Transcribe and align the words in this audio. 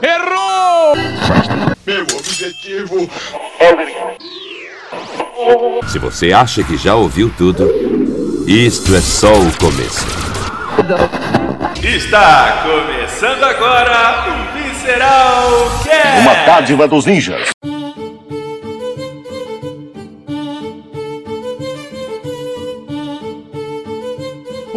Errou! 0.00 0.94
Meu 1.84 2.02
objetivo. 2.02 3.10
Se 5.88 5.98
você 5.98 6.32
acha 6.32 6.62
que 6.62 6.76
já 6.76 6.94
ouviu 6.94 7.32
tudo, 7.36 7.68
isto 8.46 8.94
é 8.94 9.00
só 9.00 9.32
o 9.32 9.52
começo. 9.58 10.06
Está 11.82 12.62
começando 12.62 13.42
agora 13.42 14.24
o 14.28 14.52
Visceral 14.56 15.80
Cast! 15.82 16.20
Uma 16.20 16.34
dádiva 16.46 16.86
dos 16.86 17.06
ninjas. 17.06 17.51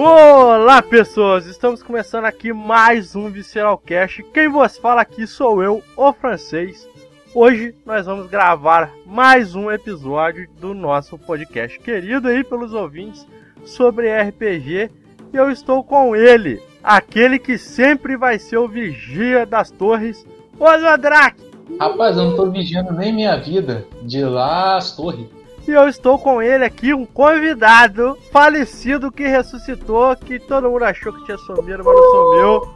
Olá 0.07 0.83
pessoas, 0.83 1.47
estamos 1.47 1.81
começando 1.81 2.25
aqui 2.25 2.53
mais 2.53 3.15
um 3.15 3.27
Visceral 3.27 3.75
Cast. 3.75 4.21
Quem 4.31 4.47
vos 4.47 4.77
fala 4.77 5.01
aqui 5.01 5.25
sou 5.25 5.63
eu, 5.63 5.81
o 5.97 6.13
francês. 6.13 6.87
Hoje 7.33 7.73
nós 7.83 8.05
vamos 8.05 8.27
gravar 8.27 8.91
mais 9.03 9.55
um 9.55 9.71
episódio 9.71 10.47
do 10.61 10.75
nosso 10.75 11.17
podcast 11.17 11.79
querido 11.79 12.27
aí 12.27 12.43
pelos 12.43 12.71
ouvintes 12.71 13.25
sobre 13.65 14.15
RPG. 14.15 14.91
E 15.33 15.35
eu 15.35 15.49
estou 15.49 15.83
com 15.83 16.15
ele, 16.15 16.61
aquele 16.83 17.39
que 17.39 17.57
sempre 17.57 18.15
vai 18.15 18.37
ser 18.37 18.57
o 18.57 18.67
vigia 18.67 19.43
das 19.43 19.71
torres, 19.71 20.23
o 20.59 20.77
Zodrak. 20.77 21.41
Rapaz, 21.79 22.15
eu 22.15 22.25
não 22.25 22.35
tô 22.35 22.51
vigiando 22.51 22.93
nem 22.93 23.11
minha 23.11 23.37
vida. 23.37 23.87
De 24.03 24.23
lá 24.23 24.77
as 24.77 24.95
torres. 24.95 25.25
E 25.67 25.71
eu 25.71 25.87
estou 25.87 26.19
com 26.19 26.41
ele 26.41 26.63
aqui, 26.63 26.93
um 26.93 27.05
convidado 27.05 28.17
falecido 28.31 29.11
que 29.11 29.27
ressuscitou, 29.27 30.15
que 30.15 30.39
todo 30.39 30.69
mundo 30.69 30.83
achou 30.83 31.11
que 31.11 31.25
tinha 31.25 31.37
sumido, 31.37 31.83
mas 31.83 31.95
não 31.95 32.11
sumiu. 32.11 32.75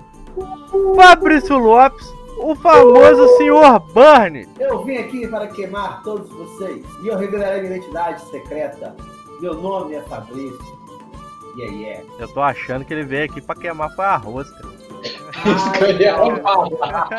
Fabrício 0.96 1.58
Lopes, 1.58 2.08
o 2.40 2.56
famoso 2.56 3.28
Sr. 3.38 3.80
Burn. 3.94 4.48
Eu 4.60 4.84
vim 4.84 4.98
aqui 4.98 5.28
para 5.28 5.48
queimar 5.48 6.02
todos 6.04 6.30
vocês 6.30 6.84
e 7.04 7.08
eu 7.08 7.18
revelarei 7.18 7.62
minha 7.62 7.76
identidade 7.76 8.22
secreta. 8.30 8.96
Meu 9.40 9.54
nome 9.54 9.96
é 9.96 10.02
Fabrício. 10.02 10.80
Yeah, 11.58 11.76
yeah. 11.76 12.06
Eu 12.18 12.28
tô 12.30 12.42
achando 12.42 12.86
que 12.86 12.94
ele 12.94 13.04
veio 13.04 13.26
aqui 13.26 13.42
pra 13.42 13.56
queimar 13.56 13.94
foi 13.94 14.06
cara. 14.06 14.22
Isso 15.46 15.72
que 15.72 15.84
eu 15.84 16.00
ia 16.00 16.16
falar. 16.38 17.10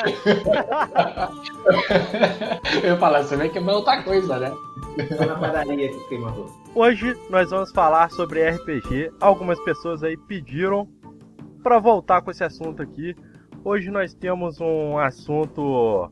eu 2.82 2.90
ia 2.90 2.96
falar, 2.96 3.22
você 3.22 3.36
vê 3.36 3.48
que 3.48 3.58
é 3.58 3.62
outra 3.62 4.02
coisa, 4.02 4.38
né? 4.38 4.52
Hoje 6.74 7.16
nós 7.28 7.50
vamos 7.50 7.70
falar 7.72 8.10
sobre 8.10 8.48
RPG. 8.48 9.10
Algumas 9.20 9.58
pessoas 9.60 10.02
aí 10.02 10.16
pediram 10.16 10.88
para 11.62 11.78
voltar 11.78 12.22
com 12.22 12.30
esse 12.30 12.44
assunto 12.44 12.82
aqui. 12.82 13.14
Hoje 13.64 13.90
nós 13.90 14.14
temos 14.14 14.60
um 14.60 14.98
assunto 14.98 16.08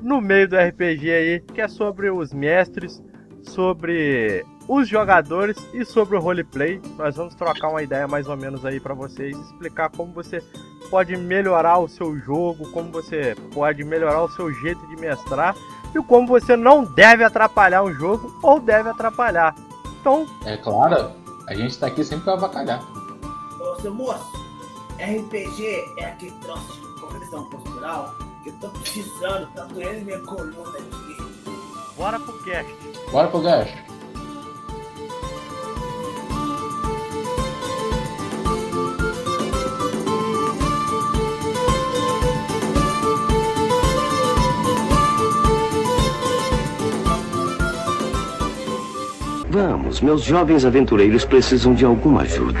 no 0.00 0.20
meio 0.20 0.48
do 0.48 0.56
RPG 0.56 1.10
aí, 1.10 1.40
que 1.40 1.60
é 1.60 1.68
sobre 1.68 2.10
os 2.10 2.32
mestres, 2.32 3.02
sobre 3.42 4.44
os 4.68 4.88
jogadores 4.88 5.56
e 5.74 5.84
sobre 5.84 6.16
o 6.16 6.20
roleplay. 6.20 6.80
Nós 6.96 7.16
vamos 7.16 7.34
trocar 7.34 7.68
uma 7.68 7.82
ideia 7.82 8.06
mais 8.06 8.28
ou 8.28 8.36
menos 8.36 8.64
aí 8.64 8.80
para 8.80 8.94
vocês, 8.94 9.36
explicar 9.36 9.90
como 9.90 10.12
você 10.12 10.42
pode 10.90 11.16
melhorar 11.16 11.78
o 11.78 11.88
seu 11.88 12.16
jogo, 12.18 12.70
como 12.70 12.90
você 12.90 13.34
pode 13.52 13.82
melhorar 13.84 14.22
o 14.22 14.28
seu 14.28 14.52
jeito 14.52 14.86
de 14.86 14.96
mestrar 14.96 15.54
e 15.98 16.02
como 16.02 16.26
você 16.26 16.56
não 16.56 16.84
deve 16.84 17.24
atrapalhar 17.24 17.82
o 17.82 17.92
jogo 17.92 18.34
ou 18.42 18.60
deve 18.60 18.88
atrapalhar. 18.88 19.54
Então, 20.00 20.26
É 20.44 20.56
claro, 20.56 21.10
a 21.48 21.54
gente 21.54 21.78
tá 21.78 21.86
aqui 21.86 22.04
sempre 22.04 22.24
pra 22.24 22.34
avacalhar. 22.34 22.82
Ô, 23.60 23.80
seu 23.80 23.94
moço, 23.94 24.26
RPG 24.98 25.84
é 25.98 26.06
aquele 26.06 26.32
troço 26.40 26.72
de 26.72 27.00
correção 27.00 27.44
postural 27.50 28.14
que 28.42 28.50
eu 28.50 28.54
tô 28.60 28.68
precisando, 28.68 29.46
tá 29.54 29.64
doendo 29.64 30.04
minha 30.04 30.20
coluna 30.20 30.78
aqui. 30.78 31.16
bora 31.96 32.20
pro 32.20 32.44
cast. 32.44 32.72
Bora 33.10 33.28
pro 33.28 33.40
gasto. 33.40 33.93
Vamos, 49.58 50.00
meus 50.00 50.24
jovens 50.24 50.64
aventureiros 50.64 51.24
precisam 51.24 51.74
de 51.74 51.84
alguma 51.84 52.22
ajuda. 52.22 52.58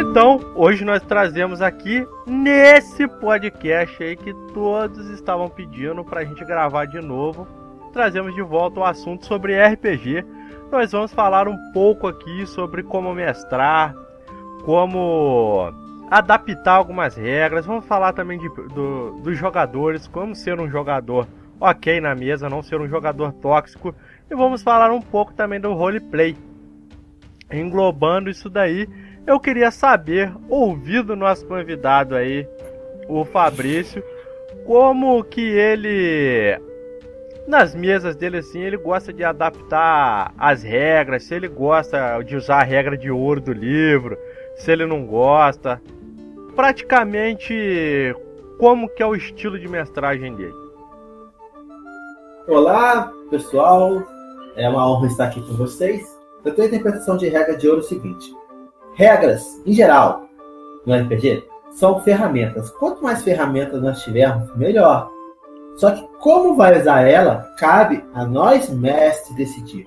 Então, 0.00 0.38
hoje 0.54 0.84
nós 0.84 1.02
trazemos 1.02 1.60
aqui 1.60 2.06
nesse 2.24 3.08
podcast 3.08 4.00
aí 4.00 4.14
que 4.14 4.32
todos 4.54 5.08
estavam 5.10 5.48
pedindo 5.48 6.04
pra 6.04 6.24
gente 6.24 6.44
gravar 6.44 6.84
de 6.84 7.00
novo. 7.00 7.44
Trazemos 7.92 8.32
de 8.36 8.42
volta 8.42 8.78
o 8.78 8.84
assunto 8.84 9.26
sobre 9.26 9.60
RPG. 9.60 10.24
Nós 10.70 10.92
vamos 10.92 11.12
falar 11.12 11.48
um 11.48 11.56
pouco 11.72 12.06
aqui 12.06 12.46
sobre 12.46 12.84
como 12.84 13.12
mestrar, 13.12 13.96
como 14.64 15.72
adaptar 16.08 16.74
algumas 16.76 17.16
regras. 17.16 17.66
Vamos 17.66 17.84
falar 17.84 18.12
também 18.12 18.38
de, 18.38 18.48
do- 18.48 19.18
dos 19.24 19.36
jogadores, 19.36 20.06
como 20.06 20.36
ser 20.36 20.60
um 20.60 20.70
jogador 20.70 21.26
ok 21.62 22.00
na 22.00 22.14
mesa, 22.14 22.50
não 22.50 22.62
ser 22.62 22.80
um 22.80 22.88
jogador 22.88 23.32
tóxico. 23.34 23.94
E 24.28 24.34
vamos 24.34 24.62
falar 24.62 24.90
um 24.90 25.00
pouco 25.00 25.32
também 25.32 25.60
do 25.60 25.72
roleplay. 25.72 26.36
Englobando 27.50 28.28
isso 28.28 28.50
daí, 28.50 28.88
eu 29.26 29.38
queria 29.38 29.70
saber, 29.70 30.32
ouvir 30.48 31.02
do 31.02 31.14
nosso 31.14 31.46
convidado 31.46 32.16
aí, 32.16 32.46
o 33.08 33.24
Fabrício, 33.24 34.02
como 34.66 35.22
que 35.22 35.40
ele 35.40 36.58
nas 37.46 37.74
mesas 37.74 38.14
dele 38.14 38.38
assim, 38.38 38.60
ele 38.60 38.76
gosta 38.76 39.12
de 39.12 39.24
adaptar 39.24 40.32
as 40.38 40.62
regras, 40.62 41.24
se 41.24 41.34
ele 41.34 41.48
gosta 41.48 42.22
de 42.22 42.36
usar 42.36 42.60
a 42.60 42.64
regra 42.64 42.96
de 42.96 43.10
ouro 43.10 43.40
do 43.40 43.52
livro, 43.52 44.16
se 44.56 44.70
ele 44.70 44.86
não 44.86 45.04
gosta. 45.04 45.82
Praticamente 46.54 48.14
como 48.58 48.88
que 48.88 49.02
é 49.02 49.06
o 49.06 49.14
estilo 49.14 49.58
de 49.58 49.68
mestragem 49.68 50.34
dele. 50.34 50.61
Olá, 52.48 53.12
pessoal. 53.30 54.02
É 54.56 54.68
uma 54.68 54.90
honra 54.90 55.06
estar 55.06 55.26
aqui 55.26 55.40
com 55.40 55.54
vocês. 55.54 56.02
Eu 56.44 56.52
tenho 56.52 56.66
a 56.66 56.70
interpretação 56.70 57.16
de 57.16 57.28
regra 57.28 57.56
de 57.56 57.68
ouro 57.68 57.84
seguinte: 57.84 58.34
regras, 58.94 59.62
em 59.64 59.72
geral, 59.72 60.26
no 60.84 60.92
RPG, 60.92 61.44
são 61.70 62.00
ferramentas. 62.00 62.68
Quanto 62.70 63.00
mais 63.00 63.22
ferramentas 63.22 63.80
nós 63.80 64.02
tivermos, 64.02 64.52
melhor. 64.56 65.08
Só 65.76 65.92
que 65.92 66.04
como 66.18 66.56
vai 66.56 66.80
usar 66.80 67.02
ela, 67.02 67.48
cabe 67.58 68.04
a 68.12 68.26
nós 68.26 68.68
mestres 68.68 69.36
decidir. 69.36 69.86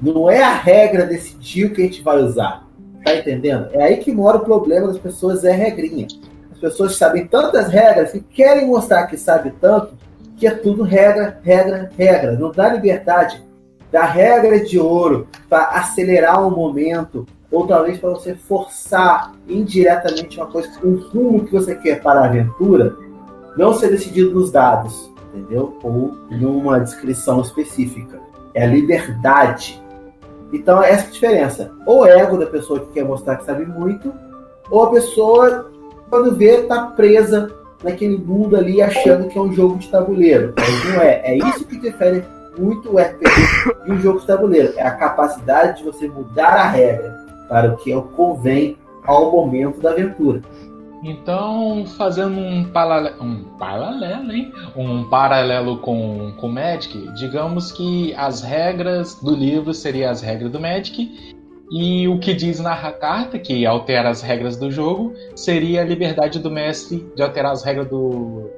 Não 0.00 0.30
é 0.30 0.42
a 0.42 0.54
regra 0.54 1.04
decidir 1.04 1.66
o 1.66 1.74
que 1.74 1.82
a 1.82 1.84
gente 1.84 2.02
vai 2.02 2.16
usar. 2.16 2.66
Tá 3.04 3.14
entendendo? 3.14 3.68
É 3.72 3.82
aí 3.82 3.98
que 3.98 4.10
mora 4.10 4.38
o 4.38 4.44
problema 4.44 4.86
das 4.86 4.98
pessoas, 4.98 5.44
é 5.44 5.52
regrinha. 5.52 6.06
As 6.50 6.58
pessoas 6.58 6.96
sabem 6.96 7.26
tantas 7.26 7.68
regras 7.68 8.12
que 8.12 8.20
querem 8.20 8.68
mostrar 8.68 9.06
que 9.06 9.18
sabe 9.18 9.52
tanto 9.60 9.94
que 10.36 10.46
é 10.46 10.50
tudo 10.50 10.82
regra, 10.82 11.38
regra, 11.42 11.90
regra. 11.96 12.32
Não 12.32 12.50
dá 12.50 12.68
liberdade 12.68 13.42
da 13.90 14.04
regra 14.04 14.64
de 14.64 14.78
ouro 14.78 15.28
para 15.48 15.66
acelerar 15.66 16.44
um 16.44 16.50
momento 16.50 17.26
ou 17.50 17.66
talvez 17.66 17.98
para 17.98 18.10
você 18.10 18.34
forçar 18.34 19.32
indiretamente 19.48 20.38
uma 20.38 20.46
coisa, 20.46 20.68
um 20.82 20.96
rumo 20.96 21.44
que 21.44 21.52
você 21.52 21.76
quer 21.76 22.02
para 22.02 22.20
a 22.20 22.24
aventura, 22.24 22.96
não 23.56 23.72
ser 23.72 23.90
decidido 23.90 24.34
nos 24.34 24.50
dados, 24.50 25.12
entendeu? 25.32 25.78
Ou 25.82 26.16
em 26.30 26.44
uma 26.44 26.80
descrição 26.80 27.40
específica. 27.40 28.20
É 28.52 28.64
a 28.64 28.66
liberdade. 28.66 29.80
Então, 30.52 30.82
essa 30.82 31.04
é 31.04 31.08
a 31.08 31.10
diferença. 31.12 31.72
Ou 31.86 32.04
ego 32.04 32.36
da 32.36 32.46
pessoa 32.46 32.80
que 32.80 32.92
quer 32.92 33.04
mostrar 33.04 33.36
que 33.36 33.44
sabe 33.44 33.64
muito, 33.64 34.12
ou 34.68 34.84
a 34.84 34.90
pessoa, 34.90 35.70
quando 36.10 36.34
vê, 36.34 36.62
tá 36.62 36.86
presa 36.86 37.54
naquele 37.84 38.16
mundo 38.16 38.56
ali 38.56 38.82
achando 38.82 39.28
que 39.28 39.38
é 39.38 39.40
um 39.40 39.52
jogo 39.52 39.78
de 39.78 39.88
tabuleiro. 39.88 40.54
Mas 40.56 40.84
não 40.94 41.02
é. 41.02 41.20
É 41.24 41.36
isso 41.36 41.64
que 41.66 41.78
difere 41.78 42.24
muito 42.58 42.92
o 42.92 42.98
RPG 42.98 43.84
de 43.84 43.92
um 43.92 44.00
jogo 44.00 44.20
de 44.20 44.26
tabuleiro. 44.26 44.72
É 44.76 44.82
a 44.82 44.92
capacidade 44.92 45.78
de 45.78 45.84
você 45.84 46.08
mudar 46.08 46.54
a 46.54 46.68
regra 46.68 47.24
para 47.48 47.72
o 47.72 47.76
que 47.76 47.92
é 47.92 47.96
o 47.96 48.02
convém 48.02 48.76
ao 49.04 49.30
momento 49.30 49.80
da 49.80 49.90
aventura. 49.90 50.40
Então, 51.04 51.84
fazendo 51.98 52.38
um 52.38 52.64
paralelo, 52.64 53.22
um 53.22 53.44
paralelo, 53.58 54.32
hein? 54.32 54.50
Um 54.74 55.04
paralelo 55.10 55.76
com 55.76 56.32
o 56.40 56.48
Magic, 56.48 57.12
digamos 57.12 57.70
que 57.70 58.14
as 58.14 58.40
regras 58.40 59.20
do 59.20 59.34
livro 59.34 59.74
seriam 59.74 60.10
as 60.10 60.22
regras 60.22 60.50
do 60.50 60.58
Magic 60.58 61.33
e 61.70 62.06
o 62.08 62.18
que 62.18 62.34
diz 62.34 62.60
na 62.60 62.76
carta, 62.92 63.38
que 63.38 63.64
altera 63.64 64.10
as 64.10 64.22
regras 64.22 64.56
do 64.56 64.70
jogo, 64.70 65.14
seria 65.34 65.82
a 65.82 65.84
liberdade 65.84 66.38
do 66.38 66.50
mestre 66.50 67.06
de 67.14 67.22
alterar 67.22 67.52
as 67.52 67.64
regras 67.64 67.88
do 67.88 68.50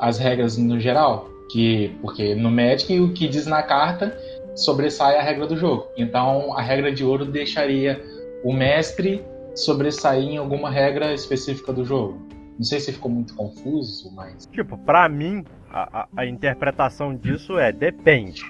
as 0.00 0.18
regras 0.18 0.58
no 0.58 0.78
geral, 0.78 1.28
que 1.50 1.96
porque 2.02 2.34
no 2.34 2.50
Magic 2.50 3.00
o 3.00 3.12
que 3.12 3.28
diz 3.28 3.46
na 3.46 3.62
carta 3.62 4.16
sobressai 4.54 5.16
a 5.16 5.22
regra 5.22 5.46
do 5.46 5.56
jogo. 5.56 5.86
Então, 5.96 6.56
a 6.56 6.62
regra 6.62 6.92
de 6.92 7.04
ouro 7.04 7.24
deixaria 7.24 8.02
o 8.42 8.52
mestre 8.52 9.22
sobressair 9.54 10.24
em 10.24 10.36
alguma 10.36 10.70
regra 10.70 11.12
específica 11.14 11.72
do 11.72 11.84
jogo. 11.84 12.26
Não 12.56 12.64
sei 12.64 12.80
se 12.80 12.92
ficou 12.92 13.10
muito 13.10 13.34
confuso, 13.34 14.14
mas. 14.14 14.46
Tipo, 14.46 14.78
pra 14.78 15.08
mim, 15.08 15.44
a, 15.70 16.00
a, 16.00 16.08
a 16.16 16.26
interpretação 16.26 17.14
disso 17.14 17.58
é 17.58 17.70
depende. 17.70 18.42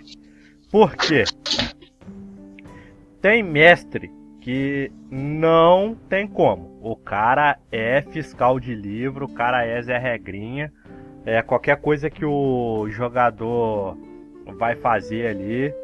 Por 0.70 0.94
quê? 0.97 1.25
Tem 3.26 3.43
mestre 3.43 4.08
que 4.40 4.88
não 5.11 5.96
tem 6.08 6.28
como. 6.28 6.78
O 6.81 6.94
cara 6.94 7.58
é 7.73 8.00
fiscal 8.00 8.61
de 8.61 8.73
livro, 8.73 9.26
o 9.26 9.34
cara 9.34 9.67
é 9.67 9.82
Zé 9.82 9.99
Regrinha. 9.99 10.73
É 11.25 11.43
qualquer 11.43 11.76
coisa 11.78 12.08
que 12.08 12.25
o 12.25 12.87
jogador 12.88 13.99
vai 14.56 14.76
fazer 14.76 15.26
ali. 15.26 15.75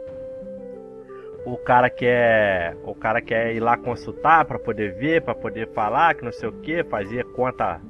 O 1.45 1.57
cara 1.57 1.91
quer, 1.91 2.77
o 2.85 2.95
cara 2.95 3.21
quer 3.21 3.53
ir 3.53 3.59
lá 3.59 3.77
consultar 3.77 4.45
para 4.45 4.61
poder 4.61 4.95
ver, 4.95 5.23
para 5.23 5.35
poder 5.35 5.67
falar, 5.71 6.15
que 6.15 6.25
não 6.25 6.31
sei 6.31 6.49
o 6.49 6.61
que, 6.61 6.85
fazer 6.85 7.25
conta, 7.33 7.81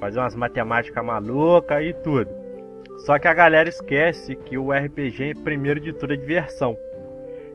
fazer 0.00 0.20
umas 0.20 0.34
matemáticas 0.34 1.04
malucas 1.04 1.84
e 1.84 1.92
tudo. 1.92 2.30
Só 3.04 3.18
que 3.18 3.28
a 3.28 3.34
galera 3.34 3.68
esquece 3.68 4.36
que 4.36 4.56
o 4.56 4.72
RPG, 4.72 5.34
primeiro 5.44 5.80
de 5.80 5.92
tudo, 5.92 6.14
é 6.14 6.16
diversão. 6.16 6.74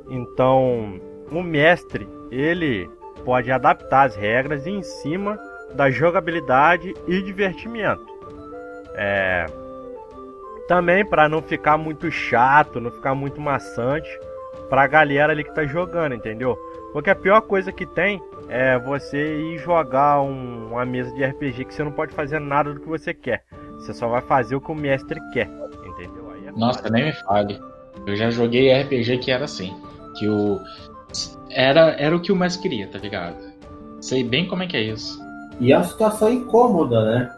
Então, 0.07 1.01
o 1.31 1.41
mestre, 1.41 2.07
ele 2.31 2.89
pode 3.23 3.51
adaptar 3.51 4.07
as 4.07 4.15
regras 4.15 4.65
em 4.65 4.81
cima 4.81 5.37
da 5.73 5.89
jogabilidade 5.89 6.93
e 7.07 7.21
divertimento. 7.21 8.05
É... 8.95 9.45
Também 10.67 11.05
para 11.05 11.29
não 11.29 11.41
ficar 11.41 11.77
muito 11.77 12.11
chato, 12.11 12.79
não 12.79 12.91
ficar 12.91 13.15
muito 13.15 13.39
maçante 13.39 14.09
para 14.69 14.83
a 14.83 14.87
galera 14.87 15.31
ali 15.31 15.43
que 15.43 15.53
tá 15.53 15.65
jogando, 15.65 16.13
entendeu? 16.13 16.57
Porque 16.91 17.09
a 17.09 17.15
pior 17.15 17.41
coisa 17.41 17.71
que 17.71 17.85
tem 17.85 18.21
é 18.49 18.77
você 18.79 19.37
ir 19.37 19.57
jogar 19.59 20.21
um, 20.21 20.71
uma 20.71 20.85
mesa 20.85 21.13
de 21.13 21.23
RPG 21.23 21.65
que 21.65 21.73
você 21.73 21.83
não 21.83 21.91
pode 21.91 22.13
fazer 22.13 22.39
nada 22.39 22.73
do 22.73 22.79
que 22.79 22.87
você 22.87 23.13
quer. 23.13 23.43
Você 23.75 23.93
só 23.93 24.07
vai 24.07 24.21
fazer 24.21 24.55
o 24.55 24.61
que 24.61 24.71
o 24.71 24.75
mestre 24.75 25.19
quer, 25.31 25.49
entendeu? 25.85 26.31
É 26.45 26.51
Nossa, 26.51 26.89
nem 26.89 27.05
me 27.05 27.13
fale. 27.13 27.59
Eu 28.05 28.15
já 28.15 28.29
joguei 28.29 28.73
RPG 28.73 29.17
que 29.19 29.31
era 29.31 29.45
assim. 29.45 29.75
Que 30.17 30.27
o. 30.27 30.59
Era, 31.49 31.91
era 31.99 32.15
o 32.15 32.19
que 32.19 32.31
o 32.31 32.35
mestre 32.35 32.61
queria, 32.61 32.87
tá 32.87 32.99
ligado? 32.99 33.37
Sei 34.01 34.23
bem 34.23 34.47
como 34.47 34.63
é 34.63 34.67
que 34.67 34.77
é 34.77 34.81
isso. 34.81 35.19
E 35.59 35.71
é 35.71 35.77
uma 35.77 35.83
situação 35.83 36.31
incômoda, 36.31 37.03
né? 37.03 37.35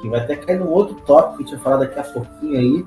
Que 0.00 0.08
vai 0.08 0.20
até 0.20 0.36
cair 0.36 0.60
num 0.60 0.68
outro 0.68 0.94
tópico 1.06 1.38
que 1.38 1.42
a 1.42 1.46
gente 1.46 1.54
vai 1.56 1.64
falar 1.64 1.76
daqui 1.78 1.98
a 1.98 2.02
pouquinho 2.02 2.58
aí. 2.58 2.84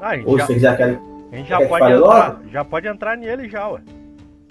Ah, 0.00 0.12
Ou 0.24 0.38
já, 0.38 0.46
vocês 0.46 0.62
já 0.62 0.76
querem. 0.76 0.98
a 1.32 1.36
gente 1.36 1.48
já 1.48 1.58
quer 1.58 1.64
que 1.64 1.68
pode 1.68 1.92
entrar, 1.92 2.28
logo? 2.28 2.50
já 2.50 2.64
pode 2.64 2.88
entrar 2.88 3.16
nele 3.16 3.48
já, 3.48 3.68
ué. 3.68 3.80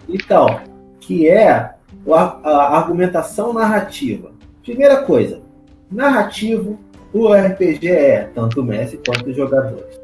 Então, 0.09 0.59
que 0.99 1.29
é 1.29 1.49
a, 1.49 1.75
a 2.43 2.77
argumentação 2.77 3.53
narrativa. 3.53 4.31
Primeira 4.63 5.03
coisa, 5.03 5.41
narrativo, 5.89 6.79
o 7.13 7.33
RPG 7.33 7.89
é 7.89 8.29
tanto 8.33 8.61
o 8.61 8.63
mestre 8.63 8.99
quanto 9.05 9.29
os 9.29 9.35
jogadores. 9.35 9.99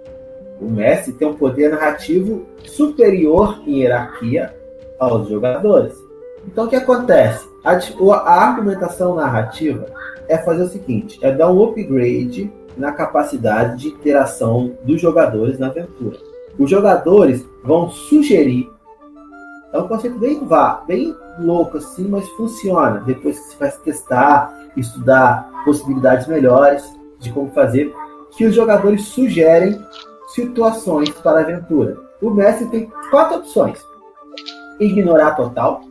O 0.60 0.66
mestre 0.66 1.14
tem 1.14 1.28
um 1.28 1.36
poder 1.36 1.70
narrativo 1.70 2.46
superior 2.64 3.62
em 3.66 3.82
hierarquia 3.82 4.54
aos 5.00 5.28
jogadores. 5.30 5.94
Então, 6.46 6.66
o 6.66 6.68
que 6.68 6.76
acontece? 6.76 7.48
A, 7.64 7.74
a 7.74 8.48
argumentação 8.50 9.16
narrativa 9.16 9.86
é 10.28 10.38
fazer 10.38 10.64
o 10.64 10.70
seguinte: 10.70 11.20
é 11.22 11.32
dar 11.32 11.52
um 11.52 11.64
upgrade 11.64 12.52
na 12.78 12.92
capacidade 12.92 13.78
de 13.78 13.88
interação 13.90 14.74
dos 14.84 15.02
jogadores 15.02 15.60
na 15.60 15.68
aventura. 15.68 16.18
Os 16.58 16.70
jogadores 16.70 17.46
vão 17.64 17.90
sugerir 17.90 18.70
é 19.74 19.80
um 19.80 19.88
conceito 19.88 20.18
bem 20.18 20.46
vá, 20.46 20.82
bem 20.88 21.16
louco 21.40 21.78
assim, 21.78 22.08
mas 22.08 22.28
funciona. 22.30 23.04
Depois 23.06 23.38
que 23.38 23.46
você 23.46 23.58
vai 23.58 23.72
testar, 23.72 24.70
estudar 24.78 25.52
possibilidades 25.66 26.26
melhores 26.28 26.84
de 27.20 27.32
como 27.32 27.52
fazer, 27.52 27.94
que 28.32 28.46
os 28.46 28.56
jogadores 28.56 29.04
sugerem 29.06 29.80
situações 30.34 31.10
para 31.10 31.40
a 31.40 31.44
aventura. 31.44 31.98
O 32.22 32.30
mestre 32.30 32.68
tem 32.68 32.92
quatro 33.12 33.40
opções: 33.40 33.80
ignorar 34.80 35.32
total. 35.32 35.82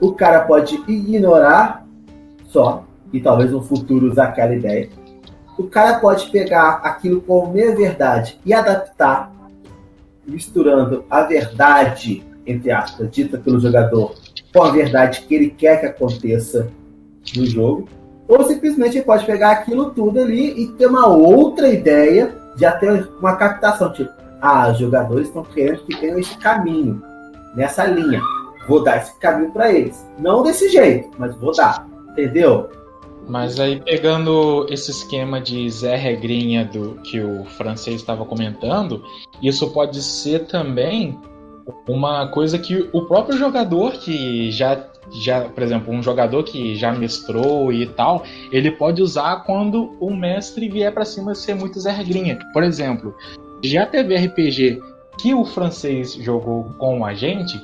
O 0.00 0.12
cara 0.12 0.40
pode 0.40 0.82
ignorar 0.88 1.86
só 2.46 2.84
e 3.12 3.20
talvez 3.20 3.50
no 3.50 3.62
futuro 3.62 4.10
usar 4.10 4.24
aquela 4.24 4.54
ideia. 4.54 4.88
O 5.58 5.64
cara 5.64 5.98
pode 5.98 6.30
pegar 6.30 6.80
aquilo 6.82 7.20
como 7.20 7.52
meia 7.52 7.74
verdade 7.74 8.40
e 8.46 8.54
adaptar 8.54 9.30
misturando 10.26 11.04
a 11.10 11.22
verdade, 11.22 12.24
entre 12.46 12.70
aspas, 12.70 13.10
dita 13.10 13.36
pelo 13.36 13.60
jogador, 13.60 14.14
com 14.52 14.62
a 14.62 14.70
verdade 14.70 15.22
que 15.22 15.34
ele 15.34 15.50
quer 15.50 15.80
que 15.80 15.86
aconteça 15.86 16.70
no 17.36 17.44
jogo, 17.44 17.88
ou 18.26 18.44
simplesmente 18.44 18.96
ele 18.96 19.04
pode 19.04 19.26
pegar 19.26 19.50
aquilo 19.50 19.90
tudo 19.90 20.20
ali 20.20 20.62
e 20.62 20.68
ter 20.68 20.86
uma 20.86 21.06
outra 21.08 21.68
ideia, 21.68 22.34
já 22.56 22.72
ter 22.72 23.08
uma 23.18 23.36
captação, 23.36 23.92
tipo, 23.92 24.10
ah, 24.40 24.70
os 24.70 24.78
jogadores 24.78 25.28
estão 25.28 25.44
querendo 25.44 25.82
que 25.84 25.96
tenha 25.98 26.18
esse 26.18 26.36
caminho, 26.38 27.02
nessa 27.54 27.84
linha, 27.86 28.20
vou 28.68 28.82
dar 28.82 28.98
esse 28.98 29.18
caminho 29.18 29.50
para 29.52 29.72
eles. 29.72 30.06
Não 30.18 30.42
desse 30.42 30.68
jeito, 30.68 31.10
mas 31.18 31.34
vou 31.36 31.54
dar, 31.54 31.86
entendeu? 32.10 32.68
Mas 33.28 33.60
aí 33.60 33.80
pegando 33.80 34.66
esse 34.68 34.90
esquema 34.90 35.40
de 35.40 35.68
Zé 35.70 35.94
Regrinha 35.94 36.64
do 36.64 36.96
que 37.02 37.20
o 37.20 37.44
francês 37.44 37.96
estava 37.96 38.24
comentando, 38.24 39.04
isso 39.40 39.70
pode 39.70 40.02
ser 40.02 40.46
também 40.46 41.18
uma 41.88 42.26
coisa 42.28 42.58
que 42.58 42.88
o 42.92 43.02
próprio 43.02 43.38
jogador 43.38 43.92
que 43.92 44.50
já 44.50 44.88
já, 45.12 45.42
por 45.42 45.62
exemplo, 45.62 45.92
um 45.92 46.02
jogador 46.02 46.44
que 46.44 46.76
já 46.76 46.92
mestrou 46.92 47.72
e 47.72 47.86
tal, 47.86 48.22
ele 48.52 48.70
pode 48.70 49.02
usar 49.02 49.44
quando 49.44 49.96
o 49.98 50.14
mestre 50.14 50.68
vier 50.68 50.92
para 50.92 51.04
cima 51.04 51.34
ser 51.34 51.54
muito 51.54 51.80
Zé 51.80 51.90
Regrinha. 51.90 52.38
Por 52.52 52.62
exemplo, 52.62 53.14
já 53.62 53.86
teve 53.86 54.16
RPG 54.16 54.80
que 55.18 55.34
o 55.34 55.44
francês 55.44 56.14
jogou 56.14 56.64
com 56.78 57.04
a 57.04 57.14
gente, 57.14 57.60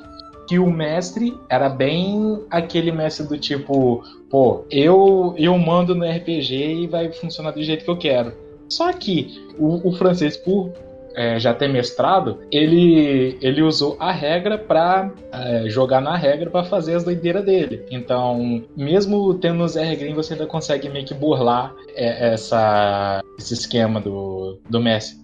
que 0.47 0.59
o 0.59 0.71
mestre 0.71 1.35
era 1.49 1.69
bem 1.69 2.45
aquele 2.51 2.93
mestre 2.93 3.27
do 3.27 3.39
tipo, 3.39 4.03
pô, 4.31 4.65
eu 4.71 5.35
eu 5.37 5.57
mando 5.59 5.95
no 5.95 6.05
RPG 6.05 6.55
e 6.55 6.87
vai 6.87 7.11
funcionar 7.13 7.53
do 7.53 7.63
jeito 7.63 7.85
que 7.85 7.91
eu 7.91 7.97
quero. 7.97 8.33
Só 8.69 8.93
que 8.93 9.43
o, 9.59 9.89
o 9.89 9.93
francês, 9.93 10.37
por 10.37 10.73
é, 11.17 11.41
já 11.41 11.55
ter 11.55 11.69
mestrado, 11.69 12.41
ele, 12.53 13.39
ele 13.41 13.63
usou 13.63 13.97
a 13.99 14.13
regra 14.13 14.59
para 14.59 15.11
é, 15.33 15.65
jogar 15.67 16.01
na 16.03 16.15
regra 16.15 16.51
para 16.51 16.63
fazer 16.65 16.95
as 16.95 17.05
doideiras 17.05 17.43
dele. 17.45 17.85
Então, 17.91 18.63
mesmo 18.77 19.33
tendo 19.35 19.65
o 19.65 19.69
Zé 19.69 19.83
Regrinho, 19.83 20.15
você 20.15 20.35
ainda 20.35 20.47
consegue 20.47 20.91
meio 20.91 21.07
que 21.07 21.15
burlar 21.15 21.75
é, 21.95 22.35
essa, 22.35 23.23
esse 23.39 23.55
esquema 23.55 23.99
do, 23.99 24.59
do 24.69 24.79
Messi. 24.79 25.17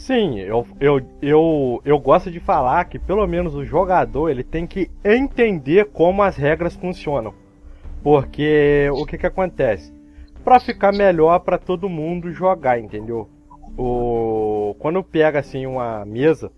Sim, 0.00 0.40
eu, 0.40 0.66
eu, 0.80 1.02
eu, 1.20 1.82
eu 1.84 1.98
gosto 1.98 2.30
de 2.30 2.40
falar 2.40 2.86
que 2.86 2.98
pelo 2.98 3.26
menos 3.26 3.54
o 3.54 3.66
jogador 3.66 4.30
ele 4.30 4.42
tem 4.42 4.66
que 4.66 4.90
entender 5.04 5.90
como 5.92 6.22
as 6.22 6.36
regras 6.36 6.74
funcionam. 6.74 7.34
Porque 8.02 8.88
o 8.94 9.04
que, 9.04 9.18
que 9.18 9.26
acontece? 9.26 9.92
Para 10.42 10.58
ficar 10.58 10.90
melhor 10.90 11.40
para 11.40 11.58
todo 11.58 11.86
mundo 11.86 12.32
jogar, 12.32 12.80
entendeu? 12.80 13.28
O, 13.76 14.74
quando 14.78 15.04
pega 15.04 15.38
assim 15.38 15.66
uma 15.66 16.02
mesa 16.06 16.50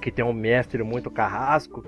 que 0.00 0.10
tem 0.10 0.24
um 0.24 0.32
mestre 0.32 0.82
muito 0.82 1.10
carrasco, 1.10 1.84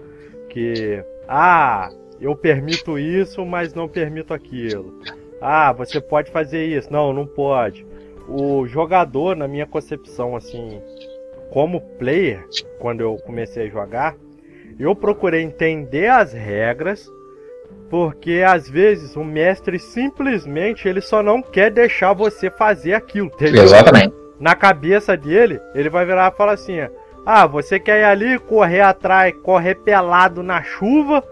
que 0.50 1.02
ah, 1.26 1.88
eu 2.20 2.36
permito 2.36 2.98
isso, 2.98 3.46
mas 3.46 3.72
não 3.72 3.88
permito 3.88 4.34
aquilo. 4.34 5.00
Ah, 5.40 5.72
você 5.72 6.02
pode 6.02 6.30
fazer 6.30 6.66
isso. 6.66 6.92
Não, 6.92 7.14
não 7.14 7.26
pode. 7.26 7.86
O 8.28 8.66
jogador, 8.66 9.36
na 9.36 9.46
minha 9.46 9.66
concepção, 9.66 10.34
assim, 10.34 10.80
como 11.50 11.80
player, 11.98 12.44
quando 12.78 13.00
eu 13.00 13.16
comecei 13.24 13.66
a 13.66 13.70
jogar, 13.70 14.16
eu 14.78 14.94
procurei 14.94 15.42
entender 15.42 16.08
as 16.08 16.32
regras, 16.32 17.10
porque 17.88 18.44
às 18.46 18.68
vezes 18.68 19.16
o 19.16 19.24
mestre 19.24 19.78
simplesmente 19.78 20.88
ele 20.88 21.00
só 21.00 21.22
não 21.22 21.40
quer 21.40 21.70
deixar 21.70 22.12
você 22.12 22.50
fazer 22.50 22.94
aquilo, 22.94 23.28
entendeu? 23.28 23.62
Exatamente. 23.62 24.14
Na 24.38 24.54
cabeça 24.54 25.16
dele, 25.16 25.60
ele 25.74 25.88
vai 25.88 26.04
virar 26.04 26.32
e 26.32 26.36
falar 26.36 26.52
assim: 26.52 26.78
Ah, 27.24 27.46
você 27.46 27.78
quer 27.78 28.00
ir 28.00 28.04
ali 28.04 28.38
correr 28.38 28.82
atrás, 28.82 29.34
correr 29.42 29.76
pelado 29.76 30.42
na 30.42 30.62
chuva 30.62 31.24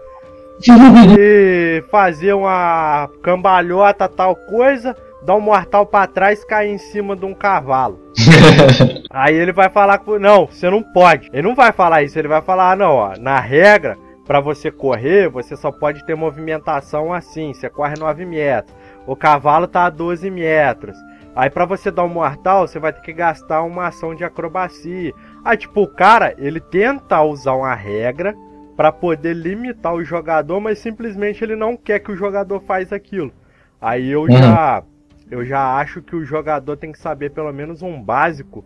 e 1.19 1.83
fazer 1.91 2.33
uma 2.33 3.09
cambalhota, 3.21 4.07
tal 4.07 4.35
coisa, 4.35 4.95
dar 5.25 5.35
um 5.35 5.41
mortal 5.41 5.85
pra 5.85 6.07
trás 6.07 6.41
e 6.41 6.47
cair 6.47 6.71
em 6.71 6.77
cima 6.77 7.15
de 7.15 7.25
um 7.25 7.33
cavalo. 7.33 7.99
Aí 9.09 9.35
ele 9.35 9.51
vai 9.51 9.69
falar 9.69 9.97
com. 9.97 10.19
Não, 10.19 10.45
você 10.45 10.69
não 10.69 10.83
pode. 10.83 11.29
Ele 11.33 11.47
não 11.47 11.55
vai 11.55 11.71
falar 11.71 12.03
isso, 12.03 12.17
ele 12.17 12.27
vai 12.27 12.41
falar, 12.41 12.71
ah, 12.71 12.75
não, 12.75 12.93
ó, 12.93 13.13
na 13.19 13.39
regra, 13.39 13.97
pra 14.25 14.39
você 14.39 14.71
correr, 14.71 15.29
você 15.29 15.55
só 15.55 15.71
pode 15.71 16.05
ter 16.05 16.15
movimentação 16.15 17.11
assim. 17.11 17.53
Você 17.53 17.69
corre 17.69 17.95
9 17.97 18.25
metros. 18.25 18.75
O 19.07 19.15
cavalo 19.15 19.67
tá 19.67 19.85
a 19.85 19.89
12 19.89 20.29
metros. 20.29 20.97
Aí 21.35 21.49
pra 21.49 21.65
você 21.65 21.91
dar 21.91 22.03
um 22.03 22.09
mortal, 22.09 22.67
você 22.67 22.79
vai 22.79 22.93
ter 22.93 23.01
que 23.01 23.11
gastar 23.11 23.61
uma 23.63 23.87
ação 23.87 24.15
de 24.15 24.23
acrobacia. 24.23 25.13
Aí, 25.43 25.57
tipo, 25.57 25.81
o 25.81 25.87
cara, 25.87 26.33
ele 26.37 26.61
tenta 26.61 27.21
usar 27.21 27.53
uma 27.53 27.75
regra 27.75 28.33
para 28.77 28.91
poder 28.91 29.33
limitar 29.33 29.93
o 29.93 30.03
jogador, 30.03 30.61
mas 30.61 30.79
simplesmente 30.79 31.43
ele 31.43 31.55
não 31.55 31.75
quer 31.75 31.99
que 31.99 32.11
o 32.11 32.15
jogador 32.15 32.61
faz 32.61 32.93
aquilo. 32.93 33.33
Aí 33.81 34.09
eu 34.09 34.29
já 34.31 34.81
eu 35.29 35.45
já 35.45 35.77
acho 35.77 36.01
que 36.01 36.15
o 36.15 36.25
jogador 36.25 36.77
tem 36.77 36.91
que 36.91 36.99
saber 36.99 37.31
pelo 37.31 37.51
menos 37.51 37.81
um 37.81 38.01
básico 38.01 38.63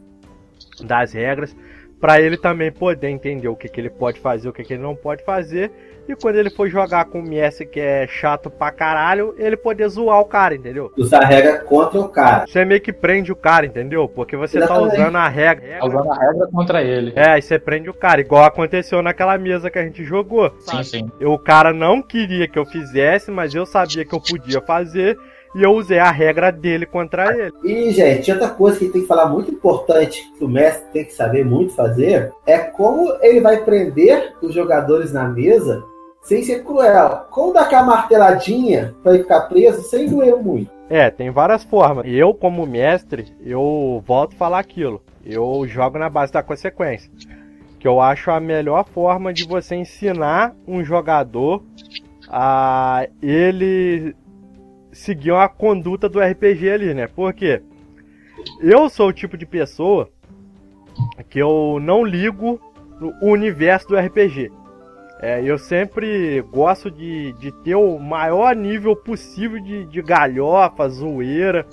das 0.82 1.14
regras 1.14 1.56
para 2.00 2.22
ele 2.22 2.38
também 2.38 2.72
poder 2.72 3.10
entender 3.10 3.48
o 3.48 3.56
que, 3.56 3.68
que 3.68 3.80
ele 3.80 3.90
pode 3.90 4.20
fazer, 4.20 4.48
o 4.48 4.54
que, 4.54 4.64
que 4.64 4.74
ele 4.74 4.84
não 4.84 4.96
pode 4.96 5.24
fazer 5.24 5.72
e 6.10 6.16
quando 6.16 6.38
ele 6.38 6.50
for 6.50 6.68
jogar 6.68 7.06
com 7.06 7.20
o 7.20 7.24
Messi, 7.24 7.68
que 7.68 7.80
é 7.80 8.08
chato 8.08 8.50
pra 8.50 8.72
caralho, 8.72 9.36
ele 9.38 9.56
poder 9.56 9.88
zoar 9.90 10.20
o 10.20 10.26
cara, 10.26 10.56
entendeu? 10.56 10.92
Usar 10.98 11.22
a 11.22 11.28
regra 11.28 11.60
contra 11.60 12.00
o 12.00 12.10
cara. 12.10 12.48
Você 12.48 12.66
meio 12.66 12.82
que 12.82 12.92
prende 12.92 13.32
o 13.32 13.36
cara, 13.36 13.68
entendeu? 13.68 14.08
Porque 14.10 14.36
você 14.36 14.58
Exatamente. 14.58 14.90
tá 14.90 14.96
usando 14.96 15.16
a 15.16 15.28
regra. 15.28 15.78
Tá 15.80 15.86
usando 15.86 16.12
a 16.12 16.20
regra 16.20 16.48
contra 16.48 16.82
ele. 16.82 17.14
É, 17.16 17.34
aí 17.34 17.42
você 17.44 17.60
prende 17.60 17.92
o 17.92 17.94
cara, 17.94 18.22
igual 18.22 18.44
aconteceu 18.44 19.04
naquela 19.04 19.38
mesa 19.38 19.70
que 19.70 19.78
a 19.78 19.84
gente 19.84 20.04
jogou. 20.04 20.52
Sim, 20.62 20.82
sim. 20.82 21.12
Eu, 21.20 21.32
o 21.32 21.38
cara 21.38 21.72
não 21.72 22.02
queria 22.02 22.48
que 22.48 22.58
eu 22.58 22.66
fizesse, 22.66 23.30
mas 23.30 23.54
eu 23.54 23.68
sabia 23.68 24.04
que 24.04 24.16
eu 24.16 24.20
podia 24.20 24.62
fazer. 24.62 25.16
E 25.56 25.64
eu 25.64 25.72
usei 25.72 26.00
a 26.00 26.12
regra 26.12 26.52
dele 26.52 26.86
contra 26.86 27.36
ele. 27.36 27.54
E, 27.64 27.92
gente, 27.92 28.32
outra 28.32 28.50
coisa 28.50 28.78
que 28.78 28.90
tem 28.90 29.02
que 29.02 29.08
falar 29.08 29.28
muito 29.28 29.52
importante, 29.52 30.22
que 30.38 30.44
o 30.44 30.48
mestre 30.48 30.92
tem 30.92 31.06
que 31.06 31.14
saber 31.14 31.44
muito 31.44 31.74
fazer, 31.74 32.32
é 32.46 32.58
como 32.60 33.12
ele 33.22 33.42
vai 33.42 33.64
prender 33.64 34.36
os 34.42 34.54
jogadores 34.54 35.12
na 35.12 35.28
mesa 35.28 35.84
sem 36.22 36.44
ser 36.44 36.64
cruel. 36.64 37.26
Como 37.32 37.54
dar 37.54 37.62
aquela 37.62 37.84
marteladinha 37.84 38.96
pra 39.02 39.14
ele 39.14 39.24
ficar 39.24 39.42
preso 39.42 39.82
sem 39.84 40.08
doer 40.08 40.36
muito. 40.36 40.70
É, 40.90 41.10
tem 41.10 41.30
várias 41.30 41.64
formas. 41.64 42.06
Eu, 42.08 42.34
como 42.34 42.66
mestre, 42.66 43.34
eu 43.44 44.04
volto 44.06 44.34
a 44.34 44.38
falar 44.38 44.60
aquilo. 44.60 45.02
Eu 45.26 45.66
jogo 45.68 45.98
na 46.00 46.10
base 46.10 46.34
da 46.34 46.44
consequência. 46.44 47.12
Que 47.80 47.88
eu 47.88 48.02
acho 48.02 48.32
a 48.32 48.40
melhor 48.40 48.86
forma 48.86 49.32
de 49.32 49.48
você 49.48 49.76
ensinar 49.76 50.56
um 50.68 50.84
jogador 50.84 51.64
a 52.28 53.08
ele 53.22 54.16
seguir 54.92 55.32
uma 55.32 55.48
conduta 55.48 56.10
do 56.10 56.20
RPG 56.20 56.70
ali, 56.70 56.94
né? 56.94 57.08
Porque 57.08 57.62
eu 58.62 58.90
sou 58.90 59.10
o 59.10 59.14
tipo 59.14 59.38
de 59.38 59.46
pessoa 59.46 60.10
que 61.30 61.40
eu 61.40 61.80
não 61.82 62.04
ligo 62.04 62.60
no 63.00 63.14
universo 63.22 63.88
do 63.88 63.98
RPG. 63.98 64.52
É, 65.22 65.44
eu 65.44 65.58
sempre 65.58 66.42
gosto 66.44 66.90
de, 66.90 67.34
de 67.34 67.52
ter 67.64 67.76
o 67.76 68.00
maior 68.00 68.56
nível 68.56 68.96
possível 68.96 69.62
de, 69.62 69.86
de 69.86 70.02
galhofa, 70.02 70.88
zoeira, 70.88 71.66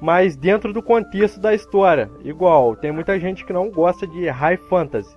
mas 0.00 0.36
dentro 0.36 0.72
do 0.72 0.82
contexto 0.82 1.38
da 1.38 1.54
história. 1.54 2.10
Igual, 2.24 2.74
tem 2.74 2.90
muita 2.90 3.18
gente 3.18 3.44
que 3.44 3.52
não 3.52 3.70
gosta 3.70 4.06
de 4.06 4.28
high 4.28 4.56
fantasy, 4.56 5.16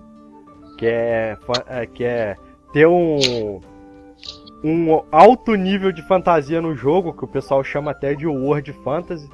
que 0.78 0.86
é, 0.86 1.36
é, 1.66 1.86
que 1.86 2.04
é 2.04 2.36
ter 2.72 2.86
um, 2.86 3.60
um 4.64 5.04
alto 5.12 5.54
nível 5.54 5.92
de 5.92 6.00
fantasia 6.00 6.58
no 6.58 6.74
jogo, 6.74 7.12
que 7.12 7.22
o 7.22 7.28
pessoal 7.28 7.62
chama 7.62 7.90
até 7.90 8.14
de 8.14 8.26
World 8.26 8.72
Fantasy, 8.82 9.28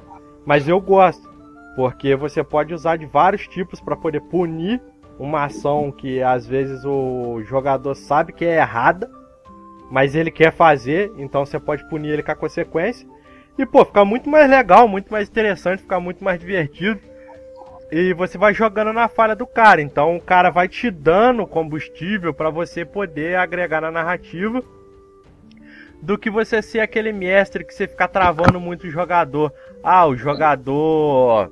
mas 0.45 0.67
eu 0.67 0.81
gosto, 0.81 1.31
porque 1.73 2.17
você 2.17 2.43
pode 2.43 2.73
usar 2.73 2.97
de 2.97 3.05
vários 3.05 3.47
tipos 3.47 3.79
para 3.79 3.95
poder 3.95 4.19
punir 4.19 4.81
uma 5.17 5.45
ação 5.45 5.89
que 5.89 6.21
às 6.21 6.45
vezes 6.45 6.83
o 6.83 7.41
jogador 7.43 7.95
sabe 7.95 8.33
que 8.33 8.43
é 8.43 8.57
errada, 8.57 9.09
mas 9.89 10.15
ele 10.15 10.31
quer 10.31 10.51
fazer, 10.51 11.13
então 11.17 11.45
você 11.45 11.57
pode 11.57 11.87
punir 11.87 12.09
ele 12.09 12.23
com 12.23 12.31
a 12.31 12.35
consequência. 12.35 13.07
E 13.57 13.65
pô, 13.65 13.85
fica 13.85 14.03
muito 14.03 14.29
mais 14.29 14.49
legal, 14.49 14.85
muito 14.85 15.09
mais 15.11 15.29
interessante, 15.29 15.81
fica 15.81 15.99
muito 15.99 16.23
mais 16.23 16.39
divertido. 16.39 16.99
E 17.89 18.13
você 18.13 18.37
vai 18.37 18.53
jogando 18.53 18.91
na 18.91 19.07
falha 19.07 19.35
do 19.35 19.45
cara, 19.45 19.81
então 19.81 20.15
o 20.15 20.21
cara 20.21 20.49
vai 20.49 20.67
te 20.67 20.91
dando 20.91 21.47
combustível 21.47 22.33
para 22.33 22.49
você 22.49 22.83
poder 22.83 23.37
agregar 23.37 23.79
na 23.79 23.91
narrativa. 23.91 24.61
Do 26.01 26.17
que 26.17 26.29
você 26.29 26.61
ser 26.61 26.79
aquele 26.79 27.11
mestre 27.11 27.63
que 27.63 27.73
você 27.73 27.87
fica 27.87 28.07
travando 28.07 28.59
muito 28.59 28.87
o 28.87 28.89
jogador. 28.89 29.53
Ah, 29.83 30.07
o 30.07 30.15
jogador 30.15 31.51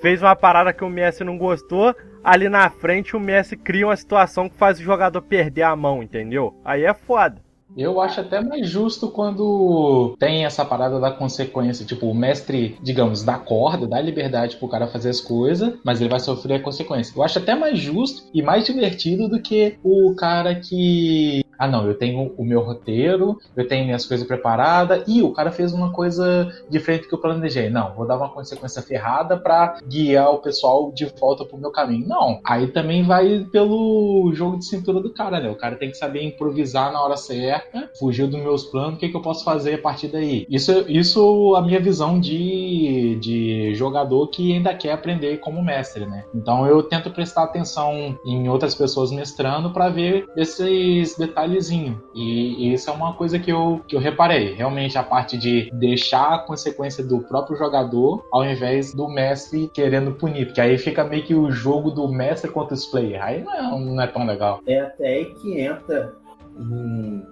fez 0.00 0.22
uma 0.22 0.34
parada 0.34 0.72
que 0.72 0.84
o 0.84 0.88
Messi 0.88 1.22
não 1.24 1.36
gostou, 1.36 1.94
ali 2.24 2.48
na 2.48 2.70
frente 2.70 3.16
o 3.16 3.20
Messi 3.20 3.56
cria 3.56 3.86
uma 3.86 3.96
situação 3.96 4.48
que 4.48 4.56
faz 4.56 4.78
o 4.78 4.82
jogador 4.82 5.20
perder 5.22 5.62
a 5.62 5.76
mão, 5.76 6.02
entendeu? 6.02 6.54
Aí 6.64 6.84
é 6.84 6.94
foda. 6.94 7.42
Eu 7.76 8.00
acho 8.00 8.20
até 8.20 8.40
mais 8.40 8.68
justo 8.68 9.10
quando 9.10 10.16
tem 10.18 10.44
essa 10.44 10.64
parada 10.64 10.98
da 10.98 11.10
consequência. 11.10 11.86
Tipo, 11.86 12.06
o 12.06 12.14
mestre, 12.14 12.76
digamos, 12.82 13.22
dá 13.22 13.38
corda, 13.38 13.86
dá 13.86 14.00
liberdade 14.00 14.56
pro 14.56 14.68
cara 14.68 14.86
fazer 14.86 15.10
as 15.10 15.20
coisas, 15.20 15.74
mas 15.84 16.00
ele 16.00 16.10
vai 16.10 16.20
sofrer 16.20 16.54
a 16.54 16.62
consequência. 16.62 17.12
Eu 17.16 17.22
acho 17.22 17.38
até 17.38 17.54
mais 17.54 17.78
justo 17.78 18.22
e 18.34 18.42
mais 18.42 18.64
divertido 18.64 19.28
do 19.28 19.40
que 19.40 19.78
o 19.82 20.14
cara 20.14 20.54
que. 20.54 21.44
Ah, 21.58 21.68
não, 21.68 21.86
eu 21.86 21.92
tenho 21.94 22.32
o 22.38 22.44
meu 22.44 22.60
roteiro, 22.60 23.38
eu 23.54 23.68
tenho 23.68 23.84
minhas 23.84 24.06
coisas 24.06 24.26
preparadas 24.26 25.04
e 25.06 25.20
o 25.20 25.30
cara 25.30 25.52
fez 25.52 25.74
uma 25.74 25.92
coisa 25.92 26.50
diferente 26.70 27.06
que 27.06 27.14
eu 27.14 27.20
planejei. 27.20 27.68
Não, 27.68 27.94
vou 27.94 28.06
dar 28.06 28.16
uma 28.16 28.30
consequência 28.30 28.80
ferrada 28.80 29.36
pra 29.36 29.78
guiar 29.86 30.30
o 30.30 30.38
pessoal 30.38 30.90
de 30.90 31.04
volta 31.20 31.44
pro 31.44 31.58
meu 31.58 31.70
caminho. 31.70 32.08
Não, 32.08 32.40
aí 32.46 32.66
também 32.68 33.02
vai 33.02 33.46
pelo 33.52 34.32
jogo 34.32 34.58
de 34.58 34.64
cintura 34.64 35.00
do 35.00 35.12
cara, 35.12 35.38
né? 35.38 35.50
O 35.50 35.54
cara 35.54 35.76
tem 35.76 35.90
que 35.90 35.98
saber 35.98 36.22
improvisar 36.22 36.90
na 36.90 37.02
hora 37.02 37.18
certa, 37.18 37.59
fugir 37.98 38.26
dos 38.26 38.40
meus 38.40 38.64
planos, 38.64 38.94
o 38.94 38.98
que, 38.98 39.08
que 39.08 39.16
eu 39.16 39.22
posso 39.22 39.44
fazer 39.44 39.74
a 39.74 39.78
partir 39.78 40.08
daí. 40.08 40.46
Isso, 40.48 40.84
isso 40.88 41.54
a 41.56 41.62
minha 41.62 41.80
visão 41.80 42.18
de, 42.18 43.18
de 43.20 43.74
jogador 43.74 44.28
que 44.28 44.52
ainda 44.52 44.74
quer 44.74 44.92
aprender 44.92 45.38
como 45.38 45.62
mestre, 45.62 46.06
né? 46.06 46.24
Então 46.34 46.66
eu 46.66 46.82
tento 46.82 47.10
prestar 47.10 47.44
atenção 47.44 48.18
em 48.24 48.48
outras 48.48 48.74
pessoas 48.74 49.10
mestrando 49.10 49.70
para 49.70 49.88
ver 49.88 50.26
esses 50.36 51.16
detalhezinhos. 51.16 51.96
E, 52.14 52.68
e 52.68 52.74
isso 52.74 52.90
é 52.90 52.92
uma 52.92 53.14
coisa 53.14 53.38
que 53.38 53.50
eu, 53.50 53.80
que 53.86 53.96
eu 53.96 54.00
reparei. 54.00 54.54
Realmente 54.54 54.98
a 54.98 55.02
parte 55.02 55.36
de 55.36 55.70
deixar 55.72 56.34
a 56.34 56.38
consequência 56.38 57.04
do 57.04 57.20
próprio 57.20 57.56
jogador 57.56 58.24
ao 58.32 58.44
invés 58.44 58.94
do 58.94 59.08
mestre 59.08 59.70
querendo 59.72 60.12
punir. 60.12 60.46
Porque 60.46 60.60
aí 60.60 60.78
fica 60.78 61.04
meio 61.04 61.24
que 61.24 61.34
o 61.34 61.50
jogo 61.50 61.90
do 61.90 62.08
mestre 62.08 62.50
contra 62.50 62.74
os 62.74 62.86
players. 62.86 63.22
Aí 63.22 63.42
não 63.42 63.54
é, 63.54 63.80
não 63.80 64.02
é 64.02 64.06
tão 64.06 64.26
legal. 64.26 64.60
É 64.66 64.80
até 64.80 65.08
aí 65.08 65.24
que 65.34 65.60
entra 65.60 66.14
hum, 66.58 67.22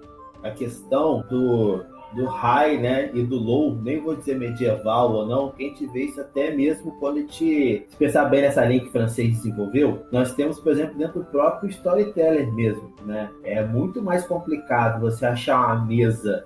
a 0.48 0.52
questão 0.52 1.24
do, 1.28 1.84
do 2.14 2.26
high, 2.26 2.78
né, 2.78 3.10
e 3.14 3.22
do 3.22 3.36
low, 3.36 3.74
nem 3.74 4.00
vou 4.00 4.16
dizer 4.16 4.38
medieval 4.38 5.12
ou 5.12 5.26
não, 5.26 5.52
a 5.58 5.62
gente 5.62 5.86
vê 5.88 6.04
isso 6.04 6.20
até 6.20 6.50
mesmo 6.50 6.92
quando 6.98 7.18
a 7.18 7.20
gente, 7.20 7.86
se 7.88 7.96
pensar 7.98 8.24
bem 8.26 8.42
nessa 8.42 8.64
linha 8.64 8.80
que 8.80 8.88
o 8.88 8.92
francês 8.92 9.36
desenvolveu, 9.36 10.02
nós 10.10 10.34
temos, 10.34 10.58
por 10.58 10.72
exemplo, 10.72 10.96
dentro 10.96 11.20
do 11.20 11.26
próprio 11.26 11.68
storyteller 11.70 12.52
mesmo, 12.52 12.92
né, 13.04 13.30
é 13.44 13.64
muito 13.64 14.02
mais 14.02 14.26
complicado 14.26 15.00
você 15.00 15.26
achar 15.26 15.58
uma 15.58 15.84
mesa 15.84 16.42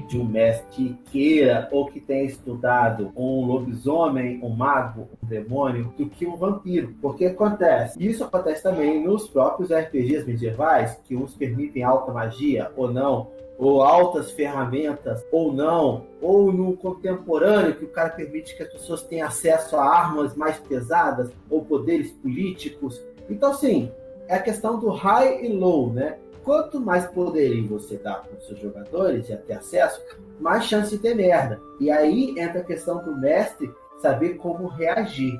de 0.00 0.18
um 0.18 0.24
mestre 0.24 0.66
que 0.70 0.98
queira 1.10 1.68
ou 1.70 1.86
que 1.86 2.00
tenha 2.00 2.24
estudado 2.24 3.12
um 3.16 3.44
lobisomem, 3.44 4.40
um 4.42 4.48
mago, 4.48 5.08
um 5.22 5.26
demônio, 5.26 5.92
do 5.96 6.06
que 6.06 6.26
um 6.26 6.36
vampiro. 6.36 6.94
Porque 7.00 7.26
acontece, 7.26 8.02
isso 8.02 8.24
acontece 8.24 8.62
também 8.62 9.02
nos 9.02 9.28
próprios 9.28 9.70
RPGs 9.70 10.26
medievais, 10.26 10.98
que 11.04 11.14
uns 11.14 11.34
permitem 11.34 11.82
alta 11.82 12.12
magia 12.12 12.70
ou 12.76 12.90
não, 12.90 13.28
ou 13.58 13.82
altas 13.82 14.30
ferramentas 14.32 15.24
ou 15.30 15.52
não, 15.52 16.06
ou 16.20 16.52
no 16.52 16.76
contemporâneo, 16.76 17.74
que 17.74 17.84
o 17.84 17.88
cara 17.88 18.10
permite 18.10 18.56
que 18.56 18.62
as 18.62 18.72
pessoas 18.72 19.02
tenham 19.02 19.28
acesso 19.28 19.76
a 19.76 19.84
armas 19.84 20.34
mais 20.34 20.58
pesadas 20.58 21.30
ou 21.48 21.64
poderes 21.64 22.10
políticos. 22.10 23.00
Então, 23.30 23.54
sim, 23.54 23.90
é 24.26 24.36
a 24.36 24.42
questão 24.42 24.78
do 24.78 24.88
high 24.88 25.44
e 25.44 25.48
low, 25.48 25.92
né? 25.92 26.18
Quanto 26.44 26.80
mais 26.80 27.06
poderio 27.06 27.68
você 27.68 27.96
dá 27.96 28.14
para 28.14 28.36
os 28.36 28.46
seus 28.46 28.58
jogadores 28.58 29.28
e 29.28 29.36
ter 29.36 29.54
acesso, 29.54 30.00
mais 30.40 30.64
chance 30.64 30.90
de 30.90 30.98
ter 30.98 31.14
merda. 31.14 31.60
E 31.78 31.90
aí 31.90 32.38
entra 32.38 32.60
a 32.60 32.64
questão 32.64 33.02
do 33.04 33.16
mestre 33.16 33.72
saber 33.98 34.34
como 34.34 34.66
reagir. 34.66 35.38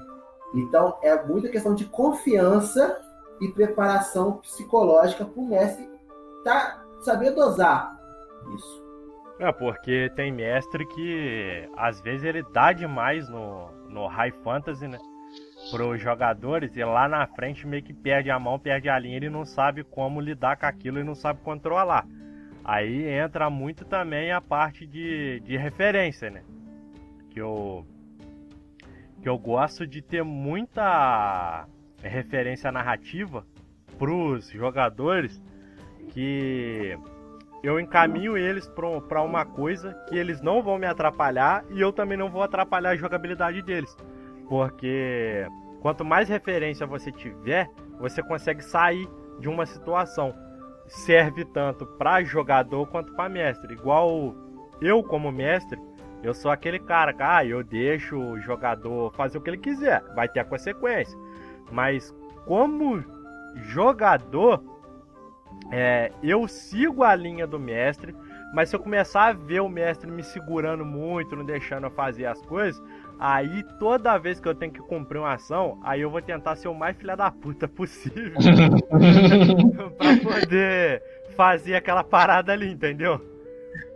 Então 0.55 0.97
é 1.03 1.21
muita 1.25 1.49
questão 1.49 1.75
de 1.75 1.87
confiança 1.87 3.01
e 3.41 3.49
preparação 3.49 4.35
psicológica 4.39 5.25
para 5.25 5.41
o 5.41 5.47
mestre 5.47 5.91
tá, 6.45 6.85
saber 7.01 7.33
dosar 7.33 7.99
isso. 8.55 8.83
É, 9.39 9.51
porque 9.51 10.11
tem 10.15 10.31
mestre 10.31 10.87
que 10.87 11.69
às 11.77 12.01
vezes 12.01 12.25
ele 12.25 12.45
dá 12.53 12.73
demais 12.73 13.29
no, 13.29 13.71
no 13.89 14.07
High 14.07 14.33
Fantasy, 14.45 14.87
né? 14.87 14.99
Para 15.71 15.87
os 15.87 16.01
jogadores 16.01 16.77
e 16.77 16.85
lá 16.85 17.09
na 17.09 17.27
frente 17.27 17.67
meio 17.67 17.83
que 17.83 17.93
perde 17.93 18.31
a 18.31 18.39
mão, 18.39 18.59
perde 18.59 18.89
a 18.89 18.99
linha, 18.99 19.17
ele 19.17 19.31
não 19.31 19.45
sabe 19.45 19.85
como 19.85 20.21
lidar 20.21 20.57
com 20.57 20.67
aquilo 20.67 20.99
e 20.99 21.05
não 21.05 21.15
sabe 21.15 21.41
controlar. 21.41 22.07
Aí 22.65 23.09
entra 23.09 23.49
muito 23.49 23.85
também 23.85 24.33
a 24.33 24.41
parte 24.41 24.87
de, 24.87 25.41
de 25.41 25.57
referência, 25.57 26.31
né? 26.31 26.43
Que 27.31 27.41
eu, 27.41 27.87
que 29.21 29.29
eu 29.29 29.39
gosto 29.39 29.87
de 29.87 30.03
ter 30.03 30.23
muita 30.23 31.67
referência 32.03 32.71
narrativa 32.71 33.47
pros 33.99 34.51
jogadores 34.51 35.41
que 36.11 36.99
eu 37.63 37.79
encaminho 37.79 38.37
eles 38.37 38.69
para 38.69 39.23
uma 39.23 39.47
coisa 39.47 39.95
que 40.09 40.17
eles 40.17 40.43
não 40.43 40.63
vão 40.63 40.79
me 40.79 40.87
atrapalhar 40.87 41.65
e 41.71 41.81
eu 41.81 41.93
também 41.93 42.19
não 42.19 42.29
vou 42.29 42.43
atrapalhar 42.43 42.91
a 42.91 42.97
jogabilidade 42.97 43.63
deles. 43.63 43.97
Porque 44.49 45.47
quanto 45.81 46.05
mais 46.05 46.29
referência 46.29 46.87
você 46.87 47.11
tiver, 47.11 47.71
você 47.99 48.23
consegue 48.23 48.63
sair 48.63 49.09
de 49.39 49.49
uma 49.49 49.67
situação. 49.67 50.35
serve 50.89 51.45
tanto 51.47 51.87
para 51.87 52.23
jogador 52.23 52.87
quanto 52.87 53.15
para 53.15 53.29
mestre. 53.29 53.73
Igual 53.73 54.35
eu, 54.81 55.03
como 55.03 55.33
mestre, 55.33 55.81
eu 56.23 56.35
sou 56.35 56.51
aquele 56.51 56.79
cara 56.79 57.13
que 57.13 57.23
ah, 57.23 57.45
eu 57.45 57.63
deixo 57.65 58.17
o 58.17 58.39
jogador 58.41 59.13
fazer 59.13 59.39
o 59.39 59.41
que 59.41 59.51
ele 59.51 59.59
quiser, 59.59 60.03
vai 60.15 60.29
ter 60.29 60.41
a 60.41 60.45
consequência. 60.45 61.19
Mas 61.71 62.15
como 62.45 63.03
jogador, 63.55 64.63
é, 65.71 66.13
eu 66.23 66.47
sigo 66.47 67.03
a 67.03 67.15
linha 67.15 67.47
do 67.47 67.59
mestre, 67.59 68.15
mas 68.55 68.69
se 68.69 68.77
eu 68.77 68.81
começar 68.81 69.29
a 69.29 69.33
ver 69.33 69.61
o 69.61 69.69
mestre 69.69 70.11
me 70.11 70.23
segurando 70.23 70.85
muito, 70.85 71.35
não 71.35 71.45
deixando 71.45 71.85
eu 71.85 71.91
fazer 71.91 72.27
as 72.27 72.41
coisas, 72.43 72.83
aí 73.23 73.63
toda 73.79 74.19
vez 74.19 74.41
que 74.41 74.49
eu 74.49 74.55
tenho 74.55 74.73
que 74.73 74.81
cumprir 74.81 75.21
uma 75.21 75.35
ação, 75.35 75.79
aí 75.85 76.01
eu 76.01 76.11
vou 76.11 76.21
tentar 76.21 76.57
ser 76.57 76.67
o 76.67 76.75
mais 76.75 76.97
filha 76.97 77.17
da 77.17 77.31
puta 77.31 77.69
possível 77.69 78.33
pra 79.97 80.17
poder 80.17 81.01
fazer 81.37 81.77
aquela 81.77 82.03
parada 82.03 82.53
ali, 82.53 82.69
entendeu? 82.69 83.21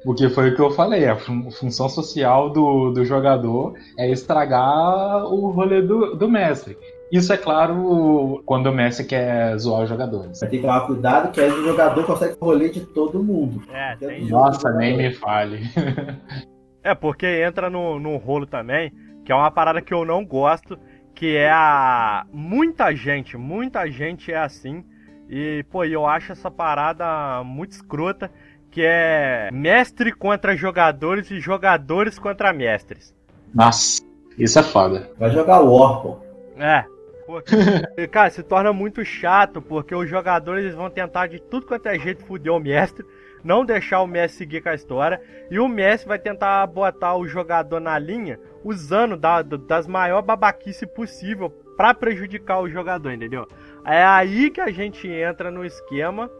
Porque 0.04 0.28
foi 0.28 0.50
o 0.50 0.54
que 0.54 0.62
eu 0.62 0.70
falei, 0.70 1.08
a 1.08 1.16
fun 1.16 1.50
função 1.50 1.88
social 1.88 2.50
do, 2.50 2.92
do 2.92 3.04
jogador 3.04 3.74
é 3.98 4.08
estragar 4.08 5.24
o 5.24 5.50
rolê 5.50 5.82
do, 5.82 6.14
do 6.14 6.28
mestre. 6.28 6.78
Isso 7.10 7.32
é 7.32 7.36
claro 7.36 8.42
quando 8.44 8.66
o 8.66 8.72
Messi 8.72 9.04
quer 9.04 9.56
zoar 9.58 9.82
os 9.82 9.88
jogadores. 9.88 10.40
Ter 10.40 10.48
que 10.48 10.58
tomar 10.58 10.86
cuidado 10.86 11.32
que 11.32 11.40
aí 11.40 11.50
o 11.50 11.64
jogador 11.64 12.04
consegue 12.04 12.36
rolê 12.40 12.68
de 12.68 12.80
todo 12.80 13.22
mundo. 13.22 13.62
É, 13.72 13.94
tem 13.96 14.26
Nossa, 14.28 14.70
nem 14.72 14.96
me 14.96 15.12
fale. 15.12 15.60
É, 16.86 16.94
porque 16.94 17.26
entra 17.44 17.68
no, 17.68 17.98
no 17.98 18.16
rolo 18.16 18.46
também, 18.46 18.92
que 19.26 19.32
é 19.32 19.34
uma 19.34 19.50
parada 19.50 19.82
que 19.82 19.92
eu 19.92 20.04
não 20.04 20.24
gosto, 20.24 20.78
que 21.12 21.36
é 21.36 21.50
a. 21.50 22.24
Muita 22.32 22.94
gente, 22.94 23.36
muita 23.36 23.90
gente 23.90 24.30
é 24.30 24.38
assim. 24.38 24.84
E, 25.28 25.64
pô, 25.68 25.84
eu 25.84 26.06
acho 26.06 26.30
essa 26.30 26.48
parada 26.48 27.42
muito 27.42 27.72
escrota, 27.72 28.30
que 28.70 28.82
é 28.84 29.50
mestre 29.52 30.12
contra 30.12 30.56
jogadores 30.56 31.28
e 31.32 31.40
jogadores 31.40 32.20
contra 32.20 32.52
mestres. 32.52 33.12
Nossa, 33.52 34.00
isso 34.38 34.60
é 34.60 34.62
foda. 34.62 35.10
Vai 35.18 35.32
jogar 35.32 35.58
War, 35.58 36.02
pô. 36.02 36.18
É. 36.56 36.84
Pô, 37.26 37.42
cara, 38.12 38.30
se 38.30 38.44
torna 38.44 38.72
muito 38.72 39.04
chato, 39.04 39.60
porque 39.60 39.92
os 39.92 40.08
jogadores 40.08 40.72
vão 40.72 40.88
tentar 40.88 41.26
de 41.26 41.40
tudo 41.40 41.66
quanto 41.66 41.86
é 41.86 41.98
jeito 41.98 42.24
foder 42.24 42.52
o 42.52 42.60
mestre, 42.60 43.04
não 43.44 43.64
deixar 43.64 44.00
o 44.00 44.06
mestre 44.06 44.38
seguir 44.38 44.62
com 44.62 44.68
a 44.68 44.74
história, 44.74 45.20
e 45.50 45.58
o 45.58 45.68
mestre 45.68 46.08
vai 46.08 46.18
tentar 46.18 46.66
botar 46.66 47.16
o 47.16 47.26
jogador 47.26 47.80
na 47.80 47.98
linha, 47.98 48.38
usando 48.64 49.16
da, 49.16 49.42
das 49.42 49.86
maiores 49.86 50.26
babaquice 50.26 50.86
possível 50.86 51.50
para 51.76 51.94
prejudicar 51.94 52.60
o 52.60 52.68
jogador, 52.68 53.12
entendeu? 53.12 53.46
É 53.84 54.04
aí 54.04 54.50
que 54.50 54.60
a 54.60 54.70
gente 54.70 55.06
entra 55.08 55.50
no 55.50 55.64
esquema 55.64 56.30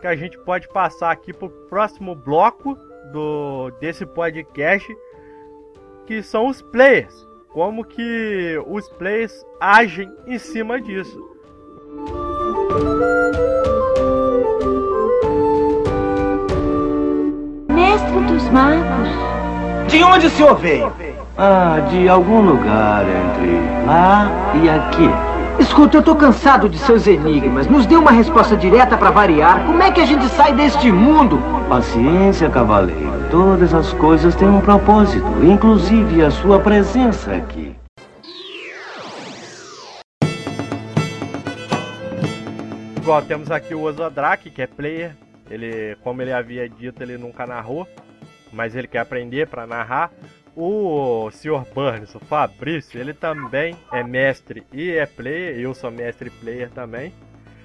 que 0.00 0.06
a 0.06 0.16
gente 0.16 0.38
pode 0.38 0.68
passar 0.68 1.10
aqui 1.10 1.32
pro 1.32 1.48
próximo 1.48 2.14
bloco 2.14 2.76
do 3.10 3.70
desse 3.80 4.04
podcast, 4.04 4.86
que 6.06 6.22
são 6.22 6.46
os 6.46 6.60
players 6.60 7.26
como 7.54 7.84
que 7.84 8.60
os 8.66 8.88
players 8.88 9.46
agem 9.60 10.12
em 10.26 10.38
cima 10.38 10.80
disso. 10.80 11.16
Dos 18.14 18.48
magos. 18.48 19.08
De 19.88 20.02
onde 20.02 20.28
o 20.28 20.30
senhor 20.30 20.54
veio? 20.56 20.92
Ah, 21.36 21.80
de 21.90 22.08
algum 22.08 22.40
lugar 22.40 23.04
entre 23.04 23.60
lá 23.86 24.30
e 24.62 24.68
aqui. 24.68 25.10
Escuta, 25.58 25.98
eu 25.98 26.02
tô 26.02 26.14
cansado 26.14 26.68
de 26.68 26.78
seus 26.78 27.06
enigmas. 27.06 27.66
Nos 27.66 27.86
dê 27.86 27.96
uma 27.96 28.10
resposta 28.12 28.56
direta 28.56 28.96
para 28.96 29.10
variar. 29.10 29.66
Como 29.66 29.82
é 29.82 29.90
que 29.90 30.00
a 30.00 30.06
gente 30.06 30.26
sai 30.28 30.52
deste 30.54 30.90
mundo? 30.90 31.40
Paciência, 31.68 32.48
cavaleiro. 32.48 33.28
Todas 33.30 33.74
as 33.74 33.92
coisas 33.92 34.34
têm 34.34 34.48
um 34.48 34.60
propósito, 34.60 35.26
inclusive 35.42 36.24
a 36.24 36.30
sua 36.30 36.58
presença 36.60 37.32
aqui. 37.32 37.76
Igual 42.96 43.22
temos 43.22 43.50
aqui 43.50 43.74
o 43.74 43.82
Ozodrak, 43.82 44.50
que 44.50 44.62
é 44.62 44.66
player. 44.66 45.16
Ele, 45.50 45.96
como 46.02 46.22
ele 46.22 46.32
havia 46.32 46.68
dito, 46.68 47.02
ele 47.02 47.18
nunca 47.18 47.46
narrou, 47.46 47.86
mas 48.54 48.74
ele 48.74 48.88
quer 48.88 49.00
aprender 49.00 49.48
para 49.48 49.66
narrar. 49.66 50.10
O 50.56 51.28
Sr. 51.32 51.64
Burns, 51.74 52.14
o 52.14 52.20
Fabrício, 52.20 53.00
ele 53.00 53.12
também 53.12 53.76
é 53.92 54.04
mestre 54.04 54.64
e 54.72 54.92
é 54.92 55.04
player. 55.04 55.58
Eu 55.58 55.74
sou 55.74 55.90
mestre 55.90 56.30
player 56.30 56.70
também. 56.70 57.12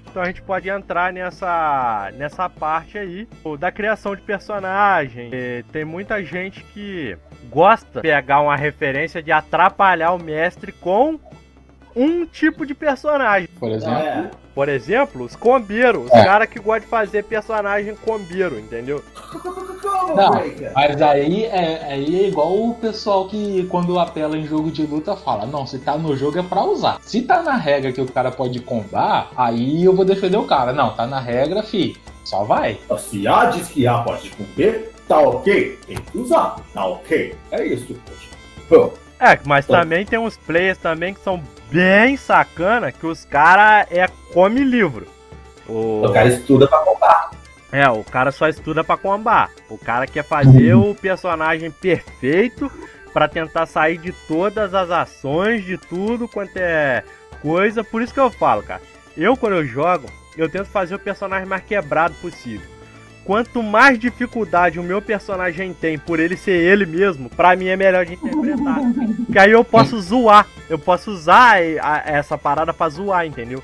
Então 0.10 0.24
a 0.24 0.26
gente 0.26 0.42
pode 0.42 0.68
entrar 0.68 1.14
nessa, 1.14 2.12
nessa 2.16 2.50
parte 2.50 2.98
aí 2.98 3.28
da 3.60 3.72
criação 3.72 4.16
de 4.16 4.24
personagem. 4.24 5.30
E 5.32 5.64
tem 5.72 5.86
muita 5.86 6.24
gente 6.24 6.64
que 6.64 7.16
gosta 7.48 8.02
de 8.02 8.10
pegar 8.10 8.42
uma 8.42 8.56
referência 8.56 9.22
de 9.22 9.32
atrapalhar 9.32 10.12
o 10.12 10.18
mestre 10.18 10.72
com 10.72 11.20
um 11.96 12.26
tipo 12.26 12.66
de 12.66 12.74
personagem. 12.74 13.50
Por 13.60 13.70
exemplo. 13.70 13.98
É. 13.98 14.32
Por 14.56 14.68
exemplo, 14.68 15.24
os 15.24 15.36
combeiros. 15.36 16.06
Os 16.06 16.12
É. 16.12 16.24
caras 16.26 16.50
que 16.50 16.60
gostam 16.60 16.82
de 16.82 16.88
fazer 16.88 17.24
personagem 17.24 17.96
combeiro, 17.96 18.60
entendeu? 18.60 19.02
Não, 20.16 20.32
mas 20.76 21.02
aí 21.02 21.46
é, 21.46 21.86
aí 21.94 22.24
é 22.26 22.28
igual 22.28 22.54
o 22.70 22.74
pessoal 22.76 23.28
que 23.28 23.66
quando 23.70 23.98
apela 24.00 24.36
em 24.38 24.46
jogo 24.46 24.72
de 24.72 24.84
luta 24.86 25.16
fala, 25.16 25.46
não, 25.46 25.66
se 25.66 25.80
tá 25.80 25.98
no 25.98 26.16
jogo 26.18 26.40
é 26.40 26.44
pra 26.44 26.64
usar. 26.64 26.98
Se 27.02 27.22
tá 27.22 27.42
na 27.44 27.56
regra 27.56 27.92
que 27.92 28.02
o 28.02 28.12
cara 28.12 28.32
pode 28.32 28.60
combar, 28.60 29.30
aí 29.38 29.84
eu 29.86 29.96
vou 29.96 30.04
defender 30.04 30.38
o 30.38 30.46
cara. 30.46 30.74
Não, 30.74 30.94
tá 30.94 31.06
na 31.08 31.20
regra, 31.20 31.64
fi. 31.64 31.96
Só 32.26 32.44
vai. 32.44 32.80
Se 32.98 33.28
A 33.28 33.46
diz 33.46 33.68
que 33.70 33.88
A 33.88 34.00
pode 34.00 34.30
comer, 34.32 34.92
tá 35.08 35.20
ok. 35.20 35.80
Tem 35.88 35.98
que 35.98 36.18
usar, 36.18 36.58
tá 36.74 36.86
ok. 36.86 37.36
É 37.52 37.66
isso, 37.66 37.96
poxa. 38.06 38.30
Pô, 38.68 38.92
É, 39.20 39.38
mas 39.46 39.66
também 39.66 40.06
tem 40.06 40.18
uns 40.18 40.38
players 40.38 40.78
também 40.78 41.14
que 41.14 41.20
são 41.22 41.44
bem 41.70 42.16
sacana, 42.16 42.92
que 42.92 43.06
os 43.06 43.26
caras 43.26 43.88
é 43.92 44.08
come 44.34 44.64
livro. 44.64 45.08
O... 45.68 46.04
O 46.06 46.14
cara 46.14 46.30
estuda 46.30 46.68
pra 46.68 46.80
comprar. 46.80 47.32
É, 47.72 47.88
o 47.90 48.04
cara 48.04 48.32
só 48.32 48.48
estuda 48.48 48.84
pra 48.84 48.98
combar. 48.98 49.52
O 49.70 49.78
cara 49.78 50.08
quer 50.08 50.24
fazer 50.24 50.74
Uhum. 50.74 50.92
o 50.92 50.96
personagem 50.96 51.70
perfeito 51.70 52.72
pra 53.14 53.28
tentar 53.28 53.66
sair 53.66 53.98
de 53.98 54.12
todas 54.28 54.74
as 54.74 54.90
ações, 54.90 55.64
de 55.66 55.78
tudo 55.78 56.28
quanto 56.28 56.56
é 56.58 57.04
coisa. 57.42 57.84
Por 57.84 58.02
isso 58.02 58.14
que 58.14 58.20
eu 58.20 58.32
falo, 58.32 58.64
cara. 58.64 58.82
Eu, 59.18 59.36
quando 59.38 59.54
eu 59.58 59.66
jogo, 59.66 60.10
eu 60.38 60.50
tento 60.50 60.66
fazer 60.68 60.96
o 60.96 61.00
personagem 61.00 61.46
mais 61.48 61.64
quebrado 61.64 62.16
possível. 62.16 62.68
Quanto 63.30 63.62
mais 63.62 64.00
dificuldade 64.00 64.80
o 64.80 64.84
meu 64.84 65.04
personagem 65.04 65.72
tem 65.72 66.00
por 66.00 66.20
ele 66.20 66.36
ser 66.36 66.50
ele 66.50 66.84
mesmo, 66.84 67.30
pra 67.30 67.56
mim 67.56 67.68
é 67.68 67.76
melhor 67.76 68.04
de 68.04 68.16
interpretar. 68.16 68.80
que 69.32 69.38
aí 69.38 69.52
eu 69.52 69.64
posso 69.64 70.02
zoar. 70.02 70.48
Eu 70.68 70.80
posso 70.80 71.12
usar 71.12 71.62
essa 71.62 72.40
parada 72.40 72.74
pra 72.74 72.90
zoar, 72.90 73.28
entendeu? 73.28 73.62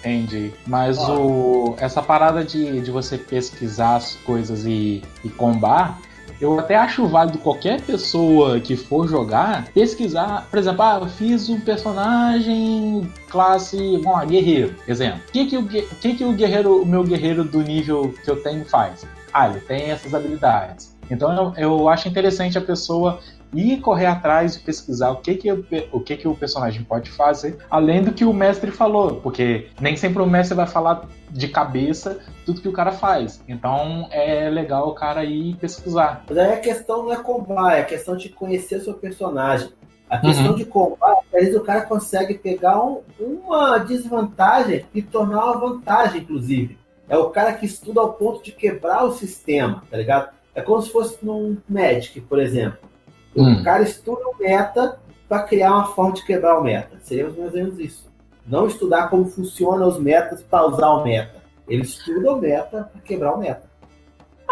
Entendi. 0.00 0.52
Mas 0.66 0.98
o, 0.98 1.76
essa 1.78 2.02
parada 2.02 2.44
de, 2.44 2.82
de 2.82 2.90
você 2.90 3.16
pesquisar 3.16 3.96
as 3.96 4.16
coisas 4.16 4.66
e, 4.66 5.02
e 5.24 5.30
combar, 5.30 5.98
eu 6.40 6.58
até 6.58 6.74
acho 6.74 7.06
válido 7.06 7.38
qualquer 7.38 7.80
pessoa 7.82 8.58
que 8.58 8.74
for 8.74 9.06
jogar 9.06 9.66
pesquisar. 9.72 10.46
Por 10.48 10.58
exemplo, 10.58 10.82
ah, 10.82 10.98
eu 11.02 11.08
fiz 11.08 11.48
um 11.50 11.60
personagem 11.60 13.10
classe, 13.28 14.00
lá, 14.04 14.24
guerreiro, 14.24 14.74
exemplo. 14.88 15.20
O 15.28 15.32
que, 15.32 15.46
que, 15.46 15.56
o 15.56 15.66
que, 15.66 16.14
que 16.14 16.24
o 16.24 16.32
guerreiro, 16.32 16.82
o 16.82 16.86
meu 16.86 17.04
guerreiro 17.04 17.44
do 17.44 17.60
nível 17.60 18.14
que 18.24 18.30
eu 18.30 18.42
tenho 18.42 18.64
faz? 18.64 19.06
Ah, 19.32 19.48
ele 19.48 19.60
tem 19.60 19.90
essas 19.90 20.14
habilidades. 20.14 20.96
Então 21.10 21.54
eu, 21.56 21.70
eu 21.70 21.88
acho 21.88 22.08
interessante 22.08 22.56
a 22.56 22.60
pessoa 22.60 23.20
ir 23.52 23.80
correr 23.80 24.06
atrás 24.06 24.54
e 24.56 24.60
pesquisar 24.60 25.10
o 25.10 25.16
que 25.16 25.34
que, 25.34 25.50
o 25.92 26.00
que 26.00 26.16
que 26.16 26.28
o 26.28 26.34
personagem 26.34 26.82
pode 26.84 27.10
fazer, 27.10 27.58
além 27.70 28.02
do 28.02 28.12
que 28.12 28.24
o 28.24 28.32
mestre 28.32 28.70
falou, 28.70 29.16
porque 29.16 29.68
nem 29.80 29.96
sempre 29.96 30.22
o 30.22 30.26
mestre 30.26 30.56
vai 30.56 30.66
falar 30.66 31.08
de 31.30 31.48
cabeça 31.48 32.18
tudo 32.44 32.60
que 32.60 32.68
o 32.68 32.72
cara 32.72 32.92
faz. 32.92 33.42
Então 33.48 34.08
é 34.10 34.48
legal 34.48 34.88
o 34.88 34.94
cara 34.94 35.24
ir 35.24 35.56
pesquisar. 35.56 36.24
Mas 36.28 36.38
aí 36.38 36.52
a 36.52 36.60
questão 36.60 37.04
não 37.04 37.12
é 37.12 37.16
combar, 37.16 37.76
é 37.76 37.80
a 37.80 37.84
questão 37.84 38.16
de 38.16 38.28
conhecer 38.28 38.76
o 38.76 38.84
seu 38.84 38.94
personagem. 38.94 39.70
A 40.08 40.18
questão 40.18 40.56
de 40.56 40.64
combar, 40.64 41.12
às 41.32 41.40
vezes 41.40 41.54
o 41.54 41.60
cara 41.62 41.82
consegue 41.82 42.34
pegar 42.34 42.82
um- 42.84 43.00
uma 43.20 43.78
desvantagem 43.78 44.84
e 44.92 45.00
tornar 45.00 45.44
uma 45.44 45.58
vantagem, 45.58 46.22
inclusive. 46.22 46.76
É 47.08 47.16
o 47.16 47.30
cara 47.30 47.52
que 47.52 47.66
estuda 47.66 48.00
ao 48.00 48.14
ponto 48.14 48.42
de 48.42 48.50
quebrar 48.50 49.04
o 49.04 49.12
sistema, 49.12 49.84
tá 49.88 49.96
ligado? 49.96 50.30
É 50.52 50.60
como 50.60 50.82
se 50.82 50.90
fosse 50.90 51.18
num 51.22 51.56
Magic, 51.68 52.20
por 52.22 52.40
exemplo. 52.40 52.89
O 53.34 53.42
Hum. 53.42 53.62
cara 53.62 53.82
estuda 53.82 54.20
o 54.28 54.36
meta 54.42 54.98
para 55.28 55.42
criar 55.44 55.72
uma 55.72 55.86
forma 55.86 56.12
de 56.14 56.24
quebrar 56.24 56.58
o 56.58 56.62
meta. 56.62 56.98
Seria 57.02 57.24
mais 57.24 57.36
ou 57.38 57.50
menos 57.52 57.78
isso. 57.78 58.08
Não 58.46 58.66
estudar 58.66 59.08
como 59.08 59.26
funcionam 59.26 59.86
os 59.88 59.98
metas 59.98 60.42
para 60.42 60.66
usar 60.66 60.88
o 60.88 61.04
meta. 61.04 61.40
Ele 61.68 61.82
estuda 61.82 62.32
o 62.32 62.40
meta 62.40 62.90
para 62.92 63.00
quebrar 63.02 63.34
o 63.34 63.38
meta. 63.38 63.70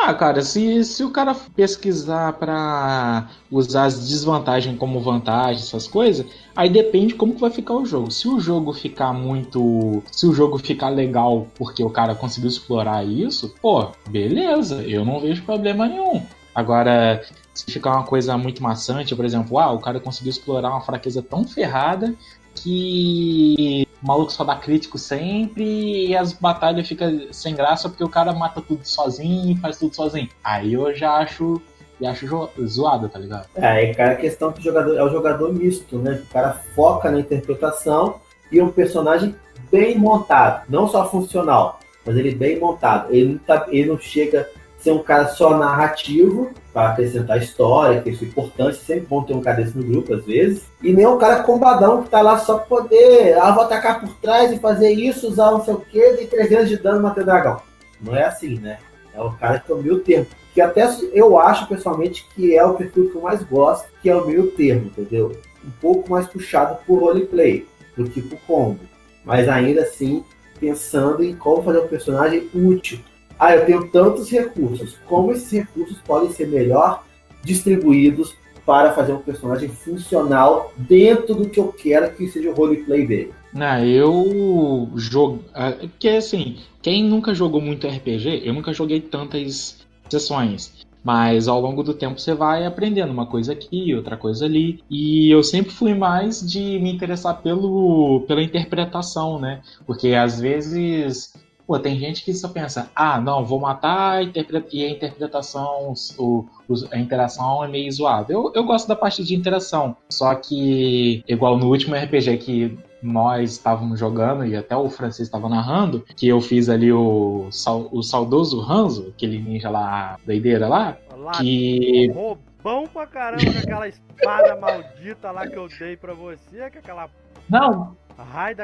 Ah, 0.00 0.14
cara, 0.14 0.40
se, 0.42 0.84
se 0.84 1.02
o 1.02 1.10
cara 1.10 1.34
pesquisar 1.56 2.32
pra 2.34 3.28
usar 3.50 3.86
as 3.86 4.08
desvantagens 4.08 4.78
como 4.78 5.00
vantagem, 5.00 5.60
essas 5.60 5.88
coisas, 5.88 6.24
aí 6.54 6.70
depende 6.70 7.14
como 7.14 7.34
que 7.34 7.40
vai 7.40 7.50
ficar 7.50 7.74
o 7.74 7.84
jogo. 7.84 8.08
Se 8.12 8.28
o 8.28 8.38
jogo 8.38 8.72
ficar 8.72 9.12
muito. 9.12 10.00
Se 10.12 10.24
o 10.24 10.32
jogo 10.32 10.56
ficar 10.58 10.90
legal 10.90 11.48
porque 11.56 11.82
o 11.82 11.90
cara 11.90 12.14
conseguiu 12.14 12.48
explorar 12.48 13.04
isso, 13.04 13.52
pô, 13.60 13.88
beleza, 14.08 14.84
eu 14.84 15.04
não 15.04 15.18
vejo 15.18 15.42
problema 15.42 15.88
nenhum. 15.88 16.22
Agora, 16.54 17.20
se 17.58 17.72
ficar 17.72 17.92
uma 17.92 18.04
coisa 18.04 18.36
muito 18.38 18.62
maçante, 18.62 19.16
por 19.16 19.24
exemplo, 19.24 19.58
ah, 19.58 19.72
o 19.72 19.80
cara 19.80 19.98
conseguiu 19.98 20.30
explorar 20.30 20.70
uma 20.70 20.80
fraqueza 20.80 21.20
tão 21.20 21.44
ferrada 21.44 22.14
que 22.54 23.86
o 24.00 24.06
maluco 24.06 24.30
só 24.30 24.44
dá 24.44 24.54
crítico 24.54 24.96
sempre 24.96 26.06
e 26.06 26.16
as 26.16 26.32
batalhas 26.32 26.86
ficam 26.86 27.32
sem 27.32 27.56
graça 27.56 27.88
porque 27.88 28.04
o 28.04 28.08
cara 28.08 28.32
mata 28.32 28.60
tudo 28.60 28.84
sozinho 28.84 29.52
e 29.52 29.60
faz 29.60 29.76
tudo 29.76 29.94
sozinho. 29.94 30.28
Aí 30.42 30.74
eu 30.74 30.94
já 30.94 31.16
acho. 31.16 31.60
Já 32.00 32.12
acho 32.12 32.48
zoado, 32.64 33.08
tá 33.08 33.18
ligado? 33.18 33.48
É, 33.56 33.66
aí, 33.66 33.92
cara, 33.92 34.12
a 34.12 34.16
questão 34.16 34.52
que 34.52 34.60
o 34.60 34.62
jogador 34.62 34.96
é 34.96 35.02
o 35.02 35.10
jogador 35.10 35.52
misto, 35.52 35.98
né? 35.98 36.22
O 36.22 36.32
cara 36.32 36.52
foca 36.52 37.10
na 37.10 37.18
interpretação 37.18 38.20
e 38.52 38.62
um 38.62 38.70
personagem 38.70 39.34
bem 39.68 39.98
montado, 39.98 40.64
não 40.68 40.86
só 40.86 41.10
funcional, 41.10 41.80
mas 42.06 42.16
ele 42.16 42.36
bem 42.36 42.60
montado. 42.60 43.12
Ele 43.12 43.32
não, 43.32 43.38
tá, 43.38 43.66
ele 43.68 43.88
não 43.88 43.98
chega 43.98 44.48
ser 44.88 44.92
um 44.92 45.03
cara 45.03 45.29
só 45.29 45.57
narrativo 45.57 46.51
para 46.72 46.90
acrescentar 46.90 47.38
história, 47.38 48.01
que 48.01 48.11
isso 48.11 48.24
é 48.24 48.29
importante, 48.29 48.79
sempre 48.79 49.07
bom 49.07 49.22
ter 49.22 49.35
um 49.35 49.40
cara 49.40 49.59
desse 49.59 49.77
no 49.77 49.85
grupo 49.85 50.14
às 50.14 50.24
vezes, 50.24 50.64
e 50.83 50.92
nem 50.92 51.07
um 51.07 51.18
cara 51.18 51.42
combadão 51.42 52.03
que 52.03 52.09
tá 52.09 52.22
lá 52.22 52.38
só 52.38 52.59
pra 52.59 52.66
poder, 52.66 53.38
ah, 53.38 53.51
vou 53.51 53.64
atacar 53.64 54.01
por 54.01 54.14
trás 54.16 54.51
e 54.51 54.59
fazer 54.59 54.90
isso, 54.90 55.29
usar 55.29 55.51
não 55.51 55.62
sei 55.64 55.74
o 55.74 55.81
que, 55.81 56.16
de 56.16 56.27
300 56.27 56.68
de 56.68 56.79
dano 56.79 57.03
matar 57.03 57.24
dragão. 57.24 57.61
Não 58.01 58.16
é 58.16 58.24
assim, 58.24 58.59
né? 58.59 58.79
É 59.12 59.20
o 59.20 59.33
cara 59.33 59.59
que 59.59 59.70
é 59.70 59.74
o 59.74 59.79
meio 59.79 59.98
termo. 60.01 60.27
Que 60.55 60.61
até 60.61 60.88
eu 61.12 61.38
acho 61.38 61.66
pessoalmente 61.66 62.27
que 62.35 62.57
é 62.57 62.64
o 62.64 62.74
perfil 62.74 63.11
que 63.11 63.16
eu 63.16 63.22
mais 63.22 63.42
gosto, 63.42 63.88
que 64.01 64.09
é 64.09 64.16
o 64.16 64.27
meio 64.27 64.51
termo, 64.53 64.87
entendeu? 64.87 65.33
Um 65.64 65.70
pouco 65.81 66.11
mais 66.11 66.27
puxado 66.27 66.79
por 66.87 67.01
roleplay 67.01 67.66
do 67.96 68.05
que 68.09 68.22
por 68.22 68.38
combo. 68.46 68.81
Mas 69.24 69.48
ainda 69.48 69.83
assim, 69.83 70.24
pensando 70.59 71.22
em 71.22 71.35
como 71.35 71.62
fazer 71.62 71.81
um 71.81 71.88
personagem 71.88 72.48
útil 72.55 73.01
ah, 73.38 73.55
eu 73.55 73.64
tenho 73.64 73.88
tantos 73.88 74.31
recursos. 74.31 74.96
Como 75.07 75.33
esses 75.33 75.51
recursos 75.51 75.98
podem 75.98 76.31
ser 76.33 76.48
melhor 76.48 77.05
distribuídos 77.44 78.35
para 78.66 78.92
fazer 78.92 79.12
um 79.12 79.18
personagem 79.18 79.68
funcional 79.68 80.72
dentro 80.77 81.35
do 81.35 81.48
que 81.48 81.59
eu 81.59 81.68
quero 81.72 82.14
que 82.14 82.29
seja 82.29 82.51
o 82.51 82.55
roleplay 82.55 83.07
dele? 83.07 83.33
Não, 83.53 83.85
eu 83.85 84.90
jogo. 84.96 85.42
Ah, 85.55 85.72
porque 85.72 86.09
assim, 86.09 86.59
quem 86.83 87.05
nunca 87.05 87.33
jogou 87.33 87.61
muito 87.61 87.87
RPG, 87.87 88.42
eu 88.44 88.53
nunca 88.53 88.72
joguei 88.72 89.01
tantas 89.01 89.87
sessões. 90.09 90.87
Mas 91.03 91.48
ao 91.48 91.61
longo 91.61 91.83
do 91.83 91.94
tempo 91.94 92.20
você 92.20 92.35
vai 92.35 92.66
aprendendo 92.66 93.12
uma 93.12 93.24
coisa 93.24 93.53
aqui, 93.53 93.94
outra 93.94 94.16
coisa 94.16 94.44
ali. 94.44 94.83
E 94.90 95.31
eu 95.31 95.42
sempre 95.42 95.72
fui 95.72 95.94
mais 95.94 96.40
de 96.40 96.79
me 96.81 96.92
interessar 96.92 97.40
pelo, 97.40 98.24
pela 98.27 98.42
interpretação, 98.42 99.40
né? 99.40 99.62
Porque 99.87 100.09
às 100.09 100.40
vezes 100.40 101.33
Pô, 101.68 101.78
tem 101.78 101.98
gente 101.98 102.24
que 102.24 102.33
só 102.33 102.48
pensa, 102.48 102.90
ah, 102.96 103.20
não, 103.20 103.44
vou 103.44 103.61
matar 103.61 104.24
e 104.24 104.87
a 104.87 104.88
interpretação, 104.88 105.92
o, 106.18 106.46
a 106.90 106.98
interação 106.98 107.62
é 107.62 107.68
meio 107.68 107.92
zoada. 107.92 108.33
Eu, 108.33 108.50
eu 108.54 108.64
gosto 108.64 108.88
da 108.88 108.96
parte 108.96 109.22
de 109.22 109.35
interação, 109.35 109.94
só 110.09 110.35
que, 110.35 111.22
igual 111.28 111.59
no 111.59 111.66
último 111.66 111.94
RPG 111.94 112.38
que 112.38 112.78
nós 113.02 113.52
estávamos 113.52 114.00
jogando 114.00 114.46
e 114.46 114.57
até 114.57 114.74
o 114.74 114.88
Francisco 114.88 115.24
estava 115.24 115.46
narrando, 115.46 116.02
que 116.16 116.26
eu 116.26 116.40
fiz 116.40 116.70
ali 116.70 116.90
o, 116.90 117.50
o 117.92 118.02
saudoso 118.02 118.62
Hanzo, 118.62 119.12
aquele 119.14 119.38
ninja 119.38 119.68
lá, 119.68 120.16
doideira 120.24 120.66
lá, 120.66 120.96
Olá, 121.14 121.33
que... 121.33 122.11
Roubão 122.12 122.87
pra 122.90 123.07
caramba 123.07 123.44
com 123.44 123.59
aquela 123.59 123.88
espada 123.88 124.57
maldita 124.57 125.31
lá 125.31 125.46
que 125.46 125.59
eu 125.59 125.68
dei 125.78 125.98
pra 125.98 126.14
você, 126.14 126.70
com 126.70 126.78
aquela... 126.78 127.11
Não, 127.46 127.94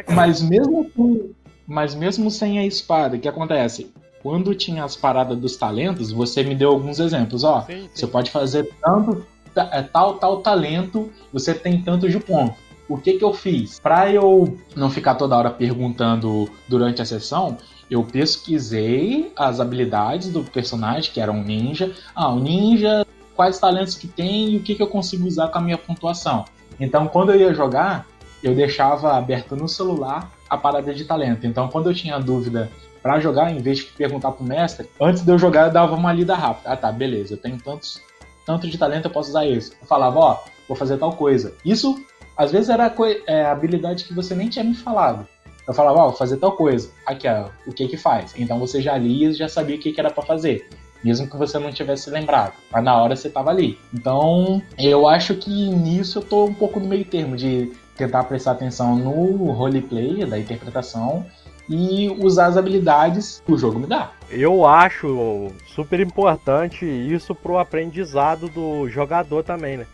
mas 0.09 0.41
mesmo 0.41 0.91
com 0.93 1.35
mas 1.67 1.95
mesmo 1.95 2.31
sem 2.31 2.59
a 2.59 2.67
espada, 2.67 3.17
o 3.17 3.21
que 3.21 3.29
acontece? 3.29 3.93
Quando 4.23 4.55
tinha 4.55 4.85
as 4.85 4.97
paradas 4.97 5.39
dos 5.39 5.57
talentos, 5.57 6.11
você 6.11 6.43
me 6.43 6.55
deu 6.55 6.71
alguns 6.71 6.99
exemplos. 6.99 7.45
Ó, 7.45 7.63
sim, 7.63 7.83
sim. 7.83 7.91
você 7.93 8.07
pode 8.07 8.31
fazer 8.31 8.71
tanto, 8.83 9.25
é, 9.55 9.83
tal, 9.83 10.15
tal 10.15 10.41
talento, 10.41 11.11
você 11.33 11.55
tem 11.55 11.83
tanto 11.83 12.09
de 12.09 12.19
ponto. 12.19 12.55
O 12.89 12.99
que 12.99 13.15
que 13.15 13.25
eu 13.25 13.33
fiz? 13.33 13.79
Para 13.79 14.13
eu 14.13 14.59
não 14.77 14.91
ficar 14.91 15.15
toda 15.15 15.37
hora 15.37 15.51
perguntando 15.51 16.49
durante 16.69 17.01
a 17.01 17.05
sessão, 17.05 17.57
eu 17.91 18.03
pesquisei 18.03 19.33
as 19.37 19.61
habilidades 19.61 20.29
do 20.31 20.43
personagem, 20.43 21.13
que 21.13 21.21
era 21.21 21.33
um 21.33 21.43
ninja. 21.43 21.93
Ah, 22.15 22.31
o 22.31 22.41
ninja, 22.41 23.07
quais 23.35 23.59
talentos 23.59 23.95
que 23.95 24.07
tem 24.07 24.51
e 24.51 24.57
o 24.57 24.63
que, 24.63 24.75
que 24.75 24.83
eu 24.83 24.87
consigo 24.87 25.27
usar 25.27 25.49
com 25.49 25.59
a 25.59 25.61
minha 25.61 25.79
pontuação. 25.79 26.45
Então, 26.79 27.07
quando 27.07 27.33
eu 27.33 27.41
ia 27.41 27.55
jogar, 27.55 28.07
eu 28.43 28.55
deixava 28.55 29.17
aberto 29.17 29.57
no 29.57 29.69
celular 29.69 30.31
a 30.55 30.59
parada 30.59 30.95
de 30.95 31.05
talento. 31.05 31.47
Então, 31.47 31.69
quando 31.69 31.91
eu 31.91 31.95
tinha 31.95 32.19
dúvida 32.19 32.71
para 33.03 33.21
jogar, 33.21 33.53
em 33.53 33.59
vez 33.59 33.79
de 33.79 33.85
perguntar 33.85 34.33
pro 34.33 34.45
mestre, 34.45 34.89
antes 35.01 35.23
de 35.23 35.31
eu 35.31 35.39
jogar, 35.39 35.67
eu 35.67 35.73
dava 35.73 35.95
uma 35.95 36.13
lida 36.13 36.35
rápida. 36.35 36.71
Ah, 36.71 36.77
tá, 36.77 36.91
beleza, 36.91 37.35
eu 37.35 37.39
tenho 37.39 37.59
tantos, 37.59 38.01
tanto 38.47 38.69
de 38.69 38.79
talento, 38.79 39.07
eu 39.07 39.11
posso 39.11 39.31
usar 39.31 39.45
isso. 39.45 39.73
Eu 39.81 39.87
falava, 39.87 40.19
ó, 40.19 40.39
vou 40.67 40.77
fazer 40.77 40.97
tal 40.97 41.13
coisa. 41.13 41.55
Isso, 41.65 42.03
às 42.37 42.51
vezes, 42.51 42.71
era 42.71 42.93
é, 43.27 43.45
habilidade 43.45 44.05
que 44.05 44.15
você 44.15 44.35
nem 44.35 44.49
tinha 44.49 44.65
me 44.65 44.75
falado. 44.75 45.27
Eu 45.67 45.75
falava, 45.75 45.99
ó, 45.99 46.09
vou 46.09 46.17
fazer 46.17 46.37
tal 46.39 46.53
coisa. 46.53 46.91
Aqui, 47.07 47.29
ó, 47.29 47.49
o 47.67 47.73
que 47.73 47.89
que 47.89 47.97
faz? 47.97 48.35
Então 48.37 48.59
você 48.59 48.81
já 48.81 48.97
lia 48.97 49.31
e 49.31 49.35
já 49.35 49.49
sabia 49.49 49.77
o 49.77 49.79
que, 49.79 49.93
que 49.93 50.01
era 50.01 50.11
para 50.11 50.23
fazer 50.23 50.69
mesmo 51.05 51.29
que 51.29 51.37
você 51.37 51.59
não 51.59 51.71
tivesse 51.71 52.09
lembrado, 52.09 52.55
mas 52.73 52.83
na 52.83 53.01
hora 53.01 53.15
você 53.15 53.29
estava 53.29 53.51
ali. 53.51 53.79
Então, 53.93 54.63
eu 54.79 55.07
acho 55.07 55.35
que 55.35 55.69
nisso 55.69 56.19
eu 56.19 56.23
tô 56.23 56.47
um 56.47 56.55
pouco 56.55 56.81
no 56.81 56.87
meio 56.87 57.05
termo 57.05 57.37
de 57.37 57.71
tentar 57.97 58.25
prestar 58.25 58.53
atenção 58.53 58.97
no 58.97 59.53
roleplay, 59.53 60.25
da 60.25 60.39
interpretação, 60.39 61.25
e 61.69 62.11
usar 62.21 62.47
as 62.47 62.57
habilidades 62.57 63.43
que 63.45 63.53
o 63.53 63.59
jogo 63.59 63.79
me 63.79 63.87
dá. 63.87 64.13
Eu 64.31 64.67
acho 64.67 65.49
super 65.67 66.01
importante 66.01 66.85
isso 66.85 67.35
pro 67.35 67.59
aprendizado 67.59 68.49
do 68.49 68.89
jogador 68.89 69.43
também, 69.43 69.79
né? 69.79 69.87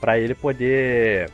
Para 0.00 0.18
ele 0.18 0.34
poder 0.34 1.30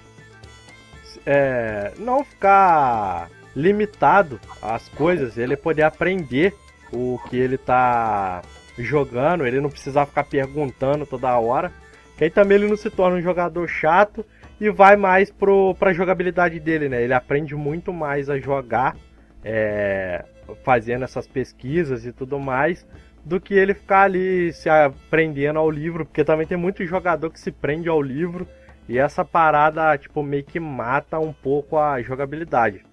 é, 1.24 1.92
não 1.98 2.24
ficar 2.24 3.30
limitado 3.54 4.40
às 4.60 4.88
coisas, 4.88 5.38
ele 5.38 5.56
poder 5.56 5.82
aprender 5.82 6.54
o 6.92 7.18
que 7.28 7.36
ele 7.36 7.56
tá 7.56 8.42
jogando, 8.78 9.46
ele 9.46 9.60
não 9.60 9.70
precisar 9.70 10.06
ficar 10.06 10.24
perguntando 10.24 11.06
toda 11.06 11.38
hora. 11.38 11.72
Que 12.16 12.24
aí 12.24 12.30
também 12.30 12.56
ele 12.56 12.68
não 12.68 12.76
se 12.76 12.90
torna 12.90 13.18
um 13.18 13.22
jogador 13.22 13.68
chato 13.68 14.24
e 14.60 14.70
vai 14.70 14.96
mais 14.96 15.30
pro, 15.30 15.74
pra 15.74 15.92
jogabilidade 15.92 16.58
dele, 16.58 16.88
né? 16.88 17.02
Ele 17.02 17.12
aprende 17.12 17.54
muito 17.54 17.92
mais 17.92 18.30
a 18.30 18.38
jogar, 18.38 18.96
é, 19.44 20.24
fazendo 20.64 21.04
essas 21.04 21.26
pesquisas 21.26 22.06
e 22.06 22.12
tudo 22.12 22.38
mais, 22.38 22.86
do 23.24 23.40
que 23.40 23.54
ele 23.54 23.74
ficar 23.74 24.02
ali 24.02 24.52
se 24.52 24.68
aprendendo 24.68 25.58
ao 25.58 25.70
livro, 25.70 26.06
porque 26.06 26.24
também 26.24 26.46
tem 26.46 26.56
muito 26.56 26.84
jogador 26.86 27.30
que 27.30 27.40
se 27.40 27.50
prende 27.50 27.88
ao 27.88 28.00
livro 28.00 28.46
e 28.88 28.98
essa 28.98 29.24
parada, 29.24 29.96
tipo, 29.98 30.22
meio 30.22 30.44
que 30.44 30.60
mata 30.60 31.18
um 31.18 31.32
pouco 31.32 31.76
a 31.76 32.00
jogabilidade. 32.00 32.84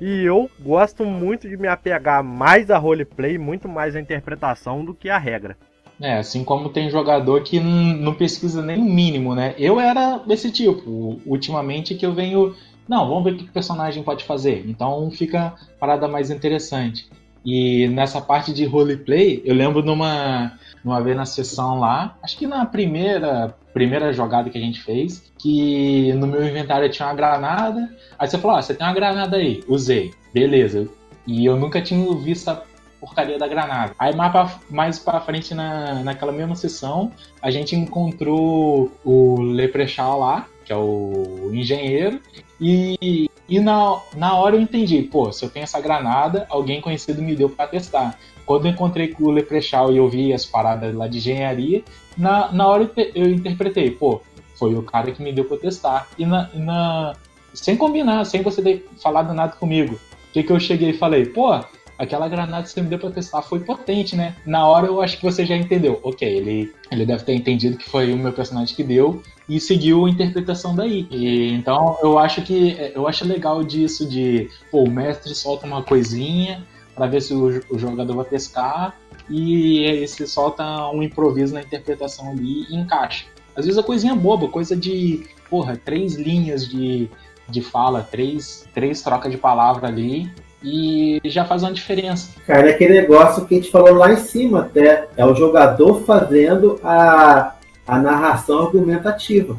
E 0.00 0.24
eu 0.24 0.50
gosto 0.60 1.04
muito 1.04 1.48
de 1.48 1.56
me 1.56 1.68
apegar 1.68 2.22
mais 2.22 2.70
a 2.70 2.78
roleplay, 2.78 3.36
muito 3.36 3.68
mais 3.68 3.94
a 3.94 4.00
interpretação 4.00 4.84
do 4.84 4.94
que 4.94 5.10
a 5.10 5.18
regra. 5.18 5.56
É, 6.00 6.18
assim 6.18 6.42
como 6.42 6.70
tem 6.70 6.88
jogador 6.88 7.42
que 7.42 7.60
não 7.60 8.14
pesquisa 8.14 8.62
nem 8.62 8.78
o 8.78 8.84
mínimo, 8.84 9.34
né? 9.34 9.54
Eu 9.58 9.78
era 9.78 10.18
desse 10.18 10.50
tipo. 10.50 11.20
Ultimamente 11.26 11.94
que 11.94 12.06
eu 12.06 12.14
venho. 12.14 12.54
Não, 12.88 13.06
vamos 13.06 13.24
ver 13.24 13.32
o 13.32 13.36
que 13.36 13.44
o 13.44 13.52
personagem 13.52 14.02
pode 14.02 14.24
fazer. 14.24 14.64
Então 14.66 15.10
fica 15.10 15.54
parada 15.78 16.08
mais 16.08 16.30
interessante. 16.30 17.08
E 17.44 17.88
nessa 17.88 18.20
parte 18.20 18.52
de 18.52 18.64
roleplay, 18.64 19.42
eu 19.44 19.54
lembro 19.54 19.82
numa, 19.82 20.58
numa 20.84 21.00
vez 21.00 21.16
na 21.16 21.24
sessão 21.24 21.78
lá, 21.78 22.16
acho 22.22 22.36
que 22.36 22.46
na 22.46 22.66
primeira 22.66 23.54
primeira 23.72 24.12
jogada 24.12 24.50
que 24.50 24.58
a 24.58 24.60
gente 24.60 24.82
fez, 24.82 25.32
que 25.38 26.12
no 26.14 26.26
meu 26.26 26.46
inventário 26.46 26.88
tinha 26.90 27.08
uma 27.08 27.14
granada. 27.14 27.88
Aí 28.18 28.28
você 28.28 28.38
falou: 28.38 28.56
ah, 28.56 28.62
você 28.62 28.74
tem 28.74 28.86
uma 28.86 28.94
granada 28.94 29.36
aí. 29.36 29.62
Usei. 29.68 30.12
Beleza. 30.32 30.88
E 31.26 31.44
eu 31.44 31.56
nunca 31.56 31.80
tinha 31.80 32.14
visto 32.16 32.50
porcaria 33.00 33.38
da 33.38 33.48
granada. 33.48 33.92
Aí 33.98 34.14
mais 34.14 34.30
pra, 34.30 34.60
mais 34.68 34.98
pra 34.98 35.20
frente 35.20 35.54
na, 35.54 36.02
naquela 36.04 36.32
mesma 36.32 36.54
sessão, 36.54 37.10
a 37.40 37.50
gente 37.50 37.74
encontrou 37.74 38.92
o 39.04 39.40
Leprechaun 39.40 40.18
lá, 40.18 40.46
que 40.64 40.72
é 40.72 40.76
o 40.76 41.50
engenheiro, 41.52 42.20
e, 42.60 43.30
e 43.48 43.58
na, 43.58 43.98
na 44.14 44.36
hora 44.36 44.56
eu 44.56 44.60
entendi, 44.60 45.02
pô, 45.02 45.32
se 45.32 45.44
eu 45.44 45.50
tenho 45.50 45.64
essa 45.64 45.80
granada, 45.80 46.46
alguém 46.50 46.80
conhecido 46.80 47.22
me 47.22 47.34
deu 47.34 47.48
para 47.48 47.66
testar. 47.66 48.18
Quando 48.44 48.66
eu 48.66 48.72
encontrei 48.72 49.08
com 49.08 49.24
o 49.24 49.30
Leprechaun 49.30 49.92
e 49.92 49.96
eu 49.96 50.08
vi 50.08 50.32
as 50.32 50.44
paradas 50.44 50.94
lá 50.94 51.08
de 51.08 51.18
engenharia, 51.18 51.82
na, 52.16 52.52
na 52.52 52.66
hora 52.66 52.90
eu 53.14 53.30
interpretei, 53.30 53.90
pô, 53.90 54.20
foi 54.56 54.74
o 54.74 54.82
cara 54.82 55.10
que 55.10 55.22
me 55.22 55.32
deu 55.32 55.44
pra 55.44 55.56
testar. 55.56 56.08
E 56.18 56.26
na, 56.26 56.50
na 56.52 57.12
sem 57.54 57.76
combinar, 57.76 58.24
sem 58.24 58.42
você 58.42 58.62
ter 58.62 58.86
falado 59.02 59.32
nada 59.32 59.52
comigo. 59.56 59.94
O 59.94 60.32
que, 60.32 60.42
que 60.42 60.52
eu 60.52 60.60
cheguei 60.60 60.90
e 60.90 60.98
falei, 60.98 61.26
pô, 61.26 61.58
aquela 62.00 62.28
granada 62.28 62.62
que 62.62 62.70
você 62.70 62.80
me 62.80 62.88
deu 62.88 62.98
pra 62.98 63.10
testar 63.10 63.42
foi 63.42 63.60
potente, 63.60 64.16
né? 64.16 64.34
Na 64.46 64.66
hora 64.66 64.86
eu 64.86 65.02
acho 65.02 65.18
que 65.18 65.22
você 65.22 65.44
já 65.44 65.54
entendeu. 65.54 66.00
Ok, 66.02 66.26
ele, 66.26 66.72
ele 66.90 67.04
deve 67.04 67.24
ter 67.24 67.34
entendido 67.34 67.76
que 67.76 67.88
foi 67.88 68.10
o 68.10 68.16
meu 68.16 68.32
personagem 68.32 68.74
que 68.74 68.82
deu 68.82 69.22
e 69.46 69.60
seguiu 69.60 70.06
a 70.06 70.10
interpretação 70.10 70.74
daí. 70.74 71.06
E, 71.10 71.52
então 71.52 71.98
eu 72.02 72.18
acho 72.18 72.40
que 72.40 72.74
eu 72.94 73.06
acho 73.06 73.26
legal 73.26 73.62
disso 73.62 74.08
de, 74.08 74.48
pô, 74.70 74.84
o 74.84 74.90
mestre 74.90 75.34
solta 75.34 75.66
uma 75.66 75.82
coisinha 75.82 76.66
para 76.94 77.06
ver 77.06 77.20
se 77.20 77.34
o, 77.34 77.62
o, 77.68 77.78
jogador 77.78 78.16
vai 78.16 78.24
pescar 78.24 78.96
e 79.28 80.02
se 80.08 80.26
solta 80.26 80.64
um 80.88 81.02
improviso 81.02 81.52
na 81.52 81.60
interpretação 81.60 82.30
ali 82.30 82.64
e 82.70 82.76
encaixa. 82.76 83.26
Às 83.54 83.66
vezes 83.66 83.78
a 83.78 83.82
coisinha 83.82 84.14
boba, 84.14 84.48
coisa 84.48 84.74
de, 84.74 85.26
porra, 85.50 85.76
três 85.76 86.14
linhas 86.14 86.66
de, 86.66 87.10
de 87.46 87.60
fala, 87.60 88.02
três, 88.02 88.66
três 88.72 89.02
trocas 89.02 89.30
de 89.30 89.36
palavra 89.36 89.86
ali 89.88 90.30
e 90.62 91.20
já 91.24 91.44
faz 91.44 91.62
uma 91.62 91.72
diferença. 91.72 92.30
Cara, 92.46 92.68
é 92.68 92.74
aquele 92.74 93.00
negócio 93.00 93.46
que 93.46 93.54
a 93.54 93.58
gente 93.58 93.70
falou 93.70 93.94
lá 93.94 94.12
em 94.12 94.16
cima 94.16 94.60
até. 94.60 95.08
É 95.16 95.24
o 95.24 95.34
jogador 95.34 96.04
fazendo 96.04 96.78
a, 96.82 97.54
a 97.86 97.98
narração 97.98 98.66
argumentativa. 98.66 99.56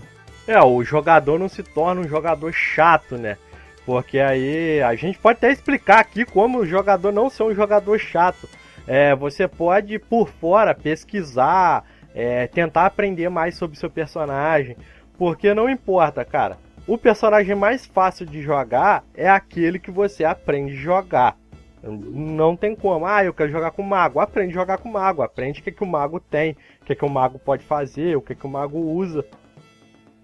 É, 0.48 0.62
o 0.62 0.84
jogador 0.84 1.40
não 1.40 1.48
se 1.48 1.64
torna 1.64 2.02
um 2.02 2.08
jogador 2.08 2.52
chato, 2.52 3.18
né? 3.18 3.38
Porque 3.86 4.20
aí 4.20 4.82
a 4.82 4.94
gente 4.96 5.18
pode 5.18 5.38
até 5.38 5.52
explicar 5.52 6.00
aqui 6.00 6.26
como 6.26 6.60
o 6.60 6.66
jogador 6.66 7.12
não 7.12 7.30
ser 7.30 7.44
um 7.44 7.56
jogador 7.56 7.98
chato. 8.00 8.48
É, 8.88 9.16
você 9.16 9.48
pode, 9.48 9.98
por 10.00 10.30
fora, 10.30 10.74
pesquisar, 10.74 11.84
é, 12.14 12.48
tentar 12.48 12.86
aprender 12.86 13.30
mais 13.30 13.56
sobre 13.56 13.78
seu 13.78 13.90
personagem. 13.90 14.76
Porque 15.18 15.54
não 15.54 15.70
importa, 15.70 16.26
cara. 16.26 16.58
O 16.88 16.98
personagem 16.98 17.56
mais 17.56 17.86
fácil 17.86 18.26
de 18.26 18.41
jogar 18.41 19.04
é 19.13 19.30
aquele 19.30 19.78
que 19.78 19.91
você 19.91 20.24
aprende 20.24 20.74
a 20.74 20.82
jogar. 20.82 21.38
Não 21.84 22.56
tem 22.56 22.76
como. 22.76 23.06
Ah, 23.06 23.24
eu 23.24 23.34
quero 23.34 23.52
jogar 23.52 23.72
com 23.72 23.82
o 23.82 23.88
mago. 23.88 24.20
Aprende 24.20 24.52
a 24.52 24.62
jogar 24.62 24.78
com 24.78 24.89
o 24.89 24.94
mago. 24.94 25.22
Aprende 25.22 25.62
o 25.62 25.63
que, 25.63 25.72
que 25.72 25.84
o 25.84 25.88
mago 25.88 26.20
tem, 26.20 26.56
o 26.82 26.86
que, 26.86 26.96
que 26.96 27.06
o 27.06 27.10
mago 27.10 27.39
pode 27.39 27.63
fazer, 27.63 28.15
o 28.15 28.22
que, 28.22 28.36
que 28.36 28.46
o 28.46 28.50
mago 28.50 28.78
usa. 28.78 29.26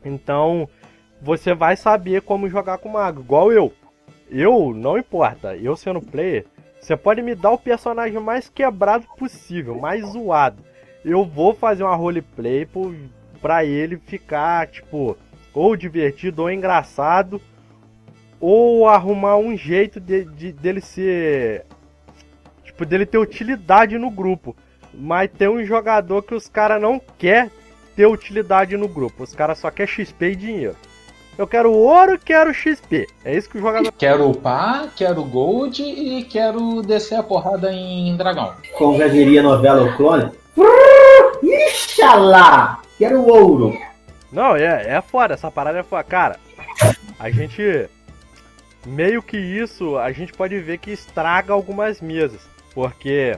Então, 0.03 0.67
você 1.21 1.53
vai 1.53 1.75
saber 1.75 2.21
como 2.21 2.49
jogar 2.49 2.77
com 2.79 2.89
o 2.89 2.93
mago. 2.93 3.21
Igual 3.21 3.51
eu. 3.51 3.73
Eu, 4.29 4.73
não 4.73 4.97
importa. 4.97 5.55
Eu 5.55 5.75
sendo 5.75 6.01
player, 6.01 6.45
você 6.79 6.95
pode 6.97 7.21
me 7.21 7.33
dar 7.33 7.51
o 7.51 7.57
personagem 7.57 8.19
mais 8.19 8.49
quebrado 8.49 9.05
possível, 9.17 9.75
mais 9.79 10.05
zoado. 10.05 10.63
Eu 11.03 11.23
vou 11.23 11.53
fazer 11.53 11.83
uma 11.83 11.95
roleplay 11.95 12.67
pra 13.41 13.63
ele 13.63 13.97
ficar, 13.97 14.67
tipo, 14.67 15.17
ou 15.57 15.75
divertido 15.75 16.43
ou 16.43 16.51
engraçado, 16.51 17.41
ou 18.39 18.87
arrumar 18.87 19.37
um 19.37 19.57
jeito 19.57 19.99
de, 19.99 20.23
de, 20.23 20.51
dele 20.51 20.79
ser. 20.79 21.65
Tipo, 22.63 22.85
dele 22.85 23.07
ter 23.07 23.17
utilidade 23.17 23.97
no 23.97 24.11
grupo. 24.11 24.55
Mas 24.93 25.31
tem 25.31 25.47
um 25.47 25.65
jogador 25.65 26.21
que 26.21 26.35
os 26.35 26.47
caras 26.47 26.79
não 26.79 27.01
quer 27.17 27.49
ter 27.95 28.05
utilidade 28.05 28.77
no 28.77 28.87
grupo. 28.87 29.23
Os 29.23 29.33
caras 29.33 29.57
só 29.57 29.71
quer 29.71 29.87
XP 29.87 30.27
e 30.27 30.35
dinheiro. 30.35 30.75
Eu 31.35 31.47
quero 31.47 31.71
ouro, 31.71 32.19
quero 32.23 32.53
XP. 32.53 33.07
É 33.25 33.35
isso 33.35 33.49
que 33.49 33.57
o 33.57 33.61
jogador. 33.61 33.91
Quero 33.97 34.29
upar, 34.29 34.91
quero 34.95 35.23
gold 35.23 35.83
e 35.83 36.23
quero 36.23 36.81
descer 36.81 37.15
a 37.15 37.23
porrada 37.23 37.71
em 37.71 38.15
dragão. 38.17 38.53
Como 38.75 38.97
já 38.97 39.07
diria 39.07 39.41
a 39.41 39.43
novela 39.43 39.83
O 39.83 39.95
Clone. 39.95 40.31
Ixalá! 41.43 42.81
Quero 42.97 43.23
ouro. 43.23 43.86
Não, 44.31 44.55
é, 44.55 44.95
é 44.95 45.01
foda, 45.01 45.33
essa 45.33 45.49
parada 45.49 45.79
é 45.79 45.83
foda. 45.83 46.03
Cara, 46.03 46.39
a 47.19 47.29
gente. 47.29 47.89
Meio 48.85 49.21
que 49.21 49.37
isso, 49.37 49.97
a 49.97 50.11
gente 50.13 50.31
pode 50.31 50.57
ver 50.59 50.77
que 50.77 50.91
estraga 50.91 51.51
algumas 51.51 51.99
mesas. 51.99 52.41
Porque 52.73 53.37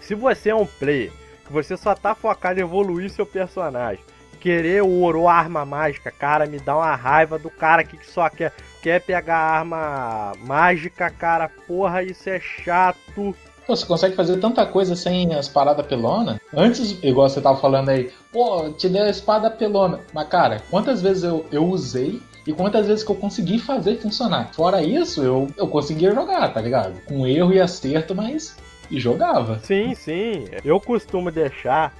se 0.00 0.14
você 0.14 0.50
é 0.50 0.54
um 0.54 0.66
player 0.66 1.10
que 1.44 1.52
você 1.52 1.76
só 1.76 1.94
tá 1.94 2.14
focado 2.14 2.60
em 2.60 2.62
evoluir 2.62 3.10
seu 3.10 3.26
personagem, 3.26 4.04
querer 4.38 4.82
ouro 4.82 5.28
arma 5.28 5.64
mágica, 5.64 6.10
cara, 6.10 6.46
me 6.46 6.58
dá 6.58 6.76
uma 6.76 6.94
raiva 6.94 7.38
do 7.38 7.48
cara 7.48 7.82
que 7.82 7.98
só 8.04 8.28
quer, 8.28 8.52
quer 8.82 9.00
pegar 9.00 9.36
arma 9.36 10.32
mágica, 10.40 11.08
cara. 11.10 11.48
Porra, 11.48 12.02
isso 12.02 12.28
é 12.28 12.38
chato. 12.38 13.34
Pô, 13.66 13.76
você 13.76 13.86
consegue 13.86 14.16
fazer 14.16 14.38
tanta 14.38 14.66
coisa 14.66 14.96
sem 14.96 15.34
as 15.34 15.48
paradas 15.48 15.86
pelona? 15.86 16.40
Antes, 16.54 16.98
igual 17.02 17.28
você 17.28 17.40
tava 17.40 17.60
falando 17.60 17.90
aí, 17.90 18.10
pô, 18.32 18.70
te 18.70 18.88
dei 18.88 19.02
a 19.02 19.10
espada 19.10 19.50
pelona. 19.50 20.00
Mas, 20.12 20.28
cara, 20.28 20.62
quantas 20.70 21.00
vezes 21.00 21.22
eu, 21.22 21.46
eu 21.52 21.64
usei 21.64 22.20
e 22.46 22.52
quantas 22.52 22.86
vezes 22.86 23.04
que 23.04 23.10
eu 23.10 23.16
consegui 23.16 23.58
fazer 23.58 24.00
funcionar? 24.00 24.52
Fora 24.52 24.82
isso, 24.82 25.22
eu, 25.22 25.48
eu 25.56 25.68
conseguia 25.68 26.12
jogar, 26.12 26.52
tá 26.52 26.60
ligado? 26.60 27.00
Com 27.06 27.26
erro 27.26 27.52
e 27.52 27.60
acerto, 27.60 28.14
mas 28.14 28.56
e 28.90 28.98
jogava. 28.98 29.58
Sim, 29.60 29.94
sim. 29.94 30.44
Eu 30.64 30.80
costumo 30.80 31.30
deixar 31.30 31.94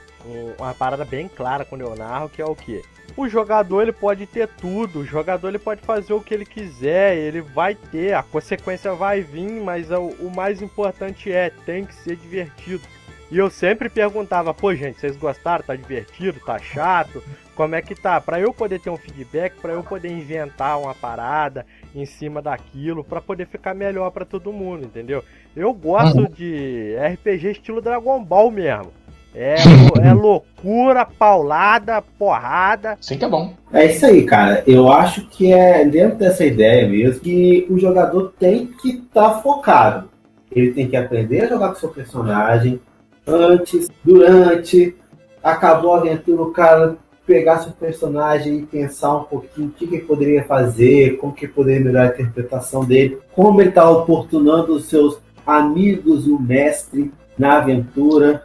uma 0.58 0.74
parada 0.74 1.04
bem 1.04 1.28
clara 1.28 1.64
quando 1.64 1.82
eu 1.82 1.96
narro, 1.96 2.28
que 2.28 2.42
é 2.42 2.44
o 2.44 2.54
que? 2.54 2.82
O 3.16 3.28
jogador 3.28 3.82
ele 3.82 3.92
pode 3.92 4.26
ter 4.26 4.48
tudo, 4.48 5.00
o 5.00 5.04
jogador 5.04 5.48
ele 5.48 5.58
pode 5.58 5.82
fazer 5.82 6.12
o 6.14 6.20
que 6.20 6.32
ele 6.32 6.46
quiser, 6.46 7.16
ele 7.16 7.40
vai 7.40 7.74
ter, 7.74 8.14
a 8.14 8.22
consequência 8.22 8.94
vai 8.94 9.20
vir, 9.20 9.60
mas 9.60 9.90
o, 9.90 10.08
o 10.20 10.32
mais 10.34 10.62
importante 10.62 11.30
é, 11.30 11.50
tem 11.66 11.84
que 11.84 11.94
ser 11.94 12.16
divertido. 12.16 12.82
E 13.30 13.38
eu 13.38 13.48
sempre 13.48 13.88
perguntava, 13.88 14.52
pô 14.52 14.74
gente, 14.74 15.00
vocês 15.00 15.16
gostaram? 15.16 15.64
Tá 15.64 15.74
divertido? 15.74 16.38
Tá 16.40 16.58
chato? 16.58 17.22
Como 17.54 17.74
é 17.74 17.80
que 17.80 17.94
tá? 17.94 18.20
Para 18.20 18.38
eu 18.38 18.52
poder 18.52 18.78
ter 18.78 18.90
um 18.90 18.96
feedback, 18.96 19.54
para 19.60 19.72
eu 19.72 19.82
poder 19.82 20.10
inventar 20.10 20.78
uma 20.78 20.94
parada 20.94 21.64
em 21.94 22.04
cima 22.04 22.42
daquilo, 22.42 23.02
para 23.02 23.22
poder 23.22 23.46
ficar 23.46 23.74
melhor 23.74 24.10
para 24.10 24.26
todo 24.26 24.52
mundo, 24.52 24.84
entendeu? 24.84 25.24
Eu 25.56 25.72
gosto 25.72 26.28
de 26.28 26.94
RPG 26.96 27.52
estilo 27.52 27.80
Dragon 27.80 28.22
Ball 28.22 28.50
mesmo. 28.50 28.92
É, 29.34 29.56
é 30.02 30.12
loucura, 30.12 31.04
paulada, 31.04 32.02
porrada. 32.18 32.96
Sim 33.00 33.18
que 33.18 33.24
é 33.24 33.28
bom. 33.28 33.54
É 33.72 33.86
isso 33.86 34.06
aí, 34.06 34.24
cara. 34.24 34.62
Eu 34.66 34.90
acho 34.90 35.26
que 35.28 35.52
é 35.52 35.84
dentro 35.84 36.18
dessa 36.18 36.44
ideia 36.44 36.88
mesmo 36.88 37.20
que 37.20 37.66
o 37.70 37.78
jogador 37.78 38.32
tem 38.38 38.66
que 38.66 38.90
estar 38.90 39.30
tá 39.30 39.40
focado. 39.40 40.10
Ele 40.50 40.72
tem 40.72 40.88
que 40.88 40.96
aprender 40.96 41.42
a 41.42 41.48
jogar 41.48 41.68
com 41.68 41.76
seu 41.76 41.88
personagem 41.88 42.80
antes, 43.26 43.88
durante, 44.04 44.94
acabou 45.42 45.94
a 45.94 45.98
aventura, 45.98 46.42
o 46.42 46.50
cara 46.50 46.96
pegar 47.26 47.60
seu 47.60 47.72
personagem 47.72 48.58
e 48.58 48.66
pensar 48.66 49.16
um 49.16 49.24
pouquinho 49.24 49.68
o 49.68 49.70
que, 49.70 49.86
que 49.86 49.94
ele 49.94 50.04
poderia 50.04 50.44
fazer, 50.44 51.16
como 51.18 51.32
que 51.32 51.46
poderia 51.46 51.80
melhorar 51.80 52.02
a 52.02 52.06
interpretação 52.08 52.84
dele, 52.84 53.18
como 53.32 53.60
ele 53.60 53.68
está 53.68 53.88
oportunando 53.88 54.74
os 54.74 54.86
seus 54.86 55.18
amigos 55.46 56.26
e 56.26 56.30
o 56.30 56.40
mestre 56.40 57.12
na 57.38 57.58
aventura 57.58 58.44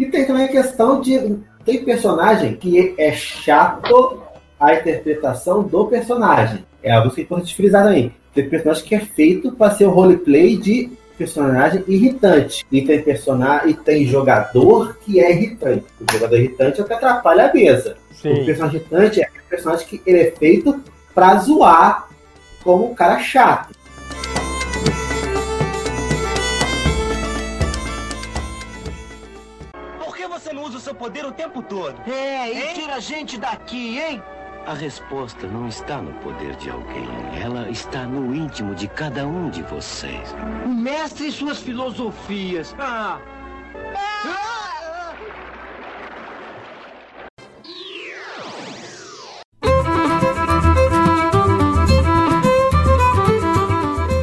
e 0.00 0.06
tem 0.06 0.24
também 0.24 0.44
a 0.44 0.48
questão 0.48 0.98
de. 0.98 1.38
Tem 1.62 1.84
personagem 1.84 2.56
que 2.56 2.94
é 2.96 3.12
chato 3.12 4.18
a 4.58 4.74
interpretação 4.74 5.62
do 5.62 5.86
personagem. 5.86 6.64
É 6.82 6.90
algo 6.90 7.10
que 7.10 7.20
é 7.20 7.24
importante 7.24 7.54
frisar 7.54 7.84
também. 7.84 8.14
Tem 8.34 8.48
personagem 8.48 8.84
que 8.84 8.94
é 8.94 9.00
feito 9.00 9.52
para 9.52 9.74
ser 9.74 9.84
o 9.84 9.90
roleplay 9.90 10.56
de 10.56 10.90
personagem 11.18 11.84
irritante. 11.86 12.64
E 12.72 12.80
tem 12.80 13.02
personagem 13.02 13.72
e 13.72 13.74
tem 13.74 14.06
jogador 14.06 14.96
que 15.00 15.20
é 15.20 15.32
irritante. 15.32 15.84
O 16.00 16.10
jogador 16.10 16.36
irritante 16.36 16.80
é 16.80 16.82
o 16.82 16.86
que 16.86 16.94
atrapalha 16.94 17.50
a 17.50 17.52
mesa. 17.52 17.96
Sim. 18.12 18.40
O 18.40 18.46
personagem 18.46 18.80
irritante 18.80 19.20
é 19.20 19.26
o 19.26 19.50
personagem 19.50 19.86
que 19.86 20.02
ele 20.06 20.20
é 20.20 20.30
feito 20.30 20.82
para 21.14 21.36
zoar 21.36 22.08
como 22.64 22.90
um 22.90 22.94
cara 22.94 23.18
chato. 23.18 23.74
Poder 31.00 31.24
o 31.24 31.32
tempo 31.32 31.62
todo. 31.62 31.98
É, 32.06 32.52
e 32.52 32.74
tira 32.74 32.96
a 32.96 33.00
gente 33.00 33.38
daqui, 33.38 33.98
hein? 33.98 34.22
A 34.66 34.74
resposta 34.74 35.46
não 35.46 35.66
está 35.66 36.02
no 36.02 36.12
poder 36.20 36.54
de 36.56 36.68
alguém. 36.68 37.08
Ela 37.42 37.70
está 37.70 38.04
no 38.04 38.34
íntimo 38.34 38.74
de 38.74 38.86
cada 38.86 39.26
um 39.26 39.48
de 39.48 39.62
vocês. 39.62 40.34
O 40.66 40.68
mestre 40.68 41.28
e 41.28 41.32
suas 41.32 41.62
filosofias. 41.62 42.76
Ah! 42.78 43.18
ah! 43.96 44.50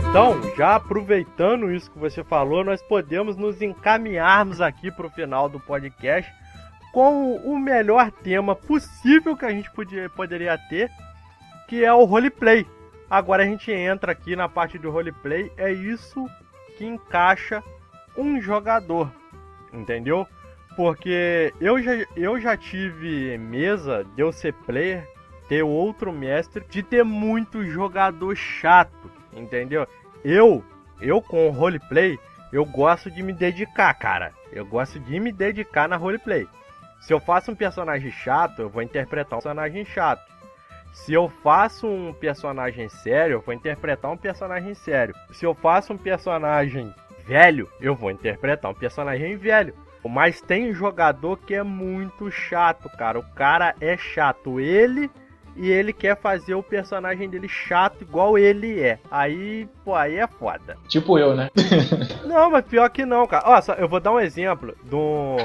Então, 0.10 0.40
já 0.56 0.76
aproveitando 0.76 1.72
isso 1.72 1.92
que 1.92 1.98
você 1.98 2.24
falou, 2.24 2.64
nós 2.64 2.82
podemos 2.84 3.36
nos 3.36 3.62
encaminharmos 3.62 4.62
aqui 4.62 4.92
para 4.92 5.08
o 5.08 5.12
final 5.12 5.50
do 5.50 5.60
podcast 5.60 6.32
com 6.92 7.36
o 7.36 7.58
melhor 7.60 8.12
tema 8.12 8.56
possível 8.56 9.36
que 9.36 9.46
a 9.46 9.52
gente 9.52 9.72
podia, 9.72 10.10
poderia 10.10 10.58
ter, 10.70 10.90
que 11.68 11.84
é 11.84 11.94
o 11.94 12.06
roleplay. 12.06 12.66
Agora 13.10 13.44
a 13.44 13.46
gente 13.46 13.72
entra 13.72 14.12
aqui 14.12 14.36
na 14.36 14.50
parte 14.50 14.78
do 14.78 14.90
roleplay, 14.90 15.52
é 15.58 15.72
isso 15.72 16.26
que 16.78 16.86
encaixa 16.86 17.64
um 18.18 18.42
jogador, 18.42 19.12
entendeu? 19.72 20.28
Porque 20.76 21.54
eu 21.60 21.82
já, 21.82 21.92
eu 22.16 22.40
já 22.40 22.58
tive 22.58 23.38
mesa 23.38 24.06
de 24.16 24.22
eu 24.22 24.32
ser 24.32 24.54
player, 24.54 25.08
ter 25.48 25.64
outro 25.64 26.12
mestre, 26.12 26.64
de 26.70 26.84
ter 26.84 27.04
muito 27.04 27.66
jogador 27.66 28.36
chato, 28.36 29.10
entendeu? 29.34 29.88
Eu, 30.24 30.64
eu 31.00 31.22
com 31.22 31.48
o 31.48 31.52
roleplay, 31.52 32.20
eu 32.52 32.66
gosto 32.66 33.10
de 33.10 33.24
me 33.24 33.34
dedicar, 33.34 33.94
cara. 33.94 34.34
Eu 34.52 34.66
gosto 34.66 35.00
de 35.00 35.20
me 35.20 35.32
dedicar 35.32 35.88
na 35.88 35.96
roleplay. 35.96 36.48
Se 37.00 37.14
eu 37.14 37.20
faço 37.20 37.52
um 37.52 37.56
personagem 37.56 38.12
chato, 38.12 38.64
eu 38.64 38.70
vou 38.70 38.82
interpretar 38.82 39.38
um 39.38 39.42
personagem 39.42 39.86
chato. 39.86 40.38
Se 40.94 41.14
eu 41.14 41.30
faço 41.30 41.88
um 41.88 42.14
personagem 42.14 42.90
sério, 42.90 43.36
eu 43.36 43.42
vou 43.42 43.54
interpretar 43.54 44.12
um 44.12 44.18
personagem 44.18 44.74
sério. 44.74 45.16
Se 45.32 45.46
eu 45.46 45.54
faço 45.54 45.94
um 45.94 45.98
personagem 45.98 46.94
velho, 47.26 47.70
eu 47.80 47.96
vou 47.96 48.10
interpretar 48.10 48.72
um 48.72 48.76
personagem 48.76 49.38
velho. 49.38 49.74
Mas 50.04 50.42
tem 50.42 50.74
jogador 50.74 51.38
que 51.38 51.54
é 51.54 51.64
muito 51.64 52.32
chato, 52.32 52.90
cara. 52.90 53.20
O 53.20 53.24
cara 53.34 53.76
é 53.82 53.98
chato. 53.98 54.60
Ele 54.60 55.12
e 55.58 55.70
ele 55.70 55.92
quer 55.92 56.16
fazer 56.16 56.54
o 56.54 56.64
personagem 56.64 57.30
dele 57.30 57.50
chato 57.50 58.02
igual 58.02 58.38
ele 58.38 58.80
é. 58.80 59.00
Aí, 59.10 59.68
pô, 59.84 59.96
aí 59.96 60.16
é 60.16 60.28
foda. 60.28 60.78
Tipo 60.88 61.18
eu, 61.18 61.36
né? 61.36 61.50
não, 62.26 62.52
mas 62.52 62.66
pior 62.66 62.90
que 62.90 63.06
não, 63.06 63.26
cara. 63.26 63.44
Ó, 63.46 63.62
só, 63.62 63.74
eu 63.74 63.90
vou 63.90 64.00
dar 64.00 64.14
um 64.14 64.20
exemplo 64.20 64.76
do 64.84 65.36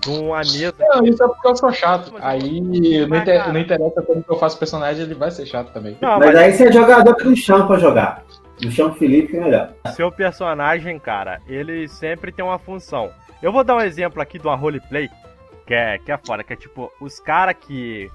de 0.00 0.10
uma 0.10 0.38
mesa. 0.38 0.74
Não, 0.78 1.04
isso 1.04 1.22
é 1.22 1.28
porque 1.28 1.48
eu 1.48 1.56
sou 1.56 1.72
chato. 1.72 2.12
Aí 2.20 2.60
não, 2.60 3.16
inter... 3.16 3.52
não, 3.52 3.60
interessa 3.60 4.02
como 4.02 4.22
que 4.22 4.30
eu 4.30 4.38
faço 4.38 4.58
personagem, 4.58 5.02
ele 5.02 5.14
vai 5.14 5.30
ser 5.30 5.46
chato 5.46 5.72
também. 5.72 5.96
Não, 6.00 6.18
mas, 6.18 6.26
mas 6.28 6.36
aí 6.36 6.52
você 6.52 6.68
é 6.68 6.72
jogador 6.72 7.16
no 7.24 7.36
chão 7.36 7.66
pra 7.66 7.78
jogar. 7.78 8.24
No 8.62 8.70
chão 8.70 8.92
Felipe 8.94 9.36
é 9.36 9.40
melhor. 9.40 9.72
Seu 9.94 10.10
personagem, 10.10 10.98
cara, 10.98 11.40
ele 11.46 11.88
sempre 11.88 12.32
tem 12.32 12.44
uma 12.44 12.58
função. 12.58 13.10
Eu 13.40 13.52
vou 13.52 13.62
dar 13.62 13.76
um 13.76 13.80
exemplo 13.80 14.20
aqui 14.20 14.38
do 14.38 14.52
roleplay, 14.52 15.08
que 15.66 15.74
é, 15.74 15.98
que 15.98 16.10
é 16.10 16.18
fora, 16.18 16.42
que 16.42 16.52
é 16.52 16.56
tipo, 16.56 16.90
os 17.00 17.20
caras 17.20 17.54
que 17.60 18.10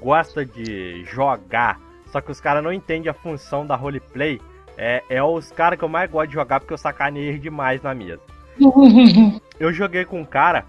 gosta 0.00 0.44
de 0.44 1.02
jogar, 1.04 1.80
só 2.12 2.20
que 2.20 2.30
os 2.30 2.40
caras 2.40 2.62
não 2.62 2.72
entendem 2.72 3.10
a 3.10 3.14
função 3.14 3.66
da 3.66 3.74
roleplay, 3.74 4.38
é, 4.76 5.02
é 5.08 5.22
os 5.22 5.50
caras 5.50 5.78
que 5.78 5.84
eu 5.84 5.88
mais 5.88 6.10
gosto 6.10 6.28
de 6.28 6.34
jogar 6.34 6.60
porque 6.60 6.74
eu 6.74 6.78
sacaneio 6.78 7.38
demais 7.38 7.82
na 7.82 7.94
mesa. 7.94 8.20
eu 9.58 9.72
joguei 9.72 10.04
com 10.04 10.20
um 10.20 10.24
cara 10.24 10.64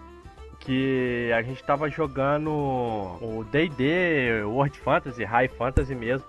que 0.60 1.32
a 1.34 1.42
gente 1.42 1.64
tava 1.64 1.90
jogando 1.90 2.52
o 2.52 3.46
D&D, 3.52 4.44
World 4.44 4.78
Fantasy, 4.80 5.24
High 5.24 5.48
Fantasy 5.50 5.96
mesmo. 5.96 6.26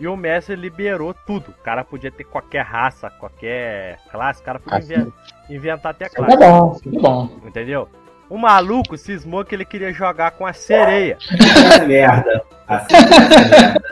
E 0.00 0.06
o 0.06 0.16
mestre 0.16 0.56
liberou 0.56 1.14
tudo. 1.14 1.50
O 1.50 1.62
cara 1.62 1.84
podia 1.84 2.10
ter 2.10 2.24
qualquer 2.24 2.64
raça, 2.64 3.08
qualquer 3.10 3.98
classe. 4.10 4.40
O 4.40 4.44
cara 4.44 4.58
podia 4.58 5.06
inventar 5.48 5.92
até 5.92 6.08
classe. 6.08 6.34
É 6.34 6.36
bom, 6.36 6.76
é 6.84 7.00
bom. 7.00 7.28
Entendeu? 7.46 7.88
O 8.28 8.38
maluco 8.38 8.96
cismou 8.96 9.44
que 9.44 9.54
ele 9.54 9.64
queria 9.64 9.92
jogar 9.92 10.32
com 10.32 10.46
a 10.46 10.52
sereia. 10.52 11.18
merda. 11.86 12.42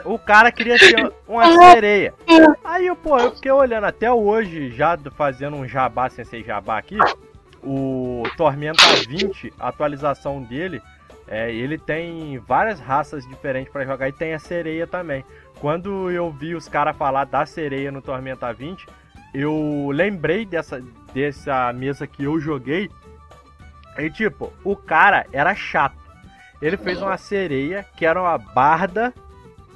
O 0.03 0.17
cara 0.17 0.51
queria 0.51 0.77
ser 0.77 1.13
uma 1.27 1.45
sereia. 1.71 2.13
Aí, 2.63 2.93
pô, 2.95 3.19
eu 3.19 3.35
fiquei 3.35 3.51
olhando 3.51 3.85
até 3.85 4.11
hoje, 4.11 4.71
já 4.71 4.97
fazendo 5.15 5.55
um 5.55 5.67
jabá 5.67 6.09
sem 6.09 6.25
ser 6.25 6.43
jabá 6.43 6.77
aqui 6.79 6.97
o 7.63 8.23
Tormenta 8.35 8.83
20, 9.07 9.53
a 9.59 9.67
atualização 9.69 10.41
dele, 10.41 10.81
é, 11.27 11.53
ele 11.53 11.77
tem 11.77 12.37
várias 12.39 12.79
raças 12.79 13.25
diferentes 13.27 13.71
para 13.71 13.85
jogar 13.85 14.09
e 14.09 14.11
tem 14.11 14.33
a 14.33 14.39
sereia 14.39 14.87
também. 14.87 15.23
Quando 15.59 16.09
eu 16.09 16.31
vi 16.31 16.55
os 16.55 16.67
caras 16.67 16.97
falar 16.97 17.25
da 17.25 17.45
sereia 17.45 17.91
no 17.91 18.01
Tormenta 18.01 18.51
20, 18.51 18.87
eu 19.33 19.89
lembrei 19.93 20.45
dessa, 20.45 20.83
dessa 21.13 21.71
mesa 21.73 22.07
que 22.07 22.23
eu 22.23 22.39
joguei. 22.39 22.89
E 23.97 24.09
tipo, 24.09 24.51
o 24.63 24.75
cara 24.75 25.25
era 25.31 25.53
chato. 25.53 26.01
Ele 26.61 26.77
fez 26.77 27.01
uma 27.01 27.17
sereia 27.17 27.85
que 27.95 28.05
era 28.05 28.21
uma 28.21 28.37
barda, 28.37 29.13